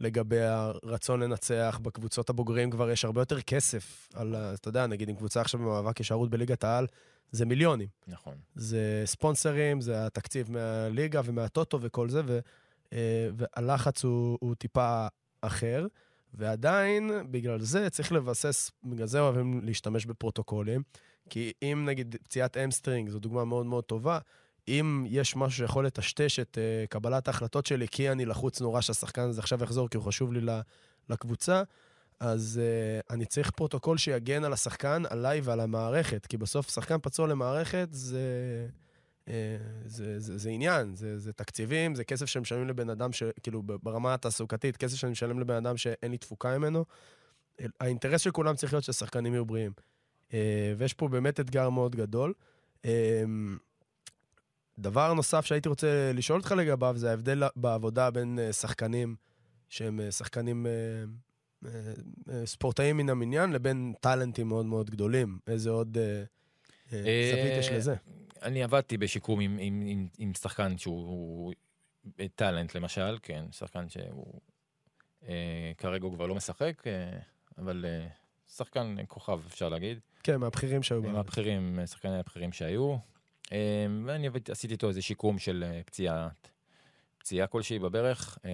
לגבי 0.00 0.40
הרצון 0.42 1.20
לנצח. 1.22 1.78
בקבוצות 1.82 2.30
הבוגרים 2.30 2.70
כבר 2.70 2.90
יש 2.90 3.04
הרבה 3.04 3.20
יותר 3.20 3.40
כסף. 3.40 4.08
על, 4.14 4.34
אתה 4.36 4.68
יודע, 4.68 4.86
נגיד 4.86 5.08
אם 5.08 5.16
קבוצה 5.16 5.40
עכשיו 5.40 5.60
במאבק 5.60 5.98
הישארות 5.98 6.30
בליגת 6.30 6.64
העל, 6.64 6.86
זה 7.32 7.46
מיליונים. 7.46 7.88
נכון. 8.06 8.34
זה 8.54 9.02
ספונסרים, 9.04 9.80
זה 9.80 10.06
התקציב 10.06 10.52
מהליגה 10.52 11.20
ומהטוטו 11.24 11.78
וכל 11.80 12.08
זה, 12.08 12.20
ו, 12.26 12.38
אה, 12.92 13.28
והלחץ 13.36 14.04
הוא, 14.04 14.38
הוא 14.40 14.54
טיפה 14.54 15.06
אחר. 15.40 15.86
ועדיין, 16.34 17.10
בגלל 17.30 17.60
זה 17.60 17.90
צריך 17.90 18.12
לבסס, 18.12 18.70
בגלל 18.84 19.06
זה 19.06 19.20
אוהבים 19.20 19.60
להשתמש 19.64 20.06
בפרוטוקולים. 20.06 20.82
כי 21.30 21.52
אם 21.62 21.84
נגיד 21.86 22.16
פציעת 22.22 22.56
hamstring, 22.56 23.08
זו 23.08 23.18
דוגמה 23.18 23.44
מאוד 23.44 23.66
מאוד 23.66 23.84
טובה, 23.84 24.18
אם 24.68 25.04
יש 25.08 25.36
משהו 25.36 25.58
שיכול 25.58 25.86
לטשטש 25.86 26.38
את 26.40 26.58
uh, 26.58 26.88
קבלת 26.88 27.28
ההחלטות 27.28 27.66
שלי, 27.66 27.88
כי 27.88 28.10
אני 28.10 28.24
לחוץ 28.24 28.60
נורא 28.60 28.80
שהשחקן 28.80 29.22
הזה 29.22 29.40
עכשיו 29.40 29.62
יחזור, 29.62 29.88
כי 29.88 29.96
הוא 29.96 30.04
חשוב 30.04 30.32
לי 30.32 30.52
לקבוצה, 31.08 31.62
אז 32.20 32.60
uh, 32.62 33.14
אני 33.14 33.26
צריך 33.26 33.50
פרוטוקול 33.50 33.98
שיגן 33.98 34.44
על 34.44 34.52
השחקן, 34.52 35.02
עליי 35.10 35.40
ועל 35.40 35.60
המערכת. 35.60 36.26
כי 36.26 36.36
בסוף 36.36 36.70
שחקן 36.70 36.96
פצוע 37.02 37.26
למערכת 37.26 37.88
זה, 37.90 38.20
uh, 39.24 39.30
זה, 39.84 40.20
זה, 40.20 40.38
זה 40.38 40.50
עניין, 40.50 40.94
זה, 40.94 41.18
זה 41.18 41.32
תקציבים, 41.32 41.94
זה 41.94 42.04
כסף 42.04 42.26
שמשלמים 42.26 42.68
לבן 42.68 42.90
אדם, 42.90 43.12
ש, 43.12 43.22
כאילו 43.42 43.62
ברמה 43.62 44.14
התעסוקתית, 44.14 44.76
כסף 44.76 44.96
שאני 44.96 45.12
משלם 45.12 45.40
לבן 45.40 45.54
אדם 45.54 45.76
שאין 45.76 46.10
לי 46.10 46.18
תפוקה 46.18 46.58
ממנו. 46.58 46.84
האינטרס 47.80 48.20
של 48.20 48.30
כולם 48.30 48.54
צריך 48.54 48.72
להיות 48.72 48.84
שהשחקנים 48.84 49.32
יהיו 49.32 49.44
בריאים. 49.44 49.72
Uh, 50.28 50.32
ויש 50.76 50.94
פה 50.94 51.08
באמת 51.08 51.40
אתגר 51.40 51.70
מאוד 51.70 51.96
גדול. 51.96 52.32
Uh, 52.82 52.88
דבר 54.78 55.12
נוסף 55.14 55.44
שהייתי 55.44 55.68
רוצה 55.68 56.12
לשאול 56.14 56.38
אותך 56.38 56.52
לגביו, 56.52 56.94
זה 56.96 57.10
ההבדל 57.10 57.42
בעבודה 57.56 58.10
בין 58.10 58.38
שחקנים 58.52 59.16
שהם 59.68 60.00
שחקנים 60.10 60.66
ספורטאים 62.44 62.96
מן 62.96 63.10
המניין, 63.10 63.52
לבין 63.52 63.94
טאלנטים 64.00 64.48
מאוד 64.48 64.66
מאוד 64.66 64.90
גדולים. 64.90 65.38
איזה 65.46 65.70
עוד 65.70 65.98
זווית 66.90 67.52
יש 67.58 67.68
לזה? 67.68 67.94
אני 68.42 68.62
עבדתי 68.62 68.96
בשיקום 68.96 69.40
עם, 69.40 69.58
עם, 69.60 69.82
עם, 69.86 70.08
עם 70.18 70.34
שחקן 70.34 70.78
שהוא 70.78 71.52
טאלנט 72.34 72.74
למשל, 72.74 73.18
כן, 73.22 73.44
שחקן 73.52 73.88
שהוא 73.88 74.40
אה, 75.28 75.72
כרגע 75.78 76.04
הוא 76.04 76.14
כבר 76.14 76.26
לא 76.26 76.34
משחק, 76.34 76.82
אה, 76.86 77.18
אבל 77.58 77.84
אה, 77.88 78.06
שחקן 78.54 78.96
כוכב 79.08 79.40
אפשר 79.46 79.68
להגיד. 79.68 79.98
כן, 80.22 80.36
מהבכירים 80.36 80.82
שהיו 80.82 81.02
בארץ. 81.02 81.14
מהבכירים, 81.14 81.78
שחקני 81.86 82.18
הבכירים 82.18 82.52
שהיו. 82.52 82.96
אה, 83.52 83.86
ואני 84.04 84.28
עשיתי 84.50 84.72
איתו 84.72 84.88
איזה 84.88 85.02
שיקום 85.02 85.38
של 85.38 85.64
אה, 85.66 85.80
פציעה, 85.86 86.28
פציעה 87.18 87.46
כלשהי 87.46 87.78
בברך. 87.78 88.38
אה, 88.44 88.50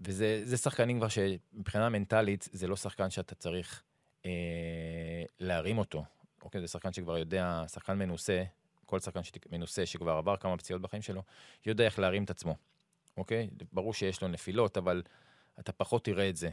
וזה 0.00 0.40
זה 0.44 0.56
שחקנים 0.56 0.98
כבר 0.98 1.08
שמבחינה 1.08 1.88
מנטלית 1.88 2.48
זה 2.52 2.66
לא 2.66 2.76
שחקן 2.76 3.10
שאתה 3.10 3.34
צריך 3.34 3.82
אה, 4.26 4.30
להרים 5.40 5.78
אותו. 5.78 6.04
אוקיי, 6.42 6.60
זה 6.60 6.68
שחקן 6.68 6.92
שכבר 6.92 7.18
יודע, 7.18 7.64
שחקן 7.68 7.98
מנוסה, 7.98 8.44
כל 8.86 9.00
שחקן 9.00 9.20
מנוסה 9.52 9.86
שכבר 9.86 10.12
עבר 10.12 10.36
כמה 10.36 10.56
פציעות 10.56 10.82
בחיים 10.82 11.02
שלו, 11.02 11.22
יודע 11.66 11.84
איך 11.84 11.98
להרים 11.98 12.24
את 12.24 12.30
עצמו. 12.30 12.56
אוקיי? 13.16 13.48
ברור 13.72 13.94
שיש 13.94 14.22
לו 14.22 14.28
נפילות, 14.28 14.76
אבל 14.76 15.02
אתה 15.60 15.72
פחות 15.72 16.04
תראה 16.04 16.28
את 16.28 16.36
זה. 16.36 16.50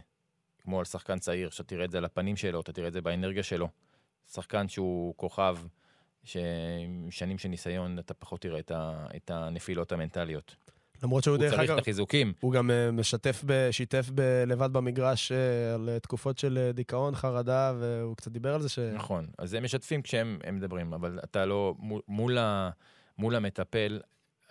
כמו 0.64 0.80
על 0.80 0.86
שחקן 0.86 1.20
צעיר, 1.20 1.50
שאתה 1.50 1.64
תראה 1.64 1.86
את 1.86 1.92
זה 1.92 1.98
על 1.98 2.06
הפנים 2.06 2.36
שלו, 2.36 2.62
אתה 2.62 2.74
תראה 2.74 2.88
את 2.88 2.94
זה 2.94 3.02
באנרגיה 3.02 3.44
שלו. 3.44 3.68
שחקן 4.32 4.68
שהוא 4.68 5.14
כוכב, 5.18 5.58
שעם 6.24 7.12
שנים 7.12 7.38
של 7.38 7.50
ניסיון, 7.50 8.00
אתה 8.00 8.14
פחות 8.14 8.42
תראה 8.42 8.60
את, 8.60 8.72
ה, 8.72 9.08
את 9.16 9.32
הנפילות 9.32 9.92
המנטליות. 9.92 10.56
למרות 11.04 11.24
שהוא 11.24 11.36
הוא 11.36 11.42
דרך 11.42 11.52
צריך 11.52 11.64
אגב, 11.64 11.78
את 11.78 11.82
החיזוקים. 11.82 12.34
הוא 12.40 12.52
גם 12.54 12.72
אה, 12.72 12.92
משתף, 12.92 13.44
ב, 13.46 13.72
שיתף 13.72 14.10
ב, 14.16 14.22
לבד 14.48 14.74
במגרש 14.74 15.32
אה, 15.32 15.74
על 15.74 15.90
תקופות 16.00 16.38
של 16.38 16.58
אה, 16.58 16.72
דיכאון, 16.72 17.16
חרדה, 17.16 17.74
והוא 17.80 18.16
קצת 18.16 18.32
דיבר 18.32 18.54
על 18.54 18.62
זה 18.62 18.70
ש... 18.70 18.80
נכון, 18.80 19.28
אז 19.38 19.54
הם 19.54 19.64
משתפים 19.64 20.02
כשהם 20.02 20.40
הם 20.44 20.56
מדברים, 20.56 20.94
אבל 20.94 21.20
אתה 21.24 21.46
לא, 21.46 21.76
מול, 22.08 22.38
ה, 22.38 22.70
מול 23.18 23.36
המטפל, 23.36 24.00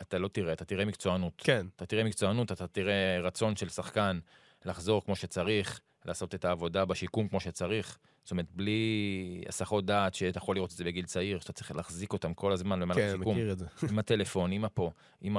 אתה 0.00 0.18
לא 0.18 0.28
תראה, 0.28 0.52
אתה 0.52 0.64
תראה 0.64 0.84
מקצוענות. 0.84 1.32
כן, 1.38 1.66
אתה 1.76 1.86
תראה 1.86 2.04
מקצוענות, 2.04 2.52
אתה 2.52 2.66
תראה 2.66 3.20
רצון 3.22 3.56
של 3.56 3.68
שחקן 3.68 4.18
לחזור 4.64 5.04
כמו 5.04 5.16
שצריך, 5.16 5.80
לעשות 6.04 6.34
את 6.34 6.44
העבודה 6.44 6.84
בשיקום 6.84 7.28
כמו 7.28 7.40
שצריך. 7.40 7.98
זאת 8.24 8.30
אומרת, 8.30 8.46
בלי 8.54 9.44
הסחות 9.48 9.86
דעת 9.86 10.14
שאתה 10.14 10.38
יכול 10.38 10.56
לראות 10.56 10.72
את 10.72 10.76
זה 10.76 10.84
בגיל 10.84 11.04
צעיר, 11.04 11.40
שאתה 11.40 11.52
צריך 11.52 11.76
להחזיק 11.76 12.12
אותם 12.12 12.34
כל 12.34 12.52
הזמן 12.52 12.80
במהלך 12.80 13.00
כן, 13.00 13.08
השיקום. 13.08 13.34
מכיר 13.34 13.52
את 13.52 13.58
זה. 13.58 13.66
עם 13.90 13.98
הטלפון, 13.98 14.52
עם 14.52 14.64
הפה, 14.64 14.90
עם. 15.20 15.36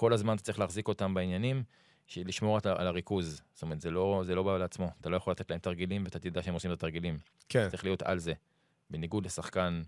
כל 0.00 0.12
הזמן 0.12 0.34
אתה 0.34 0.42
צריך 0.42 0.58
להחזיק 0.58 0.88
אותם 0.88 1.14
בעניינים, 1.14 1.62
לשמור 2.16 2.58
את 2.58 2.66
ה- 2.66 2.74
על 2.78 2.86
הריכוז. 2.86 3.42
זאת 3.54 3.62
אומרת, 3.62 3.80
זה 3.80 3.90
לא, 3.90 4.22
זה 4.26 4.34
לא 4.34 4.42
בא 4.42 4.58
לעצמו. 4.58 4.90
אתה 5.00 5.08
לא 5.08 5.16
יכול 5.16 5.30
לתת 5.30 5.50
להם 5.50 5.58
תרגילים, 5.58 6.04
ואתה 6.04 6.18
תדע 6.18 6.42
שהם 6.42 6.54
עושים 6.54 6.72
את 6.72 6.76
התרגילים. 6.76 7.18
כן, 7.48 7.68
צריך 7.70 7.84
להיות 7.84 8.02
על 8.02 8.18
זה. 8.18 8.32
בניגוד 8.90 9.26
לשחקן 9.26 9.82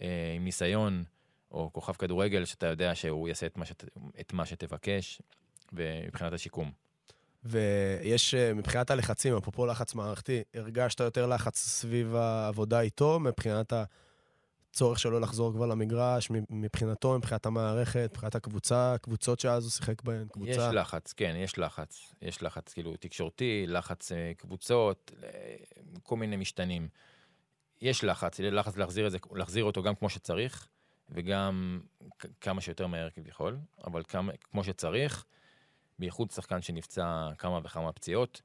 אה, 0.00 0.32
עם 0.36 0.44
ניסיון, 0.44 1.04
או 1.50 1.70
כוכב 1.72 1.92
כדורגל, 1.92 2.44
שאתה 2.44 2.66
יודע 2.66 2.94
שהוא 2.94 3.28
יעשה 3.28 3.46
את 3.46 3.56
מה, 3.56 3.64
שת, 3.64 3.84
את 4.20 4.32
מה 4.32 4.46
שתבקש, 4.46 5.22
ומבחינת 5.72 6.32
השיקום. 6.32 6.70
ויש, 7.44 8.34
אה, 8.34 8.54
מבחינת 8.54 8.90
הלחצים, 8.90 9.36
אפרופו 9.36 9.66
לחץ 9.66 9.94
מערכתי, 9.94 10.42
הרגשת 10.54 11.00
יותר 11.00 11.26
לחץ 11.26 11.58
סביב 11.58 12.14
העבודה 12.14 12.80
איתו, 12.80 13.20
מבחינת 13.20 13.72
הצורך 14.76 14.98
שלו 14.98 15.20
לחזור 15.20 15.52
כבר 15.52 15.66
למגרש, 15.66 16.30
מבחינתו, 16.50 17.18
מבחינת 17.18 17.46
המערכת, 17.46 18.10
מבחינת 18.12 18.34
הקבוצה, 18.34 18.96
קבוצות 19.02 19.40
שאז 19.40 19.64
הוא 19.64 19.70
שיחק 19.70 20.02
בהן, 20.02 20.28
קבוצה. 20.28 20.50
יש 20.50 20.58
לחץ, 20.58 21.12
כן, 21.12 21.34
יש 21.36 21.58
לחץ. 21.58 22.14
יש 22.22 22.42
לחץ 22.42 22.72
כאילו 22.72 22.96
תקשורתי, 22.96 23.64
לחץ 23.68 24.12
אה, 24.12 24.32
קבוצות, 24.36 25.12
אה, 25.22 25.56
כל 26.02 26.16
מיני 26.16 26.36
משתנים. 26.36 26.88
יש 27.80 28.04
לחץ, 28.04 28.40
לחץ 28.40 28.76
להחזיר, 28.76 29.08
זה, 29.08 29.18
להחזיר 29.32 29.64
אותו 29.64 29.82
גם 29.82 29.94
כמו 29.94 30.10
שצריך, 30.10 30.68
וגם 31.08 31.80
כמה 32.40 32.60
שיותר 32.60 32.86
מהר 32.86 33.10
כביכול, 33.10 33.58
אבל 33.84 34.02
כמה, 34.08 34.32
כמו 34.50 34.64
שצריך, 34.64 35.24
בייחוד 35.98 36.30
שחקן 36.30 36.62
שנפצע 36.62 37.30
כמה 37.38 37.60
וכמה 37.64 37.92
פציעות, 37.92 38.42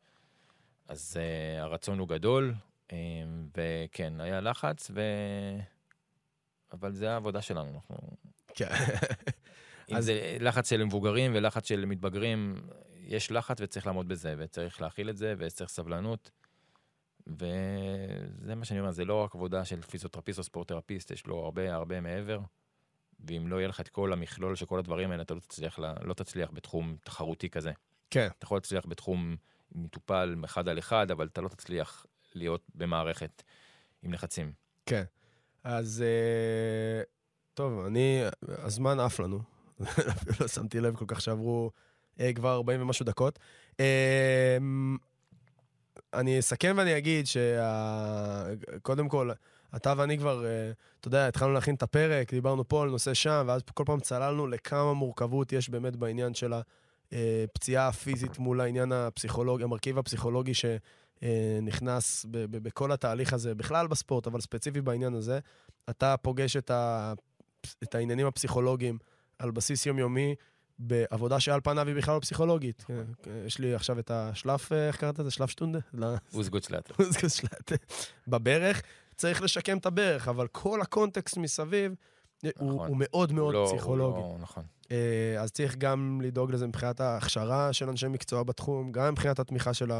אז 0.87 1.17
uh, 1.17 1.61
הרצון 1.61 1.99
הוא 1.99 2.07
גדול, 2.07 2.53
um, 2.87 2.93
וכן, 3.57 4.21
היה 4.21 4.41
לחץ, 4.41 4.91
ו... 4.93 5.01
אבל 6.73 6.91
זה 6.93 7.11
העבודה 7.11 7.41
שלנו, 7.41 7.71
אנחנו... 7.75 7.95
כן. 8.55 8.69
אם 9.89 9.95
אז- 9.95 10.05
זה 10.05 10.37
לחץ 10.39 10.69
של 10.69 10.83
מבוגרים 10.83 11.31
ולחץ 11.35 11.67
של 11.67 11.85
מתבגרים, 11.85 12.55
יש 12.99 13.31
לחץ 13.31 13.57
וצריך 13.61 13.87
לעמוד 13.87 14.07
בזה, 14.07 14.35
וצריך 14.37 14.81
להכיל 14.81 15.09
את 15.09 15.17
זה, 15.17 15.33
וצריך 15.37 15.69
סבלנות. 15.69 16.31
וזה 17.27 18.55
מה 18.55 18.65
שאני 18.65 18.79
אומר, 18.79 18.91
זה 18.91 19.05
לא 19.05 19.23
רק 19.23 19.35
עבודה 19.35 19.65
של 19.65 19.81
פיזיותרפיסט 19.81 20.39
או 20.39 20.43
ספורט-תרפיסט, 20.43 21.11
יש 21.11 21.27
לו 21.27 21.37
הרבה 21.45 21.73
הרבה 21.73 22.01
מעבר. 22.01 22.39
ואם 23.27 23.47
לא 23.47 23.55
יהיה 23.55 23.67
לך 23.67 23.81
את 23.81 23.89
כל 23.89 24.13
המכלול 24.13 24.55
של 24.55 24.65
כל 24.65 24.79
הדברים 24.79 25.11
האלה, 25.11 25.21
אתה 25.23 25.33
לא 25.33 25.39
תצליח, 25.39 25.79
לה- 25.79 25.93
לא 26.01 26.13
תצליח 26.13 26.49
בתחום 26.53 26.95
תחרותי 27.03 27.49
כזה. 27.49 27.71
כן, 28.09 28.27
אתה 28.37 28.45
יכול 28.45 28.57
להצליח 28.57 28.85
בתחום 28.87 29.35
מטופל 29.71 30.35
אחד 30.45 30.67
על 30.69 30.79
אחד, 30.79 31.11
אבל 31.11 31.27
אתה 31.27 31.41
לא 31.41 31.47
תצליח 31.47 32.05
להיות 32.35 32.61
במערכת 32.75 33.43
עם 34.03 34.13
לחצים. 34.13 34.53
כן. 34.85 35.03
אז 35.63 36.03
אה, 36.07 37.03
טוב, 37.53 37.85
אני, 37.85 38.23
הזמן 38.47 38.99
עף 38.99 39.19
לנו. 39.19 39.39
לא 40.39 40.47
שמתי 40.47 40.79
לב 40.79 40.95
כל 40.95 41.05
כך 41.07 41.21
שעברו 41.21 41.71
אה, 42.19 42.33
כבר 42.33 42.53
40 42.53 42.81
ומשהו 42.81 43.05
דקות. 43.05 43.39
אה, 43.79 44.57
אני 46.13 46.39
אסכם 46.39 46.73
ואני 46.77 46.97
אגיד 46.97 47.25
שקודם 47.27 49.09
כל, 49.09 49.31
אתה 49.75 49.93
ואני 49.97 50.17
כבר, 50.17 50.45
אה, 50.45 50.71
אתה 50.99 51.07
יודע, 51.07 51.27
התחלנו 51.27 51.53
להכין 51.53 51.75
את 51.75 51.83
הפרק, 51.83 52.33
דיברנו 52.33 52.67
פה 52.67 52.83
על 52.83 52.89
נושא 52.89 53.13
שם, 53.13 53.43
ואז 53.47 53.61
כל 53.73 53.83
פעם 53.85 53.99
צללנו 53.99 54.47
לכמה 54.47 54.93
מורכבות 54.93 55.53
יש 55.53 55.69
באמת 55.69 55.95
בעניין 55.95 56.33
של 56.33 56.53
הפציעה 57.11 57.87
הפיזית 57.87 58.39
מול 58.39 58.61
העניין 58.61 58.91
הפסיכולוגי, 58.91 59.63
המרכיב 59.63 59.97
הפסיכולוגי 59.97 60.53
שנכנס 60.53 60.79
ב- 61.23 62.45
ב- 62.45 62.57
בכל 62.57 62.91
התהליך 62.91 63.33
הזה, 63.33 63.55
בכלל 63.55 63.87
בספורט, 63.87 64.27
אבל 64.27 64.41
ספציפי 64.41 64.81
בעניין 64.81 65.13
הזה. 65.13 65.39
אתה 65.89 66.17
פוגש 66.17 66.57
את, 66.57 66.71
ה, 66.71 67.13
את 67.83 67.95
העניינים 67.95 68.27
הפסיכולוגיים 68.27 68.97
על 69.39 69.51
בסיס 69.51 69.85
יומיומי 69.85 70.35
בעבודה 70.79 71.39
שעל 71.39 71.61
פניו 71.63 71.87
היא 71.87 71.95
בכלל 71.95 72.15
לא 72.15 72.19
פסיכולוגית. 72.19 72.85
יש 73.45 73.59
לי 73.59 73.75
עכשיו 73.75 73.99
את 73.99 74.11
השלף, 74.11 74.71
איך 74.71 74.97
קראת 74.97 75.19
לזה? 75.19 75.31
שלף 75.31 75.49
שטונדה? 75.49 75.79
אוזגוט 76.99 77.31
שלט. 77.37 77.71
בברך. 78.27 78.81
צריך 79.15 79.41
לשקם 79.41 79.77
את 79.77 79.85
הברך, 79.85 80.27
אבל 80.27 80.47
כל 80.47 80.81
הקונטקסט 80.81 81.37
מסביב 81.37 81.95
נכון. 82.43 82.67
הוא, 82.69 82.85
הוא 82.87 82.95
מאוד 82.99 83.31
מאוד 83.31 83.53
לא, 83.53 83.71
פסיכולוגי. 83.73 84.19
לא, 84.19 84.37
נכון. 84.39 84.63
אז 85.39 85.51
צריך 85.51 85.75
גם 85.75 86.21
לדאוג 86.23 86.51
לזה 86.51 86.67
מבחינת 86.67 86.99
ההכשרה 87.01 87.73
של 87.73 87.89
אנשי 87.89 88.07
מקצוע 88.07 88.43
בתחום, 88.43 88.91
גם 88.91 89.11
מבחינת 89.11 89.39
התמיכה 89.39 89.73
של 89.73 89.91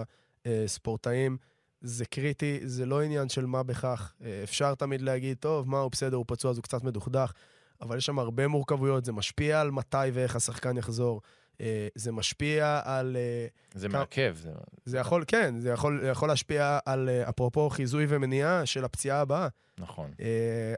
הספורטאים. 0.46 1.38
זה 1.82 2.06
קריטי, 2.06 2.60
זה 2.64 2.86
לא 2.86 3.02
עניין 3.02 3.30
של 3.30 3.46
מה 3.46 3.64
בכך. 3.64 4.14
אפשר 4.44 4.76
תמיד 4.76 5.02
להגיד, 5.02 5.38
טוב, 5.38 5.70
מה, 5.70 5.80
הוא 5.80 5.92
בסדר, 5.92 6.18
הוא 6.18 6.26
פצוע, 6.28 6.52
אז 6.52 6.58
הוא 6.58 6.64
קצת 6.64 6.84
מדוכדך. 6.84 7.32
אבל 7.82 7.98
יש 7.98 8.06
שם 8.06 8.20
הרבה 8.20 8.48
מורכבויות, 8.48 9.06
זה 9.06 9.12
משפיע 9.12 9.62
על 9.62 9.72
מתי 9.72 9.98
ואיך 10.14 10.36
השחקן 10.36 10.78
יחזור. 10.78 11.22
אה, 11.62 11.88
זה 11.96 12.12
משפיע 12.12 12.82
על... 12.84 13.18
אה, 13.20 13.48
זה 13.74 13.90
כמה... 13.90 14.00
מעכב. 14.00 14.36
זה... 14.42 14.50
זה 14.86 14.98
יכול, 14.98 15.24
כן, 15.28 15.60
זה 15.60 15.70
יכול, 15.70 16.04
יכול 16.12 16.30
להשפיע 16.30 16.80
על, 16.86 17.10
אה, 17.10 17.30
אפרופו 17.30 17.70
חיזוי 17.70 18.06
ומניעה 18.10 18.66
של 18.66 18.86
הפציעה 18.86 19.22
הבאה. 19.22 19.48
נכון. 19.80 20.12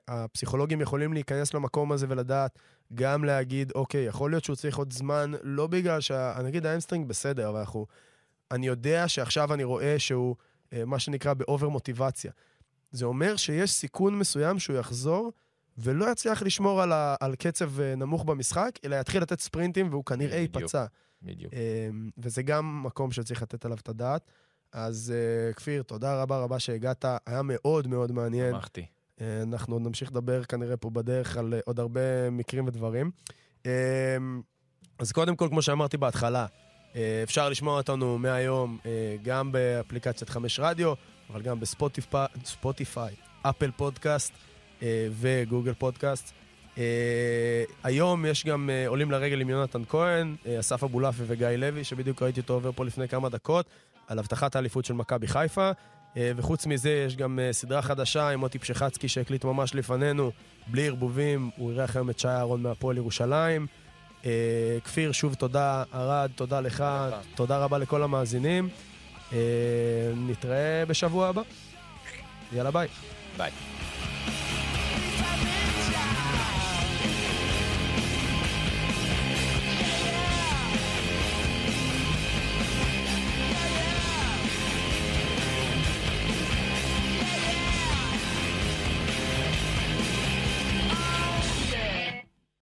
הפסיכולוגים 0.07 0.81
יכולים 0.81 1.13
להיכנס 1.13 1.53
למקום 1.53 1.91
הזה 1.91 2.05
ולדעת, 2.09 2.59
גם 2.93 3.23
להגיד, 3.23 3.71
אוקיי, 3.75 4.05
יכול 4.05 4.31
להיות 4.31 4.43
שהוא 4.43 4.55
צריך 4.55 4.77
עוד 4.77 4.93
זמן, 4.93 5.31
לא 5.43 5.67
בגלל 5.67 6.01
שה... 6.01 6.37
נגיד 6.43 6.65
ה 6.65 6.69
hamstring 6.69 7.07
בסדר, 7.07 7.49
אבל 7.49 7.59
אנחנו... 7.59 7.85
אני 8.51 8.67
יודע 8.67 9.07
שעכשיו 9.07 9.53
אני 9.53 9.63
רואה 9.63 9.99
שהוא, 9.99 10.35
מה 10.85 10.99
שנקרא, 10.99 11.33
ב 11.33 11.40
over 11.40 11.69
מוטיבציה. 11.69 12.31
זה 12.91 13.05
אומר 13.05 13.35
שיש 13.35 13.71
סיכון 13.71 14.19
מסוים 14.19 14.59
שהוא 14.59 14.77
יחזור 14.77 15.31
ולא 15.77 16.11
יצליח 16.11 16.41
לשמור 16.41 16.81
על, 16.81 16.91
ה, 16.91 17.15
על 17.19 17.35
קצב 17.35 17.79
אה, 17.79 17.95
נמוך 17.95 18.23
במשחק, 18.23 18.71
אלא 18.85 18.95
יתחיל 18.95 19.21
לתת 19.21 19.39
ספרינטים 19.39 19.89
והוא 19.89 20.05
כנראה 20.05 20.37
ייפצע. 20.37 20.85
בדיוק. 21.21 21.53
אמ, 21.53 22.09
וזה 22.17 22.43
גם 22.43 22.83
מקום 22.83 23.11
שצריך 23.11 23.41
לתת 23.41 23.65
עליו 23.65 23.77
את 23.77 23.89
הדעת. 23.89 24.31
אז 24.71 25.13
אה, 25.15 25.53
כפיר, 25.53 25.83
תודה 25.83 26.21
רבה 26.21 26.37
רבה 26.37 26.59
שהגעת, 26.59 27.05
היה 27.25 27.41
מאוד 27.43 27.87
מאוד 27.87 28.11
מעניין. 28.11 28.53
שמחתי. 28.53 28.85
אה, 29.21 29.41
אנחנו 29.41 29.75
עוד 29.75 29.81
נמשיך 29.81 30.11
לדבר 30.11 30.43
כנראה 30.43 30.77
פה 30.77 30.89
בדרך 30.89 31.37
על 31.37 31.53
עוד 31.65 31.79
הרבה 31.79 32.29
מקרים 32.29 32.67
ודברים. 32.67 33.11
אז 34.99 35.11
קודם 35.11 35.35
כל, 35.35 35.47
כמו 35.49 35.61
שאמרתי 35.61 35.97
בהתחלה, 35.97 36.45
אפשר 37.23 37.49
לשמוע 37.49 37.77
אותנו 37.77 38.17
מהיום 38.17 38.77
גם 39.23 39.51
באפליקציית 39.51 40.29
חמש 40.29 40.59
רדיו, 40.59 40.93
אבל 41.29 41.41
גם 41.41 41.59
בספוטיפיי, 41.59 43.13
אפל 43.41 43.71
פודקאסט. 43.71 44.33
אה, 44.83 45.07
וגוגל 45.19 45.73
פודקאסט. 45.73 46.33
אה, 46.77 47.63
היום 47.83 48.25
יש 48.25 48.45
גם 48.45 48.69
אה, 48.69 48.87
עולים 48.87 49.11
לרגל 49.11 49.41
עם 49.41 49.49
יונתן 49.49 49.81
כהן, 49.89 50.35
אסף 50.59 50.83
אבולאפי 50.83 51.23
וגיא 51.27 51.47
לוי, 51.47 51.83
שבדיוק 51.83 52.21
ראיתי 52.21 52.39
אותו 52.39 52.53
עובר 52.53 52.71
פה 52.71 52.85
לפני 52.85 53.07
כמה 53.07 53.29
דקות, 53.29 53.65
על 54.07 54.19
הבטחת 54.19 54.55
האליפות 54.55 54.85
של 54.85 54.93
מכבי 54.93 55.27
חיפה. 55.27 55.71
וחוץ 56.35 56.65
מזה, 56.65 57.03
יש 57.07 57.15
גם 57.15 57.39
סדרה 57.51 57.81
חדשה 57.81 58.29
עם 58.29 58.39
מוטי 58.39 58.59
פשחצקי 58.59 59.07
שהקליט 59.07 59.45
ממש 59.45 59.75
לפנינו, 59.75 60.31
בלי 60.67 60.87
ערבובים, 60.87 61.49
הוא 61.57 61.71
אירח 61.71 61.95
היום 61.95 62.09
את 62.09 62.19
שי 62.19 62.27
אהרון 62.27 62.61
מהפועל 62.61 62.97
ירושלים. 62.97 63.67
כפיר, 64.83 65.11
שוב 65.11 65.33
תודה, 65.33 65.83
ארד, 65.93 66.31
תודה 66.35 66.61
לך, 66.61 66.83
תודה 67.35 67.57
רבה 67.57 67.77
לכל 67.77 68.03
המאזינים. 68.03 68.69
נתראה 70.15 70.83
בשבוע 70.87 71.27
הבא. 71.27 71.41
יאללה 72.53 72.71
ביי. 72.71 72.87
ביי. 73.37 73.51